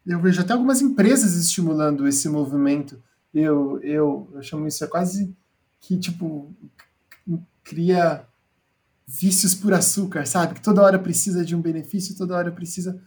eu 0.06 0.20
vejo 0.20 0.42
até 0.42 0.54
algumas 0.54 0.82
empresas 0.82 1.36
estimulando 1.36 2.08
esse 2.08 2.30
movimento 2.30 3.02
eu, 3.34 3.80
eu, 3.82 4.30
eu 4.34 4.44
chamo 4.44 4.68
isso 4.68 4.84
é 4.84 4.88
quase 4.88 5.34
que, 5.80 5.98
tipo, 5.98 6.54
cria 7.64 8.26
vícios 9.08 9.56
por 9.56 9.74
açúcar, 9.74 10.26
sabe? 10.26 10.56
Que 10.56 10.62
toda 10.62 10.82
hora 10.82 11.00
precisa 11.00 11.46
de 11.46 11.56
um 11.56 11.62
benefício, 11.62 12.16
toda 12.16 12.36
hora 12.36 12.52
precisa. 12.52 13.02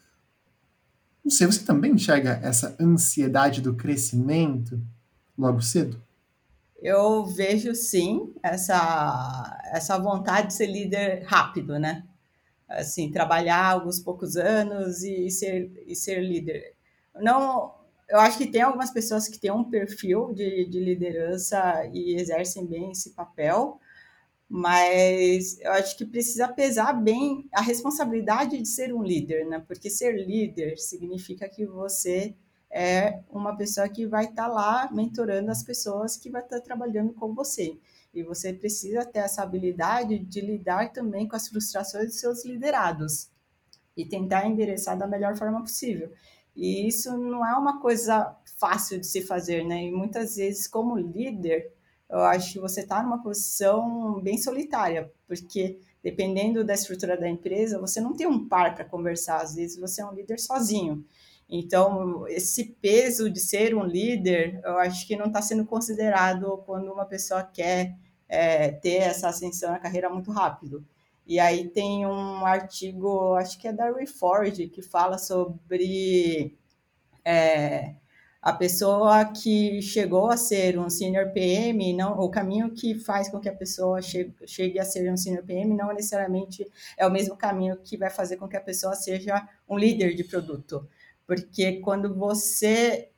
Não 1.23 1.31
sei, 1.31 1.47
você 1.47 1.65
também 1.65 1.93
enxerga 1.93 2.41
essa 2.43 2.75
ansiedade 2.81 3.61
do 3.61 3.75
crescimento 3.75 4.81
logo 5.37 5.61
cedo? 5.61 6.03
Eu 6.81 7.25
vejo 7.25 7.75
sim 7.75 8.33
essa, 8.43 9.61
essa 9.73 9.99
vontade 9.99 10.49
de 10.49 10.55
ser 10.55 10.67
líder 10.67 11.23
rápido, 11.25 11.79
né? 11.79 12.05
Assim, 12.69 13.11
trabalhar 13.11 13.73
alguns 13.73 14.01
poucos 14.01 14.37
anos 14.37 15.03
e 15.03 15.31
ser, 15.31 15.73
e 15.87 15.95
ser 15.95 16.21
líder. 16.21 16.75
Não, 17.15 17.75
eu 18.09 18.19
acho 18.19 18.39
que 18.39 18.47
tem 18.47 18.63
algumas 18.63 18.91
pessoas 18.91 19.29
que 19.29 19.39
têm 19.39 19.51
um 19.51 19.65
perfil 19.65 20.33
de, 20.35 20.67
de 20.67 20.81
liderança 20.81 21.89
e 21.93 22.17
exercem 22.17 22.67
bem 22.67 22.91
esse 22.91 23.11
papel, 23.11 23.81
mas 24.49 25.59
eu 25.61 25.73
acho 25.73 25.97
que 25.97 26.05
precisa 26.05 26.47
pesar 26.49 26.93
bem 26.93 27.49
a 27.53 27.63
responsabilidade 27.63 28.61
de 28.61 28.69
ser 28.69 28.93
um 28.95 29.03
líder, 29.03 29.47
né? 29.47 29.65
Porque 29.67 29.89
ser 29.89 30.13
líder 30.13 30.77
significa 30.79 31.49
que 31.49 31.65
você 31.65 32.35
é 32.75 33.21
uma 33.31 33.57
pessoa 33.57 33.89
que 33.89 34.05
vai 34.05 34.25
estar 34.25 34.49
tá 34.49 34.53
lá 34.53 34.91
mentorando 34.91 35.49
as 35.49 35.63
pessoas 35.63 36.17
que 36.17 36.29
vai 36.29 36.43
estar 36.43 36.59
tá 36.59 36.65
trabalhando 36.65 37.15
com 37.15 37.33
você. 37.33 37.79
E 38.13 38.25
você 38.25 38.53
precisa 38.53 39.05
ter 39.05 39.21
essa 39.21 39.45
habilidade 39.45 40.19
de 40.19 40.41
lidar 40.41 40.93
também 40.93 41.29
com 41.29 41.37
as 41.37 41.47
frustrações 41.47 42.07
dos 42.07 42.19
seus 42.19 42.45
liderados 42.45 43.31
e 43.97 44.05
tentar 44.05 44.49
endereçar 44.49 44.99
da 44.99 45.07
melhor 45.07 45.37
forma 45.37 45.61
possível. 45.61 46.13
E 46.57 46.89
isso 46.89 47.17
não 47.17 47.47
é 47.47 47.57
uma 47.57 47.81
coisa 47.81 48.37
fácil 48.59 48.99
de 48.99 49.07
se 49.07 49.23
fazer, 49.23 49.65
né? 49.65 49.85
E 49.85 49.93
muitas 49.93 50.35
vezes, 50.35 50.67
como 50.67 50.99
líder, 50.99 51.73
eu 52.11 52.21
acho 52.21 52.55
que 52.55 52.61
você 52.61 52.81
está 52.81 53.03
numa 53.03 53.23
posição 53.23 54.21
bem 54.21 54.37
solitária, 54.37 55.13
porque 55.29 55.79
dependendo 56.03 56.65
da 56.65 56.75
estrutura 56.75 57.17
da 57.17 57.29
empresa, 57.29 57.79
você 57.79 58.01
não 58.01 58.15
tem 58.15 58.27
um 58.27 58.49
par 58.49 58.75
para 58.75 58.85
conversar, 58.85 59.41
às 59.41 59.55
vezes 59.55 59.79
você 59.79 60.03
é 60.03 60.07
um 60.07 60.13
líder 60.13 60.39
sozinho. 60.41 61.05
Então, 61.49 62.27
esse 62.29 62.65
peso 62.81 63.31
de 63.31 63.41
ser 63.41 63.75
um 63.75 63.85
líder, 63.85 64.61
eu 64.65 64.79
acho 64.79 65.07
que 65.07 65.17
não 65.17 65.27
está 65.27 65.43
sendo 65.43 65.65
considerado 65.65 66.63
quando 66.67 66.93
uma 66.93 67.05
pessoa 67.05 67.43
quer 67.43 67.95
é, 68.29 68.71
ter 68.71 68.97
essa 68.97 69.29
ascensão 69.29 69.71
na 69.71 69.79
carreira 69.79 70.09
muito 70.11 70.31
rápido. 70.31 70.85
E 71.27 71.39
aí 71.41 71.69
tem 71.69 72.07
um 72.07 72.45
artigo, 72.45 73.35
acho 73.35 73.59
que 73.59 73.69
é 73.69 73.73
da 73.73 73.91
Reforge, 73.91 74.69
que 74.69 74.83
fala 74.83 75.17
sobre 75.19 76.57
é, 77.25 77.95
a 78.43 78.53
pessoa 78.53 79.25
que 79.25 79.81
chegou 79.81 80.31
a 80.31 80.37
ser 80.37 80.79
um 80.79 80.91
senior 80.91 81.33
PM, 81.33 81.95
não, 81.95 82.19
o 82.19 82.29
caminho 82.29 82.71
que 82.73 82.95
faz 82.95 83.31
com 83.31 83.41
que 83.41 83.49
a 83.49 83.55
pessoa 83.55 84.03
chegue, 84.03 84.35
chegue 84.47 84.79
a 84.79 84.85
ser 84.85 85.11
um 85.11 85.17
senior 85.17 85.43
PM 85.45 85.75
não 85.75 85.89
necessariamente 85.95 86.71
é 86.99 87.07
o 87.07 87.11
mesmo 87.11 87.37
caminho 87.37 87.79
que 87.79 87.97
vai 87.97 88.11
fazer 88.11 88.37
com 88.37 88.47
que 88.47 88.57
a 88.57 88.61
pessoa 88.61 88.95
seja 88.95 89.49
um 89.67 89.79
líder 89.79 90.15
de 90.15 90.25
produto. 90.25 90.87
Porque 91.27 91.81
quando 91.81 92.15
você 92.15 93.11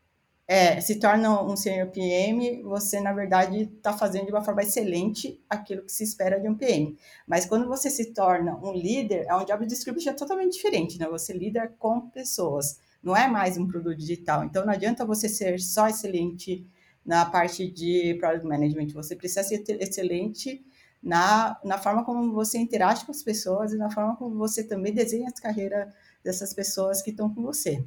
é, 0.49 0.81
se 0.81 1.01
torna 1.01 1.43
um 1.43 1.57
senior 1.57 1.89
PM, 1.89 2.63
você, 2.63 3.01
na 3.01 3.13
verdade, 3.13 3.63
está 3.63 3.93
fazendo 3.93 4.27
de 4.27 4.33
uma 4.33 4.45
forma 4.45 4.63
excelente 4.63 5.43
aquilo 5.51 5.83
que 5.83 5.91
se 5.91 6.05
espera 6.05 6.39
de 6.39 6.49
um 6.49 6.55
PM. 6.55 6.97
Mas 7.27 7.47
quando 7.47 7.67
você 7.67 7.91
se 7.91 8.13
torna 8.13 8.57
um 8.57 8.73
líder, 8.73 9.27
é 9.29 9.35
um 9.35 9.45
job 9.45 9.67
description 9.67 10.15
totalmente 10.15 10.53
diferente, 10.53 10.99
né? 10.99 11.09
Você 11.09 11.33
lida 11.33 11.75
com 11.79 12.09
pessoas, 12.11 12.79
não 13.03 13.17
é 13.17 13.27
mais 13.27 13.59
um 13.59 13.67
produto 13.67 13.97
digital. 13.97 14.45
Então, 14.45 14.65
não 14.65 14.73
adianta 14.73 15.05
você 15.05 15.29
ser 15.29 15.59
só 15.59 15.89
excelente 15.89 16.65
na 17.05 17.25
parte 17.25 17.69
de 17.69 18.17
product 18.19 18.47
management, 18.47 18.89
você 18.89 19.15
precisa 19.15 19.43
ser 19.45 19.65
excelente 19.81 20.65
na, 21.01 21.57
na 21.65 21.79
forma 21.79 22.05
como 22.05 22.33
você 22.33 22.59
interage 22.59 23.05
com 23.05 23.13
as 23.13 23.23
pessoas 23.23 23.73
e 23.73 23.77
na 23.77 23.91
forma 23.91 24.17
como 24.17 24.37
você 24.37 24.65
também 24.65 24.93
desenha 24.93 25.29
a 25.29 25.41
carreira 25.41 25.93
dessas 26.25 26.53
pessoas 26.53 27.03
que 27.03 27.11
estão 27.11 27.33
com 27.33 27.43
você 27.43 27.85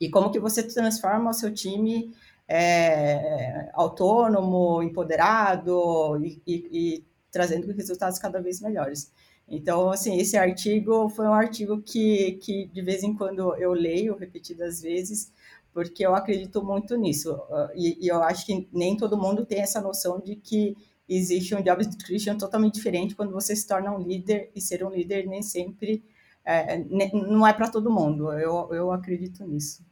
e 0.00 0.08
como 0.08 0.30
que 0.30 0.40
você 0.40 0.62
transforma 0.62 1.30
o 1.30 1.34
seu 1.34 1.52
time 1.52 2.10
é, 2.48 3.70
autônomo, 3.74 4.82
empoderado 4.82 6.18
e, 6.24 6.42
e, 6.44 6.54
e, 6.72 7.04
trazendo 7.30 7.70
resultados 7.72 8.18
cada 8.18 8.40
vez 8.40 8.60
melhores. 8.60 9.12
Então, 9.46 9.90
assim, 9.90 10.18
esse 10.18 10.36
artigo 10.36 11.08
foi 11.10 11.26
um 11.26 11.34
artigo 11.34 11.80
que, 11.80 12.32
que 12.42 12.66
de 12.66 12.82
vez 12.82 13.04
em 13.04 13.14
quando 13.14 13.54
eu 13.56 13.72
leio 13.72 14.16
repetidas 14.16 14.80
vezes, 14.80 15.32
porque 15.72 16.04
eu 16.04 16.14
acredito 16.14 16.64
muito 16.64 16.96
nisso. 16.96 17.38
E, 17.74 18.04
e 18.04 18.08
eu 18.08 18.22
acho 18.22 18.46
que 18.46 18.68
nem 18.72 18.96
todo 18.96 19.18
mundo 19.18 19.46
tem 19.46 19.60
essa 19.60 19.80
noção 19.80 20.18
de 20.20 20.34
que 20.34 20.76
existe 21.08 21.54
um 21.54 21.62
job 21.62 21.84
description 21.84 22.36
totalmente 22.36 22.74
diferente 22.74 23.14
quando 23.14 23.32
você 23.32 23.54
se 23.54 23.66
torna 23.66 23.92
um 23.92 23.98
líder, 23.98 24.50
e 24.54 24.60
ser 24.60 24.84
um 24.84 24.90
líder 24.90 25.26
nem 25.26 25.42
sempre 25.42 26.02
é, 26.44 26.78
não 27.12 27.46
é 27.46 27.52
para 27.52 27.68
todo 27.68 27.92
mundo. 27.92 28.32
Eu, 28.32 28.68
eu 28.72 28.90
acredito 28.90 29.44
nisso 29.44 29.84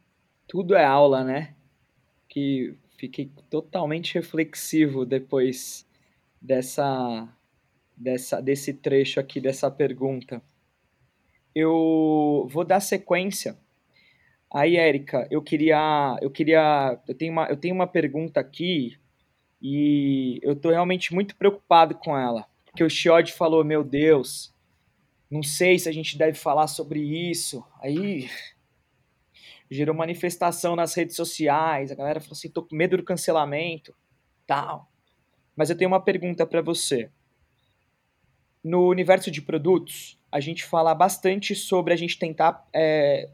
tudo 0.49 0.75
é 0.75 0.83
aula, 0.83 1.23
né? 1.23 1.53
Que 2.27 2.75
fiquei 2.97 3.31
totalmente 3.49 4.15
reflexivo 4.15 5.05
depois 5.05 5.87
dessa, 6.41 7.29
dessa 7.95 8.41
desse 8.41 8.73
trecho 8.73 9.19
aqui 9.19 9.39
dessa 9.39 9.69
pergunta. 9.69 10.41
Eu 11.55 12.47
vou 12.51 12.65
dar 12.65 12.79
sequência. 12.79 13.57
Aí, 14.51 14.75
Érica, 14.75 15.27
eu 15.29 15.41
queria, 15.41 16.17
eu 16.21 16.31
queria, 16.31 16.99
eu 17.07 17.13
tenho 17.13 17.31
uma, 17.31 17.45
eu 17.45 17.55
tenho 17.55 17.75
uma 17.75 17.85
pergunta 17.85 18.39
aqui 18.39 18.97
e 19.61 20.39
eu 20.41 20.53
estou 20.53 20.71
realmente 20.71 21.13
muito 21.13 21.35
preocupado 21.35 21.93
com 21.93 22.17
ela, 22.17 22.47
porque 22.65 22.83
o 22.83 22.89
Chiod 22.89 23.31
falou, 23.33 23.63
meu 23.63 23.83
Deus, 23.83 24.51
não 25.29 25.43
sei 25.43 25.77
se 25.77 25.87
a 25.87 25.91
gente 25.91 26.17
deve 26.17 26.35
falar 26.35 26.65
sobre 26.65 26.99
isso. 26.99 27.63
Aí 27.79 28.27
gerou 29.69 29.95
manifestação 29.95 30.75
nas 30.75 30.93
redes 30.95 31.15
sociais, 31.15 31.91
a 31.91 31.95
galera 31.95 32.19
falou 32.19 32.33
assim, 32.33 32.49
tô 32.49 32.63
com 32.63 32.75
medo 32.75 32.97
do 32.97 33.03
cancelamento, 33.03 33.95
tal. 34.47 34.91
Mas 35.55 35.69
eu 35.69 35.77
tenho 35.77 35.89
uma 35.89 36.03
pergunta 36.03 36.45
para 36.45 36.61
você. 36.61 37.11
No 38.63 38.87
universo 38.87 39.29
de 39.29 39.41
produtos, 39.41 40.19
a 40.31 40.39
gente 40.39 40.63
fala 40.63 40.93
bastante 40.95 41.55
sobre 41.55 41.93
a 41.93 41.95
gente 41.95 42.17
tentar 42.17 42.67
é, 42.73 43.29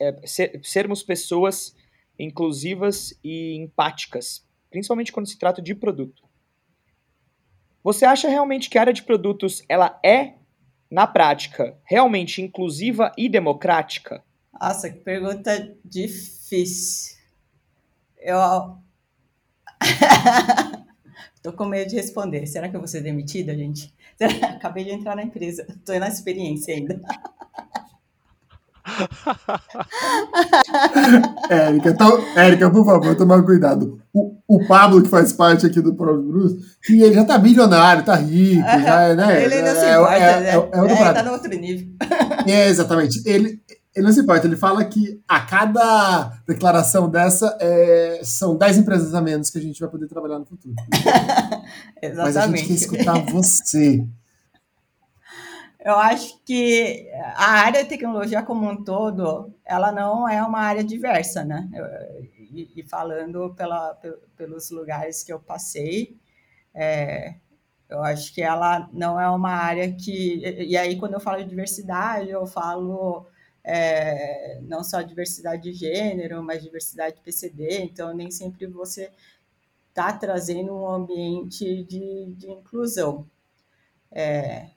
é, 0.00 0.26
ser, 0.26 0.60
sermos 0.62 1.02
pessoas 1.02 1.74
inclusivas 2.18 3.18
e 3.22 3.56
empáticas, 3.56 4.46
principalmente 4.70 5.12
quando 5.12 5.28
se 5.28 5.38
trata 5.38 5.62
de 5.62 5.74
produto. 5.74 6.28
Você 7.82 8.04
acha 8.04 8.28
realmente 8.28 8.68
que 8.68 8.76
a 8.76 8.82
área 8.82 8.92
de 8.92 9.02
produtos 9.02 9.64
ela 9.68 9.98
é, 10.04 10.34
na 10.90 11.06
prática, 11.06 11.78
realmente 11.84 12.42
inclusiva 12.42 13.12
e 13.16 13.28
democrática? 13.28 14.24
Nossa, 14.60 14.90
que 14.90 14.98
pergunta 14.98 15.76
difícil. 15.84 17.16
Eu. 18.18 18.76
Tô 21.42 21.52
com 21.52 21.66
medo 21.66 21.88
de 21.88 21.96
responder. 21.96 22.46
Será 22.46 22.68
que 22.68 22.74
eu 22.74 22.80
vou 22.80 22.88
ser 22.88 23.00
demitida, 23.00 23.54
gente? 23.54 23.94
Acabei 24.56 24.84
de 24.84 24.90
entrar 24.90 25.14
na 25.14 25.22
empresa. 25.22 25.64
Tô 25.86 25.96
na 25.98 26.08
experiência 26.08 26.74
ainda. 26.74 27.00
Érica, 31.50 31.90
então, 31.90 32.18
Érica, 32.36 32.70
por 32.70 32.84
favor, 32.84 33.14
tomar 33.14 33.42
cuidado. 33.42 34.00
O, 34.12 34.36
o 34.48 34.66
Pablo, 34.66 35.00
que 35.02 35.08
faz 35.08 35.32
parte 35.32 35.64
aqui 35.66 35.80
do 35.80 35.94
Pro 35.94 36.20
Bruce, 36.20 36.58
que 36.82 37.00
ele 37.02 37.14
já 37.14 37.24
tá 37.24 37.38
bilionário, 37.38 38.04
tá 38.04 38.16
rico, 38.16 38.62
já, 38.62 39.02
é, 39.02 39.14
né? 39.14 39.44
Ele 39.44 39.62
não 39.62 39.74
se 39.74 39.84
é, 39.84 39.94
importa, 39.94 40.14
é, 40.14 40.40
né? 40.40 40.48
É, 40.48 40.52
é, 40.52 40.56
é, 40.56 41.08
é, 41.08 41.12
tá 41.12 41.22
no 41.22 41.32
outro 41.32 41.50
nível. 41.50 41.86
É, 42.46 42.68
exatamente. 42.68 43.22
Ele, 43.26 43.60
ele 43.98 44.06
não 44.06 44.12
se 44.12 44.20
importa, 44.20 44.46
ele 44.46 44.56
fala 44.56 44.84
que 44.84 45.20
a 45.26 45.40
cada 45.40 46.40
declaração 46.46 47.10
dessa 47.10 47.58
é, 47.60 48.20
são 48.22 48.56
10 48.56 48.78
empresas 48.78 49.12
a 49.12 49.20
menos 49.20 49.50
que 49.50 49.58
a 49.58 49.60
gente 49.60 49.80
vai 49.80 49.88
poder 49.88 50.06
trabalhar 50.06 50.38
no 50.38 50.46
futuro. 50.46 50.74
Exatamente. 52.00 52.16
Mas 52.16 52.36
a 52.36 52.46
gente 52.46 52.66
quer 52.66 52.74
escutar 52.74 53.18
você. 53.26 54.06
Eu 55.80 55.96
acho 55.96 56.40
que 56.44 57.10
a 57.34 57.50
área 57.50 57.82
de 57.82 57.88
tecnologia 57.88 58.40
como 58.42 58.70
um 58.70 58.84
todo, 58.84 59.52
ela 59.64 59.90
não 59.90 60.28
é 60.28 60.40
uma 60.44 60.60
área 60.60 60.84
diversa, 60.84 61.44
né? 61.44 61.68
E, 62.52 62.70
e 62.76 62.82
falando 62.84 63.52
pela, 63.56 63.98
pelos 64.36 64.70
lugares 64.70 65.24
que 65.24 65.32
eu 65.32 65.40
passei, 65.40 66.16
é, 66.72 67.34
eu 67.88 68.00
acho 68.04 68.32
que 68.32 68.42
ela 68.42 68.88
não 68.92 69.20
é 69.20 69.28
uma 69.28 69.50
área 69.50 69.92
que. 69.92 70.40
E 70.68 70.76
aí, 70.76 70.96
quando 70.96 71.14
eu 71.14 71.20
falo 71.20 71.42
de 71.42 71.48
diversidade, 71.48 72.30
eu 72.30 72.46
falo 72.46 73.26
é, 73.64 74.60
não 74.62 74.82
só 74.82 75.02
diversidade 75.02 75.62
de 75.62 75.72
gênero, 75.72 76.42
mas 76.42 76.62
diversidade 76.62 77.16
de 77.16 77.22
PCD, 77.22 77.82
então 77.82 78.14
nem 78.14 78.30
sempre 78.30 78.66
você 78.66 79.10
está 79.88 80.12
trazendo 80.12 80.72
um 80.74 80.88
ambiente 80.88 81.82
de, 81.84 82.34
de 82.36 82.50
inclusão. 82.50 83.26
É, 84.10 84.70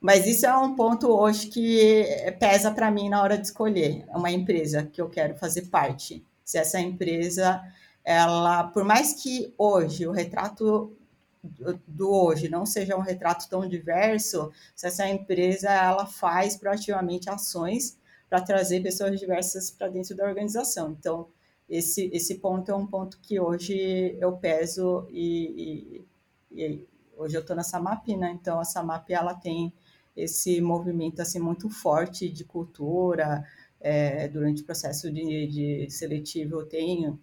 mas 0.00 0.26
isso 0.26 0.46
é 0.46 0.56
um 0.56 0.74
ponto 0.74 1.08
hoje 1.08 1.48
que 1.48 2.04
pesa 2.40 2.72
para 2.72 2.90
mim 2.90 3.08
na 3.08 3.22
hora 3.22 3.38
de 3.38 3.46
escolher 3.46 4.04
uma 4.08 4.30
empresa 4.30 4.84
que 4.84 5.00
eu 5.00 5.08
quero 5.08 5.36
fazer 5.36 5.62
parte. 5.62 6.26
Se 6.44 6.58
essa 6.58 6.80
empresa, 6.80 7.62
ela, 8.04 8.64
por 8.64 8.84
mais 8.84 9.22
que 9.22 9.54
hoje 9.56 10.06
o 10.06 10.12
retrato 10.12 10.96
do 11.42 12.10
hoje 12.10 12.48
não 12.48 12.64
seja 12.64 12.96
um 12.96 13.00
retrato 13.00 13.48
tão 13.48 13.68
diverso, 13.68 14.52
se 14.76 14.86
essa 14.86 15.08
empresa 15.08 15.70
ela 15.70 16.06
faz 16.06 16.56
proativamente 16.56 17.28
ações 17.28 17.98
para 18.28 18.40
trazer 18.40 18.80
pessoas 18.80 19.18
diversas 19.18 19.70
para 19.70 19.88
dentro 19.88 20.16
da 20.16 20.24
organização. 20.24 20.90
Então, 20.90 21.28
esse, 21.68 22.10
esse 22.12 22.36
ponto 22.36 22.70
é 22.70 22.74
um 22.74 22.86
ponto 22.86 23.18
que 23.20 23.40
hoje 23.40 24.16
eu 24.20 24.36
peso 24.36 25.06
e, 25.10 26.04
e, 26.50 26.62
e 26.64 26.88
hoje 27.16 27.36
eu 27.36 27.40
estou 27.40 27.56
na 27.56 27.62
SAMAP, 27.62 28.16
né? 28.16 28.30
Então, 28.30 28.60
a 28.60 28.64
SAMAP, 28.64 29.10
ela 29.10 29.34
tem 29.34 29.72
esse 30.16 30.60
movimento, 30.60 31.20
assim, 31.20 31.38
muito 31.38 31.68
forte 31.68 32.28
de 32.28 32.44
cultura, 32.44 33.44
é, 33.82 34.28
durante 34.28 34.62
o 34.62 34.64
processo 34.64 35.10
de, 35.10 35.46
de 35.46 35.90
seletivo 35.90 36.60
eu 36.60 36.66
tenho 36.66 37.18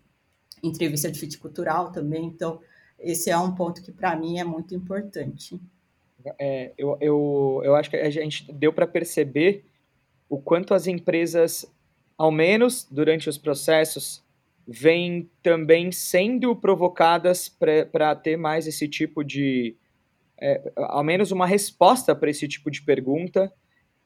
entrevista 0.62 1.10
de 1.10 1.18
fit 1.18 1.38
cultural 1.38 1.92
também, 1.92 2.26
então 2.26 2.60
esse 3.02 3.30
é 3.30 3.38
um 3.38 3.54
ponto 3.54 3.82
que 3.82 3.92
para 3.92 4.16
mim 4.16 4.40
é 4.40 4.44
muito 4.44 4.76
importante. 4.76 5.60
É, 6.38 6.74
eu, 6.78 6.98
eu, 7.00 7.62
eu 7.64 7.76
acho 7.76 7.90
que 7.90 7.96
a 7.96 8.10
gente 8.10 8.52
deu 8.52 8.74
para 8.74 8.86
perceber 8.86 9.66
o 10.28 10.40
quanto 10.40 10.74
as 10.74 10.86
empresas, 10.86 11.66
ao 12.18 12.32
menos 12.32 12.88
durante 12.90 13.30
os 13.30 13.38
processos, 13.38 14.24
vêm 14.68 15.30
também 15.42 15.92
sendo 15.92 16.56
provocadas 16.56 17.50
para 17.50 18.16
ter 18.16 18.38
mais 18.38 18.68
esse 18.68 18.88
tipo 18.88 19.24
de. 19.24 19.76
É, 20.42 20.72
ao 20.78 21.04
menos 21.04 21.32
uma 21.32 21.46
resposta 21.46 22.16
para 22.16 22.30
esse 22.30 22.48
tipo 22.48 22.70
de 22.70 22.82
pergunta. 22.82 23.52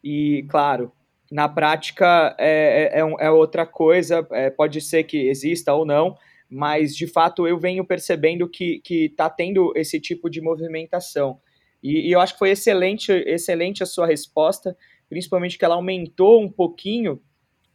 E, 0.03 0.45
claro, 0.49 0.91
na 1.31 1.49
prática 1.49 2.35
é, 2.39 2.91
é, 2.93 2.99
é, 2.99 3.15
é 3.25 3.31
outra 3.31 3.65
coisa, 3.65 4.25
é, 4.31 4.49
pode 4.49 4.79
ser 4.81 5.03
que 5.03 5.17
exista 5.17 5.73
ou 5.73 5.85
não, 5.85 6.17
mas 6.53 6.95
de 6.95 7.07
fato 7.07 7.47
eu 7.47 7.57
venho 7.57 7.85
percebendo 7.85 8.47
que 8.47 8.81
está 8.87 9.29
tendo 9.29 9.73
esse 9.75 9.99
tipo 9.99 10.29
de 10.29 10.39
movimentação. 10.41 11.39
E, 11.81 12.07
e, 12.07 12.11
eu 12.11 12.19
acho 12.21 12.33
que 12.33 12.39
foi 12.39 12.51
excelente, 12.51 13.11
excelente 13.11 13.83
a 13.83 13.85
sua 13.85 14.07
resposta, 14.07 14.77
principalmente 15.09 15.57
que 15.57 15.65
ela 15.65 15.75
aumentou 15.75 16.41
um 16.41 16.49
pouquinho. 16.49 17.21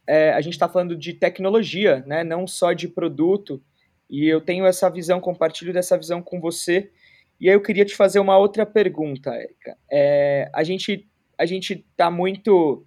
É, 0.07 0.31
a 0.31 0.41
gente 0.41 0.53
está 0.53 0.67
falando 0.67 0.95
de 0.95 1.13
tecnologia, 1.13 2.03
né? 2.07 2.23
não 2.23 2.47
só 2.47 2.73
de 2.73 2.87
produto. 2.87 3.61
E 4.09 4.25
eu 4.25 4.41
tenho 4.41 4.65
essa 4.65 4.89
visão, 4.89 5.19
compartilho 5.19 5.71
dessa 5.71 5.95
visão 5.95 6.21
com 6.21 6.39
você. 6.39 6.91
E 7.39 7.47
aí 7.47 7.55
eu 7.55 7.61
queria 7.61 7.85
te 7.85 7.95
fazer 7.95 8.19
uma 8.19 8.37
outra 8.37 8.65
pergunta, 8.65 9.29
Érica. 9.29 9.77
É, 9.91 10.49
a 10.53 10.63
gente 10.63 11.07
a 11.37 11.45
gente 11.45 11.85
está 11.89 12.11
muito 12.11 12.85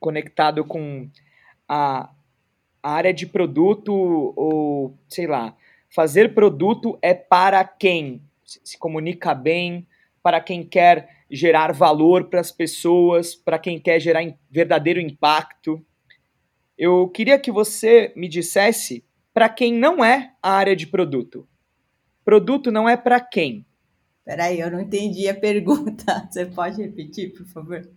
conectado 0.00 0.64
com 0.64 1.08
a, 1.68 2.12
a 2.82 2.92
área 2.92 3.14
de 3.14 3.26
produto 3.26 3.92
ou, 4.36 4.96
sei 5.08 5.26
lá, 5.26 5.56
fazer 5.88 6.34
produto 6.34 6.98
é 7.00 7.14
para 7.14 7.64
quem 7.64 8.20
se 8.44 8.76
comunica 8.78 9.34
bem, 9.34 9.86
para 10.22 10.40
quem 10.40 10.64
quer 10.64 11.08
gerar 11.30 11.72
valor 11.72 12.24
para 12.24 12.40
as 12.40 12.50
pessoas, 12.50 13.34
para 13.34 13.58
quem 13.58 13.78
quer 13.78 14.00
gerar 14.00 14.22
verdadeiro 14.50 15.00
impacto. 15.00 15.84
Eu 16.76 17.08
queria 17.08 17.38
que 17.38 17.52
você 17.52 18.12
me 18.16 18.28
dissesse 18.28 19.04
para 19.32 19.48
quem 19.48 19.72
não 19.72 20.04
é 20.04 20.34
a 20.42 20.52
área 20.52 20.76
de 20.76 20.86
produto. 20.86 21.48
Produto 22.24 22.70
não 22.70 22.88
é 22.88 22.96
para 22.96 23.20
quem. 23.20 23.64
Peraí, 24.24 24.60
eu 24.60 24.70
não 24.70 24.80
entendi 24.80 25.28
a 25.28 25.34
pergunta. 25.34 26.28
Você 26.30 26.46
pode 26.46 26.80
repetir, 26.80 27.32
por 27.32 27.44
favor? 27.46 27.88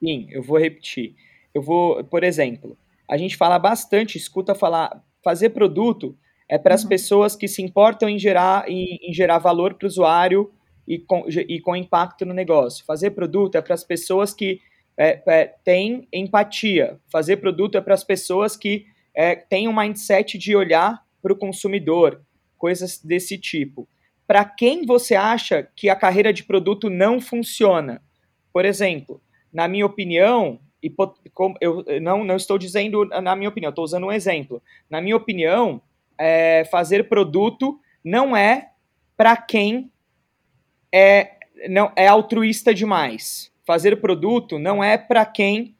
Sim, 0.00 0.26
eu 0.30 0.42
vou 0.42 0.58
repetir. 0.58 1.14
Eu 1.54 1.62
vou, 1.62 2.02
por 2.02 2.24
exemplo, 2.24 2.76
a 3.08 3.16
gente 3.16 3.36
fala 3.36 3.58
bastante, 3.58 4.16
escuta 4.16 4.54
falar, 4.54 5.02
fazer 5.22 5.50
produto 5.50 6.16
é 6.48 6.58
para 6.58 6.74
as 6.74 6.82
uhum. 6.82 6.88
pessoas 6.88 7.34
que 7.34 7.48
se 7.48 7.62
importam 7.62 8.08
em 8.08 8.18
gerar, 8.18 8.68
em, 8.68 8.98
em 9.02 9.12
gerar 9.12 9.38
valor 9.38 9.74
para 9.74 9.86
o 9.86 9.88
usuário 9.88 10.52
e 10.86 10.98
com, 10.98 11.24
e 11.28 11.60
com 11.60 11.74
impacto 11.74 12.26
no 12.26 12.34
negócio. 12.34 12.84
Fazer 12.84 13.12
produto 13.12 13.56
é 13.56 13.62
para 13.62 13.74
as 13.74 13.84
pessoas 13.84 14.34
que 14.34 14.60
é, 14.96 15.22
é, 15.26 15.44
têm 15.64 16.06
empatia. 16.12 17.00
Fazer 17.10 17.38
produto 17.38 17.78
é 17.78 17.80
para 17.80 17.94
as 17.94 18.04
pessoas 18.04 18.56
que 18.56 18.84
é, 19.14 19.34
têm 19.34 19.68
um 19.68 19.74
mindset 19.74 20.36
de 20.36 20.54
olhar 20.54 21.02
para 21.22 21.32
o 21.32 21.36
consumidor, 21.36 22.20
coisas 22.58 22.98
desse 22.98 23.38
tipo. 23.38 23.88
Para 24.26 24.44
quem 24.44 24.84
você 24.84 25.14
acha 25.14 25.68
que 25.74 25.88
a 25.88 25.96
carreira 25.96 26.32
de 26.32 26.44
produto 26.44 26.90
não 26.90 27.20
funciona? 27.20 28.02
Por 28.52 28.64
exemplo, 28.64 29.22
na 29.52 29.68
minha 29.68 29.86
opinião, 29.86 30.60
eu 31.60 31.84
não, 32.00 32.24
não 32.24 32.36
estou 32.36 32.58
dizendo 32.58 33.04
na 33.04 33.36
minha 33.36 33.48
opinião, 33.48 33.70
estou 33.70 33.84
usando 33.84 34.06
um 34.06 34.12
exemplo. 34.12 34.62
Na 34.90 35.00
minha 35.00 35.16
opinião, 35.16 35.80
é, 36.18 36.64
fazer 36.70 37.08
produto 37.08 37.78
não 38.04 38.36
é 38.36 38.70
para 39.16 39.36
quem 39.36 39.90
é, 40.92 41.36
não, 41.68 41.92
é 41.94 42.06
altruísta 42.06 42.74
demais. 42.74 43.52
Fazer 43.64 44.00
produto 44.00 44.58
não 44.58 44.82
é 44.82 44.98
para 44.98 45.24
quem 45.24 45.76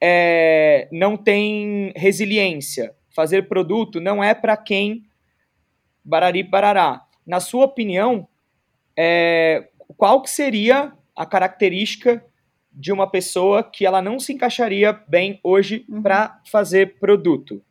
é, 0.00 0.88
não 0.90 1.16
tem 1.16 1.92
resiliência. 1.94 2.94
Fazer 3.14 3.48
produto 3.48 4.00
não 4.00 4.22
é 4.22 4.34
para 4.34 4.56
quem 4.56 5.04
barari 6.04 6.42
barará. 6.42 7.04
Na 7.26 7.40
sua 7.40 7.64
opinião, 7.64 8.28
é, 8.96 9.68
qual 9.96 10.22
que 10.22 10.30
seria 10.30 10.92
a 11.14 11.26
característica 11.26 12.24
de 12.76 12.92
uma 12.92 13.10
pessoa 13.10 13.62
que 13.62 13.86
ela 13.86 14.02
não 14.02 14.20
se 14.20 14.34
encaixaria 14.34 14.92
bem 15.08 15.40
hoje 15.42 15.86
uhum. 15.88 16.02
para 16.02 16.42
fazer 16.50 16.98
produto. 16.98 17.62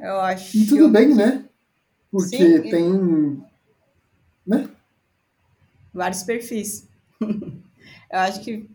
Eu 0.00 0.20
acho. 0.20 0.56
E 0.56 0.66
tudo 0.66 0.88
bem, 0.88 1.14
né? 1.14 1.44
Porque 2.10 2.36
Sim, 2.38 2.62
tem. 2.62 3.42
Né? 4.46 4.70
Vários 5.92 6.22
perfis. 6.22 6.88
eu 7.20 8.18
acho 8.18 8.40
que 8.42 8.68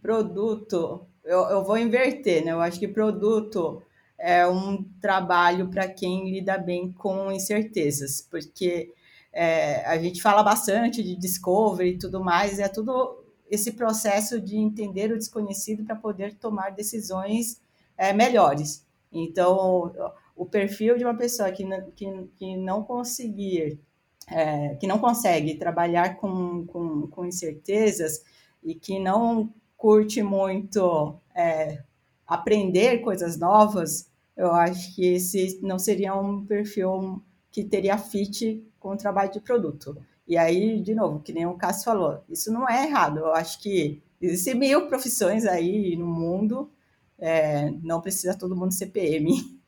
produto. 0.00 1.04
Eu, 1.24 1.40
eu 1.50 1.64
vou 1.64 1.76
inverter, 1.76 2.44
né? 2.44 2.52
Eu 2.52 2.60
acho 2.60 2.78
que 2.78 2.86
produto 2.86 3.82
é 4.16 4.46
um 4.46 4.84
trabalho 5.00 5.68
para 5.68 5.88
quem 5.88 6.30
lida 6.30 6.56
bem 6.56 6.92
com 6.92 7.30
incertezas, 7.30 8.26
porque 8.30 8.92
é, 9.32 9.84
a 9.86 9.98
gente 9.98 10.22
fala 10.22 10.42
bastante 10.42 11.02
de 11.02 11.16
discovery 11.16 11.90
e 11.90 11.98
tudo 11.98 12.22
mais, 12.22 12.58
é 12.58 12.68
tudo 12.68 13.24
esse 13.50 13.72
processo 13.72 14.40
de 14.40 14.56
entender 14.56 15.10
o 15.10 15.18
desconhecido 15.18 15.84
para 15.84 15.96
poder 15.96 16.34
tomar 16.34 16.70
decisões 16.70 17.60
é, 17.96 18.12
melhores. 18.12 18.86
Então, 19.12 19.92
o 20.36 20.46
perfil 20.46 20.96
de 20.96 21.04
uma 21.04 21.16
pessoa 21.16 21.50
que, 21.50 21.64
que, 21.96 22.06
que 22.36 22.56
não 22.56 22.82
conseguir, 22.84 23.80
é, 24.28 24.76
que 24.76 24.86
não 24.86 24.98
consegue 24.98 25.56
trabalhar 25.56 26.16
com, 26.16 26.66
com, 26.66 27.06
com, 27.08 27.24
incertezas 27.24 28.22
e 28.62 28.74
que 28.74 28.98
não 28.98 29.52
curte 29.76 30.22
muito 30.22 31.18
é, 31.34 31.82
aprender 32.26 32.98
coisas 32.98 33.38
novas, 33.38 34.10
eu 34.36 34.52
acho 34.52 34.94
que 34.94 35.04
esse 35.04 35.58
não 35.62 35.78
seria 35.78 36.14
um 36.14 36.44
perfil 36.44 37.22
que 37.50 37.64
teria 37.64 37.98
fit 37.98 38.64
com 38.78 38.90
o 38.90 38.96
trabalho 38.96 39.32
de 39.32 39.40
produto. 39.40 39.96
E 40.28 40.36
aí, 40.36 40.78
de 40.82 40.94
novo, 40.94 41.20
que 41.20 41.32
nem 41.32 41.46
o 41.46 41.54
Cássio 41.54 41.86
falou, 41.86 42.22
isso 42.28 42.52
não 42.52 42.68
é 42.68 42.86
errado. 42.86 43.20
Eu 43.20 43.32
acho 43.32 43.58
que 43.62 44.02
existem 44.20 44.54
mil 44.54 44.86
profissões 44.86 45.46
aí 45.46 45.96
no 45.96 46.06
mundo, 46.06 46.70
é, 47.18 47.70
não 47.82 48.02
precisa 48.02 48.36
todo 48.36 48.54
mundo 48.54 48.74
ser 48.74 48.88
PM. 48.88 49.58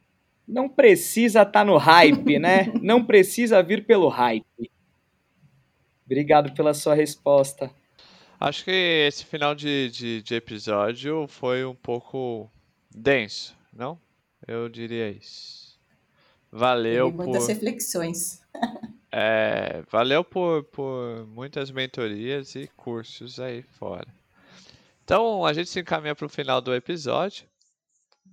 Não 0.46 0.68
precisa 0.68 1.40
estar 1.40 1.60
tá 1.60 1.64
no 1.64 1.78
hype, 1.78 2.38
né? 2.38 2.70
não 2.82 3.02
precisa 3.02 3.62
vir 3.62 3.86
pelo 3.86 4.08
hype. 4.08 4.70
Obrigado 6.04 6.52
pela 6.52 6.74
sua 6.74 6.94
resposta. 6.94 7.70
Acho 8.38 8.64
que 8.64 9.06
esse 9.08 9.24
final 9.24 9.54
de, 9.54 9.90
de, 9.90 10.22
de 10.22 10.34
episódio 10.34 11.26
foi 11.26 11.64
um 11.64 11.74
pouco 11.74 12.50
denso, 12.94 13.56
não? 13.72 13.98
Eu 14.46 14.68
diria 14.68 15.10
isso. 15.10 15.78
Valeu 16.52 17.06
Teve 17.06 17.16
muitas 17.16 17.44
por... 17.44 17.52
reflexões. 17.52 18.42
É, 19.12 19.82
valeu 19.90 20.22
por, 20.22 20.64
por 20.64 21.26
muitas 21.26 21.70
mentorias 21.70 22.54
e 22.54 22.68
cursos 22.68 23.40
aí 23.40 23.62
fora. 23.62 24.06
Então 25.02 25.44
a 25.44 25.52
gente 25.52 25.68
se 25.68 25.80
encaminha 25.80 26.14
para 26.14 26.26
o 26.26 26.28
final 26.28 26.60
do 26.60 26.74
episódio. 26.74 27.48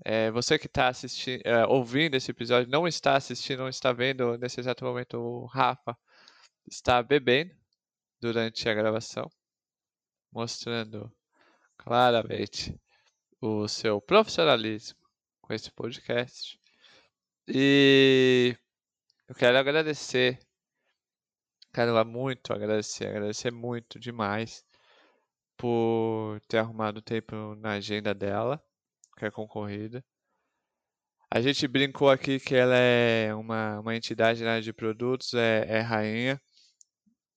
É, 0.05 0.29
você 0.29 0.59
que 0.59 0.67
está 0.67 0.87
assistindo, 0.87 1.41
é, 1.43 1.65
ouvindo 1.65 2.15
esse 2.15 2.29
episódio, 2.29 2.69
não 2.69 2.87
está 2.87 3.15
assistindo, 3.15 3.59
não 3.59 3.69
está 3.69 3.91
vendo 3.91 4.37
nesse 4.37 4.59
exato 4.59 4.85
momento 4.85 5.17
o 5.17 5.45
Rafa 5.45 5.97
está 6.67 7.01
bebendo 7.01 7.55
durante 8.21 8.69
a 8.69 8.73
gravação, 8.73 9.29
mostrando 10.31 11.11
claramente 11.77 12.79
o 13.41 13.67
seu 13.67 13.99
profissionalismo 14.01 14.99
com 15.41 15.53
esse 15.53 15.71
podcast. 15.71 16.59
E 17.47 18.55
eu 19.27 19.35
quero 19.35 19.57
agradecer 19.57 20.39
Quero 21.77 22.03
muito 22.07 22.53
agradecer, 22.53 23.05
agradecer 23.05 23.51
muito 23.51 23.99
demais 23.99 24.65
por 25.55 26.41
ter 26.47 26.57
arrumado 26.57 27.03
tempo 27.03 27.53
na 27.53 27.73
agenda 27.73 28.15
dela, 28.15 28.59
que 29.15 29.25
é 29.25 29.29
concorrida. 29.29 30.03
A 31.29 31.39
gente 31.39 31.67
brincou 31.67 32.09
aqui 32.09 32.39
que 32.39 32.55
ela 32.55 32.75
é 32.75 33.31
uma, 33.35 33.79
uma 33.79 33.95
entidade 33.95 34.43
na 34.43 34.53
área 34.53 34.63
de 34.63 34.73
produtos, 34.73 35.35
é, 35.35 35.67
é 35.67 35.79
rainha. 35.79 36.41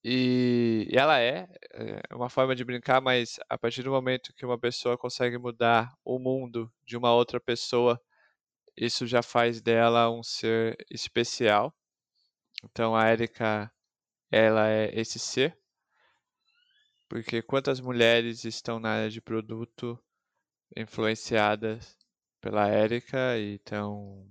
E, 0.02 0.88
e, 0.90 0.96
ela 0.96 1.20
é, 1.20 1.46
é 2.08 2.14
uma 2.14 2.30
forma 2.30 2.56
de 2.56 2.64
brincar, 2.64 3.02
mas 3.02 3.38
a 3.46 3.58
partir 3.58 3.82
do 3.82 3.90
momento 3.90 4.32
que 4.34 4.46
uma 4.46 4.58
pessoa 4.58 4.96
consegue 4.96 5.36
mudar 5.36 5.92
o 6.02 6.18
mundo 6.18 6.72
de 6.82 6.96
uma 6.96 7.12
outra 7.12 7.38
pessoa, 7.38 8.00
isso 8.74 9.06
já 9.06 9.22
faz 9.22 9.60
dela 9.60 10.10
um 10.10 10.22
ser 10.22 10.78
especial. 10.90 11.74
Então 12.64 12.96
a 12.96 13.12
Erika 13.12 13.70
ela 14.30 14.68
é 14.68 14.90
esse 14.98 15.18
ser, 15.18 15.56
porque 17.08 17.42
quantas 17.42 17.80
mulheres 17.80 18.44
estão 18.44 18.78
na 18.78 18.90
área 18.90 19.10
de 19.10 19.20
produto 19.20 19.98
influenciadas 20.76 21.98
pela 22.40 22.68
Érica, 22.68 23.38
então 23.38 24.26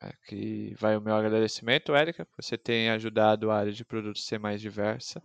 aqui 0.00 0.74
vai 0.78 0.96
o 0.96 1.00
meu 1.00 1.14
agradecimento, 1.14 1.94
Érica, 1.94 2.26
você 2.36 2.58
tem 2.58 2.90
ajudado 2.90 3.50
a 3.50 3.58
área 3.58 3.72
de 3.72 3.84
produto 3.84 4.18
ser 4.18 4.38
mais 4.38 4.60
diversa, 4.60 5.22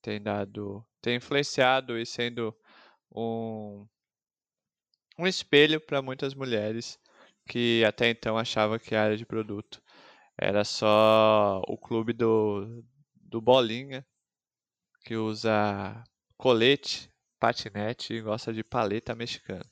tem 0.00 0.20
dado, 0.20 0.84
tem 1.02 1.16
influenciado 1.16 1.98
e 1.98 2.06
sendo 2.06 2.56
um, 3.14 3.86
um 5.18 5.26
espelho 5.26 5.80
para 5.80 6.02
muitas 6.02 6.34
mulheres 6.34 6.98
que 7.48 7.84
até 7.84 8.08
então 8.08 8.38
achavam 8.38 8.78
que 8.78 8.94
a 8.94 9.02
área 9.02 9.16
de 9.16 9.26
produto 9.26 9.82
era 10.36 10.64
só 10.64 11.62
o 11.68 11.76
clube 11.76 12.12
do, 12.12 12.82
do 13.34 13.40
Bolinha, 13.40 14.06
que 15.04 15.16
usa 15.16 16.04
colete, 16.36 17.10
patinete 17.40 18.14
e 18.14 18.20
gosta 18.20 18.52
de 18.52 18.62
paleta 18.62 19.12
mexicana. 19.12 19.64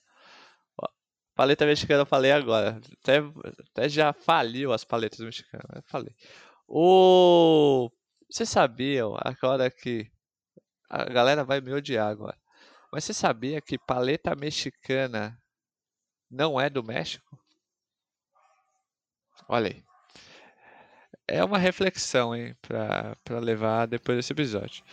paleta 1.32 1.64
mexicana 1.64 2.02
eu 2.02 2.06
falei 2.06 2.32
agora. 2.32 2.80
Até, 3.00 3.18
até 3.70 3.88
já 3.88 4.12
faliu 4.12 4.72
as 4.72 4.84
paletas 4.84 5.20
mexicanas. 5.20 5.76
Eu 5.76 5.82
falei. 5.84 6.12
O... 6.66 7.88
Vocês 8.28 8.48
sabiam, 8.48 9.14
agora 9.20 9.70
que. 9.70 10.10
A 10.90 11.04
galera 11.04 11.44
vai 11.44 11.60
me 11.60 11.72
odiar 11.72 12.08
agora. 12.08 12.36
Mas 12.92 13.04
você 13.04 13.14
sabia 13.14 13.60
que 13.60 13.78
paleta 13.78 14.34
mexicana 14.34 15.38
não 16.28 16.60
é 16.60 16.68
do 16.68 16.82
México? 16.82 17.38
Olha 19.48 19.68
aí 19.68 19.91
é 21.32 21.42
uma 21.42 21.56
reflexão, 21.56 22.36
hein, 22.36 22.54
para 22.60 23.38
levar 23.40 23.86
depois 23.86 24.18
desse 24.18 24.34
episódio. 24.34 24.84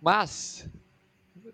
Mas, 0.00 0.68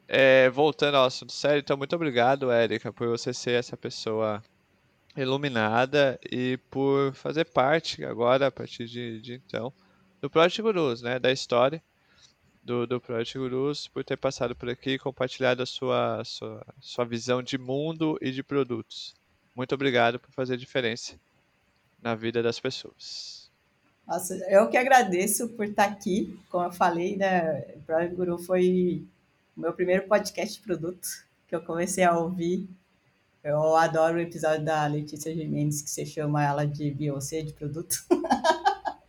é, 0.06 0.50
voltando 0.50 0.96
ao 0.96 1.06
assunto 1.06 1.32
sério, 1.32 1.60
então 1.60 1.74
muito 1.74 1.96
obrigado, 1.96 2.50
Érica, 2.50 2.92
por 2.92 3.08
você 3.08 3.32
ser 3.32 3.52
essa 3.52 3.78
pessoa 3.78 4.42
iluminada 5.16 6.20
e 6.30 6.58
por 6.70 7.14
fazer 7.14 7.46
parte 7.46 8.04
agora, 8.04 8.48
a 8.48 8.50
partir 8.50 8.84
de, 8.84 9.22
de 9.22 9.34
então, 9.46 9.72
do 10.20 10.28
Project 10.28 10.60
Gurus, 10.60 11.00
né, 11.00 11.18
da 11.18 11.32
história 11.32 11.82
do, 12.62 12.86
do 12.86 13.00
Project 13.00 13.38
Gurus, 13.38 13.88
por 13.88 14.04
ter 14.04 14.18
passado 14.18 14.54
por 14.54 14.68
aqui 14.68 14.90
e 14.90 14.98
compartilhado 14.98 15.62
a 15.62 15.66
sua, 15.66 16.22
sua, 16.26 16.66
sua 16.78 17.06
visão 17.06 17.42
de 17.42 17.56
mundo 17.56 18.18
e 18.20 18.30
de 18.30 18.42
produtos. 18.42 19.14
Muito 19.56 19.74
obrigado 19.74 20.20
por 20.20 20.30
fazer 20.30 20.58
diferença 20.58 21.18
na 22.02 22.14
vida 22.14 22.42
das 22.42 22.60
pessoas. 22.60 23.39
Nossa, 24.10 24.34
eu 24.48 24.68
que 24.68 24.76
agradeço 24.76 25.50
por 25.50 25.66
estar 25.66 25.84
aqui. 25.84 26.36
Como 26.50 26.64
eu 26.64 26.72
falei, 26.72 27.16
né, 27.16 27.60
Product 27.86 28.16
Guru 28.16 28.38
foi 28.38 29.06
o 29.56 29.60
meu 29.60 29.72
primeiro 29.72 30.08
podcast 30.08 30.58
de 30.58 30.66
produto 30.66 31.24
que 31.46 31.54
eu 31.54 31.62
comecei 31.62 32.02
a 32.02 32.18
ouvir. 32.18 32.68
Eu 33.44 33.76
adoro 33.76 34.16
o 34.16 34.20
episódio 34.20 34.64
da 34.64 34.84
Letícia 34.88 35.32
Jimenez, 35.32 35.80
que 35.80 35.88
você 35.88 36.04
chama 36.04 36.44
ela 36.44 36.66
de 36.66 36.90
Beyoncé 36.90 37.42
de 37.42 37.52
produto. 37.52 38.04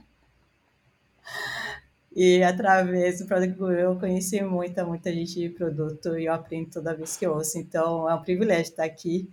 E 2.14 2.44
através 2.44 3.20
do 3.20 3.26
Product 3.26 3.58
Guru 3.58 3.72
eu 3.72 3.96
conheci 3.98 4.44
muita, 4.44 4.84
muita 4.84 5.14
gente 5.14 5.34
de 5.34 5.48
produto 5.48 6.20
e 6.20 6.26
eu 6.26 6.34
aprendo 6.34 6.70
toda 6.70 6.94
vez 6.94 7.16
que 7.16 7.26
eu 7.26 7.34
ouço. 7.34 7.58
Então 7.58 8.08
é 8.08 8.14
um 8.14 8.22
privilégio 8.22 8.64
estar 8.64 8.84
aqui, 8.84 9.30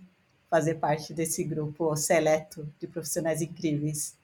fazer 0.49 0.75
parte 0.75 1.13
desse 1.13 1.43
grupo 1.43 1.93
seleto 1.97 2.65
de 2.79 2.87
profissionais 2.87 3.41
incríveis. 3.41 4.17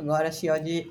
Agora, 0.00 0.32
Chiode, 0.32 0.90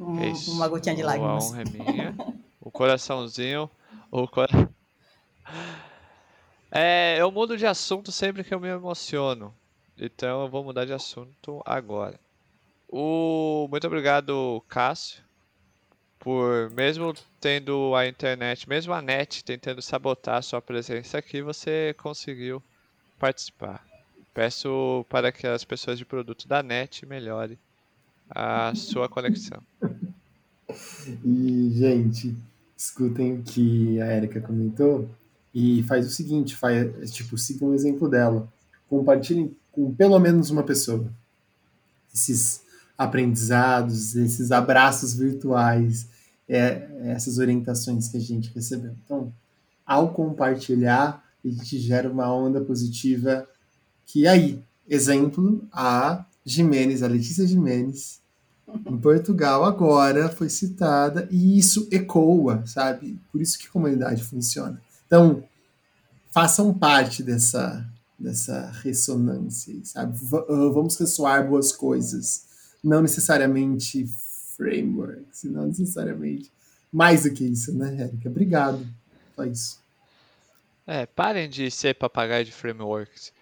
um, 0.00 0.32
Isso. 0.32 0.50
uma 0.50 0.66
gotinha 0.66 0.96
de 0.96 1.02
lágrimas. 1.04 1.44
A 1.44 1.46
honra 1.46 1.62
é 1.62 1.64
minha. 1.64 2.16
o 2.60 2.72
coraçãozinho. 2.72 3.70
O 4.10 4.26
cora... 4.26 4.68
É, 6.72 7.16
eu 7.18 7.30
mudo 7.30 7.56
de 7.56 7.64
assunto 7.64 8.10
sempre 8.10 8.42
que 8.42 8.52
eu 8.52 8.58
me 8.58 8.66
emociono. 8.66 9.54
Então 9.96 10.42
eu 10.42 10.48
vou 10.48 10.64
mudar 10.64 10.84
de 10.84 10.92
assunto 10.92 11.62
agora. 11.64 12.18
O... 12.88 13.68
Muito 13.70 13.86
obrigado, 13.86 14.60
Cássio, 14.68 15.22
por 16.18 16.68
mesmo 16.70 17.14
tendo 17.40 17.94
a 17.94 18.08
internet, 18.08 18.68
mesmo 18.68 18.92
a 18.92 19.00
net 19.00 19.44
tentando 19.44 19.80
sabotar 19.80 20.38
a 20.38 20.42
sua 20.42 20.60
presença 20.60 21.16
aqui, 21.16 21.40
você 21.42 21.94
conseguiu 21.96 22.60
participar. 23.20 23.86
Peço 24.34 25.06
para 25.08 25.30
que 25.30 25.46
as 25.46 25.64
pessoas 25.64 25.96
de 25.96 26.04
produto 26.04 26.48
da 26.48 26.60
net 26.60 27.06
melhore 27.06 27.56
a 28.30 28.72
sua 28.74 29.08
conexão. 29.08 29.62
E, 31.24 31.70
gente, 31.74 32.36
escutem 32.76 33.34
o 33.34 33.42
que 33.42 34.00
a 34.00 34.16
Erika 34.16 34.40
comentou 34.40 35.08
e 35.54 35.82
faz 35.84 36.06
o 36.06 36.10
seguinte, 36.10 36.54
faz, 36.54 37.10
tipo, 37.10 37.36
sigam 37.38 37.70
o 37.70 37.74
exemplo 37.74 38.08
dela. 38.08 38.48
Compartilhem 38.88 39.56
com 39.72 39.94
pelo 39.94 40.18
menos 40.18 40.50
uma 40.50 40.62
pessoa 40.62 41.10
esses 42.14 42.62
aprendizados, 42.96 44.16
esses 44.16 44.50
abraços 44.50 45.14
virtuais, 45.14 46.08
é, 46.48 46.88
essas 47.04 47.38
orientações 47.38 48.08
que 48.08 48.16
a 48.16 48.20
gente 48.20 48.52
recebeu. 48.52 48.94
Então, 49.04 49.32
ao 49.86 50.12
compartilhar, 50.12 51.24
a 51.44 51.48
gente 51.48 51.78
gera 51.78 52.10
uma 52.10 52.32
onda 52.32 52.60
positiva 52.60 53.48
que 54.04 54.26
aí, 54.26 54.60
exemplo, 54.88 55.64
a 55.72 56.24
Jimenez, 56.48 57.02
a 57.02 57.06
Letícia 57.06 57.46
Jimenez, 57.46 58.20
em 58.86 58.96
Portugal 58.98 59.64
agora 59.64 60.28
foi 60.28 60.48
citada 60.48 61.28
e 61.30 61.58
isso 61.58 61.88
ecoa, 61.90 62.62
sabe? 62.66 63.18
Por 63.32 63.40
isso 63.40 63.58
que 63.58 63.68
comunidade 63.68 64.24
funciona. 64.24 64.80
Então, 65.06 65.42
façam 66.30 66.72
parte 66.72 67.22
dessa 67.22 67.86
dessa 68.18 68.72
ressonância, 68.82 69.72
sabe? 69.84 70.18
V 70.18 70.44
vamos 70.72 70.96
ressoar 70.96 71.46
boas 71.48 71.70
coisas, 71.70 72.46
não 72.82 73.00
necessariamente 73.00 74.06
frameworks, 74.56 75.44
não 75.44 75.68
necessariamente 75.68 76.50
mais 76.92 77.22
do 77.22 77.32
que 77.32 77.44
isso, 77.44 77.72
né, 77.72 77.96
Érica? 78.00 78.28
Obrigado. 78.28 78.84
Só 79.36 79.44
isso. 79.44 79.78
É, 80.86 81.06
parem 81.06 81.48
de 81.48 81.70
ser 81.70 81.94
papagaio 81.94 82.44
de 82.44 82.52
frameworks. 82.52 83.32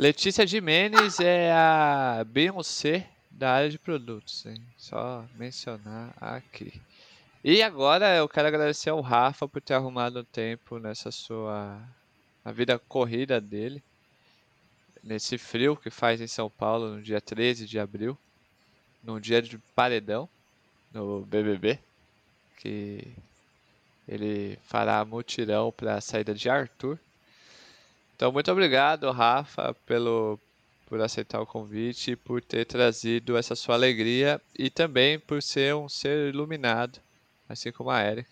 Letícia 0.00 0.46
Jimenez 0.46 1.20
é 1.20 1.52
a 1.52 2.24
Beyoncé 2.26 3.06
da 3.30 3.52
área 3.52 3.68
de 3.68 3.78
produtos, 3.78 4.46
hein? 4.46 4.56
Só 4.74 5.26
mencionar 5.34 6.14
aqui. 6.18 6.72
E 7.44 7.62
agora 7.62 8.16
eu 8.16 8.26
quero 8.26 8.48
agradecer 8.48 8.88
ao 8.88 9.02
Rafa 9.02 9.46
por 9.46 9.60
ter 9.60 9.74
arrumado 9.74 10.20
um 10.20 10.24
tempo 10.24 10.78
nessa 10.78 11.10
sua 11.10 11.78
na 12.42 12.50
vida 12.50 12.78
corrida 12.78 13.38
dele, 13.42 13.82
nesse 15.04 15.36
frio 15.36 15.76
que 15.76 15.90
faz 15.90 16.18
em 16.18 16.26
São 16.26 16.48
Paulo 16.48 16.94
no 16.94 17.02
dia 17.02 17.20
13 17.20 17.66
de 17.66 17.78
abril, 17.78 18.16
num 19.04 19.20
dia 19.20 19.42
de 19.42 19.58
paredão 19.76 20.26
no 20.94 21.26
BBB, 21.26 21.78
que 22.56 23.06
ele 24.08 24.58
fará 24.64 25.04
mutirão 25.04 25.70
para 25.70 25.96
a 25.96 26.00
saída 26.00 26.32
de 26.32 26.48
Arthur. 26.48 26.98
Então, 28.20 28.30
muito 28.30 28.52
obrigado, 28.52 29.10
Rafa, 29.12 29.74
pelo 29.86 30.38
por 30.86 31.00
aceitar 31.00 31.40
o 31.40 31.46
convite 31.46 32.16
por 32.16 32.42
ter 32.42 32.66
trazido 32.66 33.34
essa 33.34 33.56
sua 33.56 33.74
alegria 33.74 34.38
e 34.58 34.68
também 34.68 35.18
por 35.18 35.42
ser 35.42 35.74
um 35.74 35.88
ser 35.88 36.28
iluminado, 36.28 37.00
assim 37.48 37.72
como 37.72 37.88
a 37.88 38.04
Erika, 38.04 38.28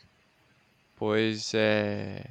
pois 0.95 1.55
é, 1.55 2.23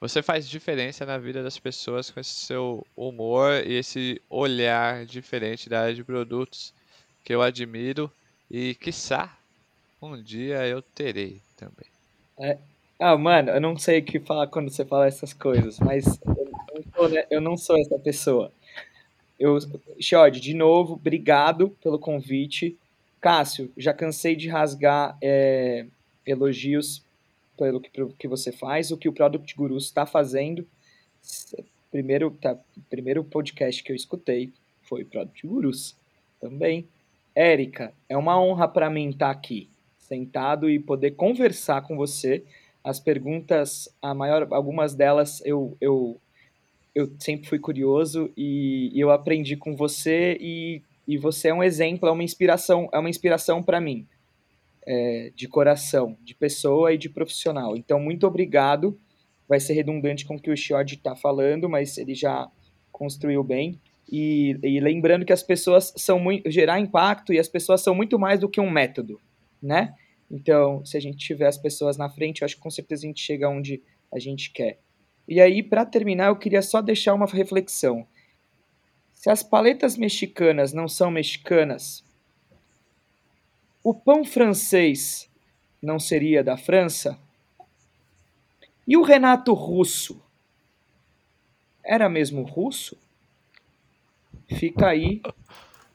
você 0.00 0.20
faz 0.20 0.48
diferença 0.48 1.06
na 1.06 1.16
vida 1.16 1.44
das 1.44 1.60
pessoas 1.60 2.10
com 2.10 2.18
esse 2.18 2.34
seu 2.34 2.84
humor 2.96 3.64
e 3.64 3.74
esse 3.74 4.20
olhar 4.28 5.06
diferente 5.06 5.68
da 5.68 5.82
área 5.82 5.94
de 5.94 6.02
produtos 6.02 6.74
que 7.22 7.32
eu 7.32 7.40
admiro 7.40 8.10
e, 8.50 8.74
quiçá, 8.74 9.32
um 10.02 10.20
dia 10.20 10.66
eu 10.66 10.82
terei 10.82 11.40
também. 11.56 11.86
É. 12.36 12.58
Ah, 13.04 13.18
mano, 13.18 13.50
eu 13.50 13.60
não 13.60 13.76
sei 13.76 13.98
o 13.98 14.04
que 14.04 14.20
falar 14.20 14.46
quando 14.46 14.70
você 14.70 14.84
fala 14.84 15.08
essas 15.08 15.32
coisas, 15.32 15.80
mas 15.80 16.20
eu 16.24 16.52
não 16.72 16.82
sou, 16.94 17.08
né, 17.08 17.26
eu 17.28 17.40
não 17.40 17.56
sou 17.56 17.76
essa 17.76 17.98
pessoa. 17.98 18.52
Eu, 19.40 19.58
Xode, 20.00 20.40
de 20.40 20.54
novo, 20.54 20.92
obrigado 20.92 21.70
pelo 21.82 21.98
convite. 21.98 22.78
Cássio, 23.20 23.72
já 23.76 23.92
cansei 23.92 24.36
de 24.36 24.48
rasgar 24.48 25.18
é, 25.20 25.84
elogios 26.24 27.02
pelo 27.58 27.80
que, 27.80 27.90
pelo 27.90 28.12
que 28.12 28.28
você 28.28 28.52
faz, 28.52 28.92
o 28.92 28.96
que 28.96 29.08
o 29.08 29.12
Product 29.12 29.52
Guru 29.56 29.76
está 29.76 30.06
fazendo. 30.06 30.64
Primeiro, 31.90 32.30
tá, 32.30 32.56
primeiro 32.88 33.24
podcast 33.24 33.82
que 33.82 33.90
eu 33.90 33.96
escutei 33.96 34.52
foi 34.82 35.04
Product 35.04 35.44
Gurus 35.44 35.96
também. 36.40 36.86
Érica, 37.34 37.92
é 38.08 38.16
uma 38.16 38.40
honra 38.40 38.68
para 38.68 38.88
mim 38.88 39.10
estar 39.10 39.30
aqui, 39.30 39.68
sentado 39.98 40.70
e 40.70 40.78
poder 40.78 41.16
conversar 41.16 41.82
com 41.82 41.96
você. 41.96 42.44
As 42.84 42.98
perguntas, 42.98 43.88
a 44.00 44.14
maior, 44.14 44.48
algumas 44.50 44.94
delas 44.94 45.40
eu, 45.44 45.76
eu 45.80 46.20
eu 46.94 47.10
sempre 47.18 47.48
fui 47.48 47.58
curioso 47.58 48.30
e, 48.36 48.90
e 48.92 49.00
eu 49.00 49.10
aprendi 49.10 49.56
com 49.56 49.74
você 49.74 50.36
e, 50.40 50.82
e 51.06 51.16
você 51.16 51.48
é 51.48 51.54
um 51.54 51.62
exemplo, 51.62 52.08
é 52.08 52.12
uma 52.12 52.22
inspiração, 52.22 52.88
é 52.92 52.98
uma 52.98 53.08
inspiração 53.08 53.62
para 53.62 53.80
mim, 53.80 54.06
é, 54.86 55.32
de 55.34 55.48
coração, 55.48 56.16
de 56.22 56.34
pessoa 56.34 56.92
e 56.92 56.98
de 56.98 57.08
profissional. 57.08 57.76
Então, 57.76 57.98
muito 57.98 58.26
obrigado. 58.26 58.98
Vai 59.48 59.58
ser 59.58 59.72
redundante 59.72 60.24
com 60.24 60.36
o 60.36 60.40
que 60.40 60.50
o 60.50 60.56
Shod 60.56 60.94
está 60.94 61.16
falando, 61.16 61.68
mas 61.68 61.96
ele 61.96 62.14
já 62.14 62.48
construiu 62.90 63.42
bem. 63.42 63.80
E, 64.10 64.58
e, 64.62 64.80
lembrando 64.80 65.24
que 65.24 65.32
as 65.32 65.42
pessoas 65.42 65.92
são 65.96 66.18
muito 66.18 66.50
gerar 66.50 66.78
impacto 66.78 67.32
e 67.32 67.38
as 67.38 67.48
pessoas 67.48 67.80
são 67.80 67.94
muito 67.94 68.18
mais 68.18 68.40
do 68.40 68.48
que 68.48 68.60
um 68.60 68.70
método, 68.70 69.18
né? 69.62 69.94
Então, 70.32 70.82
se 70.86 70.96
a 70.96 71.00
gente 71.00 71.18
tiver 71.18 71.46
as 71.46 71.58
pessoas 71.58 71.98
na 71.98 72.08
frente, 72.08 72.40
eu 72.40 72.46
acho 72.46 72.56
que 72.56 72.62
com 72.62 72.70
certeza 72.70 73.04
a 73.04 73.06
gente 73.06 73.20
chega 73.20 73.50
onde 73.50 73.82
a 74.10 74.18
gente 74.18 74.50
quer. 74.50 74.80
E 75.28 75.38
aí, 75.38 75.62
para 75.62 75.84
terminar, 75.84 76.28
eu 76.28 76.36
queria 76.36 76.62
só 76.62 76.80
deixar 76.80 77.12
uma 77.12 77.26
reflexão. 77.26 78.06
Se 79.12 79.28
as 79.28 79.42
paletas 79.42 79.94
mexicanas 79.96 80.72
não 80.72 80.88
são 80.88 81.10
mexicanas, 81.10 82.02
o 83.84 83.92
pão 83.92 84.24
francês 84.24 85.28
não 85.82 85.98
seria 85.98 86.42
da 86.42 86.56
França? 86.56 87.18
E 88.88 88.96
o 88.96 89.02
Renato 89.02 89.52
Russo? 89.52 90.20
Era 91.84 92.08
mesmo 92.08 92.42
russo? 92.42 92.96
Fica 94.48 94.88
aí. 94.88 95.20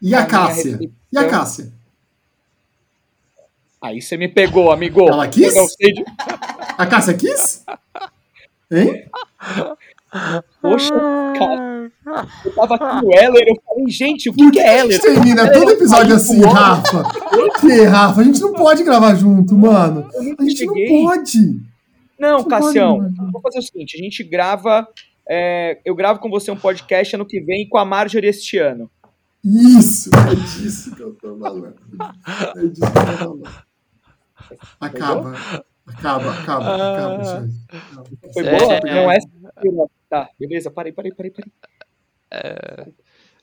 E 0.01 0.13
a 0.13 0.25
Cássia? 0.25 0.79
E 1.11 1.17
a 1.17 1.27
Cássia? 1.27 1.76
Aí 3.81 4.01
você 4.01 4.17
me 4.17 4.27
pegou, 4.27 4.71
amigo. 4.71 5.07
Ela 5.07 5.27
quis? 5.27 5.53
De... 5.53 6.03
A 6.77 6.85
Cássia 6.85 7.13
quis? 7.13 7.63
Hein? 8.71 9.05
Poxa, 10.61 10.93
cara. 11.37 11.91
Eu 12.45 12.53
tava 12.55 12.75
aqui 12.75 13.05
no 13.05 13.13
Heller, 13.13 13.43
eu 13.47 13.61
falei, 13.65 13.89
gente, 13.89 14.29
o 14.29 14.33
que, 14.33 14.51
que, 14.51 14.59
é 14.59 14.69
a 14.69 14.77
Heller? 14.77 14.91
gente 14.93 15.01
termina 15.01 15.51
todo 15.51 15.71
episódio 15.71 16.15
assim, 16.15 16.41
Rafa? 16.41 17.03
Por 17.03 17.59
que, 17.59 17.81
Rafa? 17.83 18.21
A 18.21 18.23
gente 18.23 18.41
não 18.41 18.53
pode 18.53 18.83
gravar 18.83 19.13
junto, 19.15 19.55
mano. 19.55 20.09
A 20.17 20.43
gente 20.43 20.57
cheguei. 20.57 21.03
não 21.03 21.09
pode. 21.09 21.59
Não, 22.19 22.37
Não 22.39 22.43
Cassião, 22.45 22.97
pode, 22.97 23.31
vou 23.31 23.41
fazer 23.41 23.59
o 23.59 23.61
seguinte: 23.61 23.95
a 23.99 24.03
gente 24.03 24.23
grava. 24.23 24.87
é, 25.29 25.79
eu 25.85 25.93
gravo 25.93 26.19
com 26.19 26.29
você 26.29 26.49
um 26.49 26.57
podcast 26.57 27.15
ano 27.15 27.25
que 27.25 27.39
vem 27.41 27.63
e 27.63 27.69
com 27.69 27.77
a 27.77 27.85
Marjorie 27.85 28.29
este 28.29 28.57
ano. 28.57 28.89
Isso, 29.43 30.09
é 30.15 30.35
disso 30.35 30.95
que 30.95 31.01
eu 31.01 31.13
tô 31.13 31.37
falando. 31.37 31.75
É 32.55 32.65
disso 32.65 32.81
que 32.81 32.97
eu 32.97 33.05
tô 33.05 33.17
falando. 33.17 33.66
Acaba. 34.79 35.33
Acaba, 35.87 36.31
acaba, 36.31 36.75
acaba, 36.75 37.23
gente. 37.23 38.33
Foi 38.33 38.45
É, 38.45 38.59
boa? 38.59 38.73
é. 38.73 38.81
Não 38.93 39.11
é. 39.11 39.17
Tá, 40.09 40.29
beleza, 40.39 40.69
parei, 40.69 40.91
parei, 40.91 41.11
parei, 41.11 41.31
parei. 41.31 42.93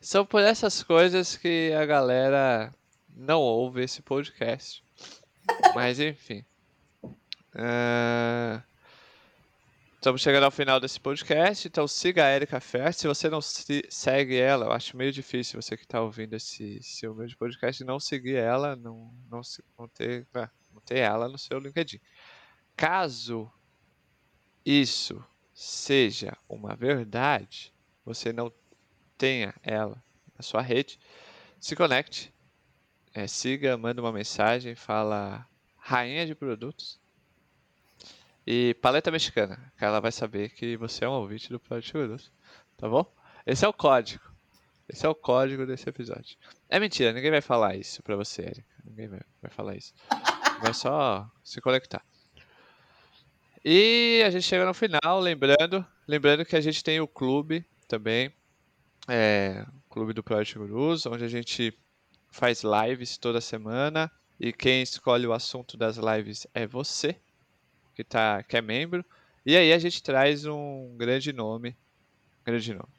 São 0.00 0.26
por 0.26 0.42
essas 0.42 0.82
coisas 0.82 1.36
que 1.36 1.72
a 1.72 1.86
galera 1.86 2.72
não 3.16 3.40
ouve 3.40 3.82
esse 3.82 4.02
podcast. 4.02 4.84
Mas 5.74 6.00
enfim. 6.00 6.44
Uh... 7.54 8.62
Estamos 10.04 10.20
chegando 10.20 10.44
ao 10.44 10.50
final 10.50 10.78
desse 10.78 11.00
podcast, 11.00 11.66
então 11.66 11.88
siga 11.88 12.26
a 12.26 12.30
Erika 12.30 12.60
Fer. 12.60 12.92
Se 12.92 13.08
você 13.08 13.30
não 13.30 13.40
se 13.40 13.82
segue 13.88 14.36
ela, 14.36 14.66
eu 14.66 14.72
acho 14.72 14.98
meio 14.98 15.10
difícil 15.10 15.62
você 15.62 15.78
que 15.78 15.84
está 15.84 16.02
ouvindo 16.02 16.34
esse 16.34 16.78
seu 16.82 17.14
meu 17.14 17.26
podcast 17.38 17.82
não 17.84 17.98
seguir 17.98 18.36
ela, 18.36 18.76
não, 18.76 19.10
não, 19.30 19.40
não, 19.78 19.88
ter, 19.88 20.26
ah, 20.34 20.50
ter 20.84 20.98
ela 20.98 21.28
no 21.28 21.38
seu 21.38 21.58
LinkedIn. 21.58 22.00
Caso 22.76 23.50
isso 24.64 25.24
seja 25.52 26.36
uma 26.48 26.74
verdade, 26.74 27.72
você 28.04 28.32
não 28.32 28.52
tenha 29.16 29.54
ela 29.62 30.02
na 30.36 30.42
sua 30.42 30.60
rede, 30.60 30.98
se 31.60 31.76
conecte, 31.76 32.34
é, 33.14 33.26
siga, 33.26 33.76
manda 33.76 34.00
uma 34.00 34.12
mensagem, 34.12 34.74
fala 34.74 35.48
rainha 35.76 36.26
de 36.26 36.34
produtos 36.34 36.98
e 38.46 38.74
paleta 38.74 39.10
mexicana, 39.10 39.72
que 39.78 39.84
ela 39.84 40.00
vai 40.00 40.10
saber 40.10 40.50
que 40.50 40.76
você 40.76 41.04
é 41.04 41.08
um 41.08 41.12
ouvinte 41.12 41.48
do 41.48 41.60
Product 41.60 41.92
Gurus, 41.92 42.32
tá 42.76 42.88
bom? 42.88 43.06
Esse 43.46 43.64
é 43.64 43.68
o 43.68 43.72
código. 43.72 44.24
Esse 44.88 45.06
é 45.06 45.08
o 45.08 45.14
código 45.14 45.64
desse 45.66 45.88
episódio. 45.88 46.36
É 46.68 46.78
mentira, 46.78 47.12
ninguém 47.12 47.30
vai 47.30 47.40
falar 47.40 47.76
isso 47.76 48.02
pra 48.02 48.16
você, 48.16 48.42
Erika. 48.42 48.74
Ninguém 48.84 49.08
vai 49.08 49.50
falar 49.50 49.76
isso. 49.76 49.94
Vai 50.60 50.74
só 50.74 51.30
se 51.42 51.60
conectar. 51.60 52.04
E 53.64 54.22
a 54.26 54.30
gente 54.30 54.42
chega 54.42 54.66
no 54.66 54.74
final, 54.74 55.20
lembrando, 55.20 55.86
lembrando 56.06 56.44
que 56.44 56.56
a 56.56 56.60
gente 56.60 56.84
tem 56.84 57.00
o 57.00 57.08
clube 57.08 57.64
também, 57.88 58.32
é, 59.08 59.64
o 59.86 59.90
clube 59.90 60.12
do 60.12 60.22
Project 60.22 60.58
Gurus, 60.58 61.06
onde 61.06 61.24
a 61.24 61.28
gente 61.28 61.76
faz 62.30 62.62
lives 62.62 63.16
toda 63.16 63.40
semana 63.40 64.10
e 64.38 64.52
quem 64.52 64.82
escolhe 64.82 65.26
o 65.26 65.32
assunto 65.32 65.76
das 65.76 65.96
lives 65.96 66.46
é 66.52 66.66
você, 66.66 67.16
que, 67.94 68.02
tá, 68.02 68.42
que 68.42 68.56
é 68.56 68.60
membro. 68.60 69.04
E 69.46 69.56
aí 69.56 69.72
a 69.72 69.78
gente 69.78 70.02
traz 70.02 70.44
um 70.44 70.94
grande 70.96 71.32
nome, 71.32 71.76
grande 72.44 72.74
nome, 72.74 72.92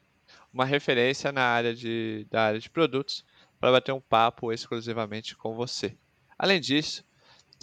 uma 0.53 0.65
referência 0.65 1.31
na 1.31 1.43
área 1.43 1.75
de, 1.75 2.25
da 2.31 2.43
área 2.43 2.59
de 2.59 2.69
produtos 2.69 3.23
para 3.59 3.71
bater 3.71 3.91
um 3.91 4.01
papo 4.01 4.53
exclusivamente 4.53 5.35
com 5.35 5.53
você. 5.53 5.97
Além 6.39 6.59
disso, 6.59 7.03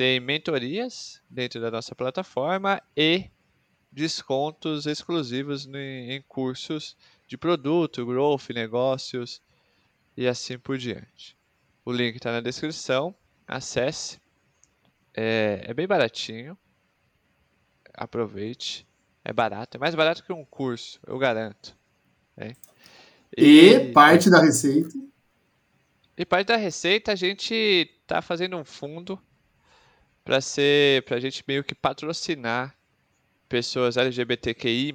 tem 0.03 0.19
mentorias 0.19 1.23
dentro 1.31 1.61
da 1.61 1.71
nossa 1.71 1.95
plataforma 1.95 2.83
e 2.97 3.31
descontos 3.93 4.85
exclusivos 4.85 5.65
em 5.73 6.21
cursos 6.23 6.97
de 7.29 7.39
produto, 7.39 8.05
growth, 8.05 8.51
negócios 8.53 9.41
e 10.17 10.27
assim 10.27 10.59
por 10.59 10.77
diante. 10.77 11.37
O 11.85 11.93
link 11.93 12.17
está 12.17 12.33
na 12.33 12.41
descrição, 12.41 13.15
acesse. 13.47 14.21
É, 15.15 15.63
é, 15.67 15.73
bem 15.73 15.87
baratinho. 15.87 16.59
Aproveite. 17.95 18.85
É 19.25 19.33
barato, 19.33 19.77
é 19.77 19.79
mais 19.79 19.95
barato 19.95 20.25
que 20.25 20.33
um 20.33 20.45
curso, 20.45 20.99
eu 21.07 21.17
garanto. 21.17 21.77
Né? 22.37 22.55
E, 23.39 23.69
e 23.69 23.93
parte 23.93 24.29
da 24.29 24.43
receita. 24.43 24.99
E 26.19 26.27
parte 26.27 26.49
da 26.49 26.57
receita 26.57 27.13
a 27.13 27.15
gente 27.15 27.55
está 28.03 28.21
fazendo 28.21 28.57
um 28.57 28.65
fundo 28.65 29.17
para 30.25 30.41
ser 30.41 31.03
para 31.05 31.17
a 31.17 31.21
gente 31.21 31.45
meio 31.47 31.65
que 31.65 31.75
patrocinar 31.75 32.77
pessoas 33.49 33.97
LGBTQI+, 33.97 34.95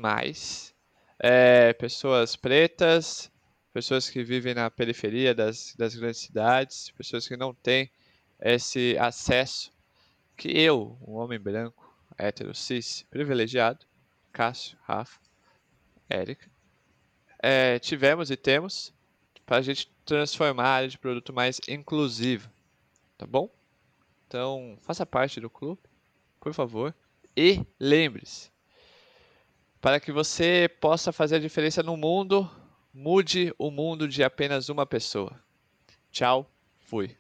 é, 1.19 1.73
pessoas 1.73 2.35
pretas, 2.35 3.31
pessoas 3.73 4.09
que 4.09 4.23
vivem 4.23 4.55
na 4.55 4.71
periferia 4.71 5.35
das, 5.35 5.75
das 5.77 5.95
grandes 5.95 6.21
cidades, 6.21 6.89
pessoas 6.91 7.27
que 7.27 7.37
não 7.37 7.53
têm 7.53 7.91
esse 8.39 8.97
acesso 8.99 9.71
que 10.35 10.49
eu, 10.49 10.97
um 11.07 11.13
homem 11.13 11.39
branco, 11.39 11.95
hétero, 12.17 12.53
cis, 12.53 13.05
privilegiado, 13.09 13.85
Cássio, 14.31 14.77
Rafa, 14.83 15.19
Érica, 16.09 16.49
é, 17.39 17.79
tivemos 17.79 18.31
e 18.31 18.37
temos 18.37 18.93
para 19.45 19.57
a 19.57 19.61
gente 19.61 19.91
transformar 20.05 20.65
a 20.65 20.73
área 20.75 20.89
de 20.89 20.97
produto 20.97 21.33
mais 21.33 21.59
inclusiva, 21.67 22.51
tá 23.17 23.25
bom? 23.25 23.49
Então, 24.27 24.77
faça 24.81 25.05
parte 25.05 25.39
do 25.39 25.49
clube, 25.49 25.81
por 26.39 26.53
favor. 26.53 26.93
E 27.35 27.65
lembre-se, 27.79 28.51
para 29.79 29.99
que 29.99 30.11
você 30.11 30.69
possa 30.81 31.13
fazer 31.13 31.37
a 31.37 31.39
diferença 31.39 31.81
no 31.81 31.95
mundo, 31.95 32.49
mude 32.93 33.53
o 33.57 33.71
mundo 33.71 34.07
de 34.07 34.23
apenas 34.23 34.67
uma 34.67 34.85
pessoa. 34.85 35.39
Tchau, 36.11 36.51
fui. 36.79 37.15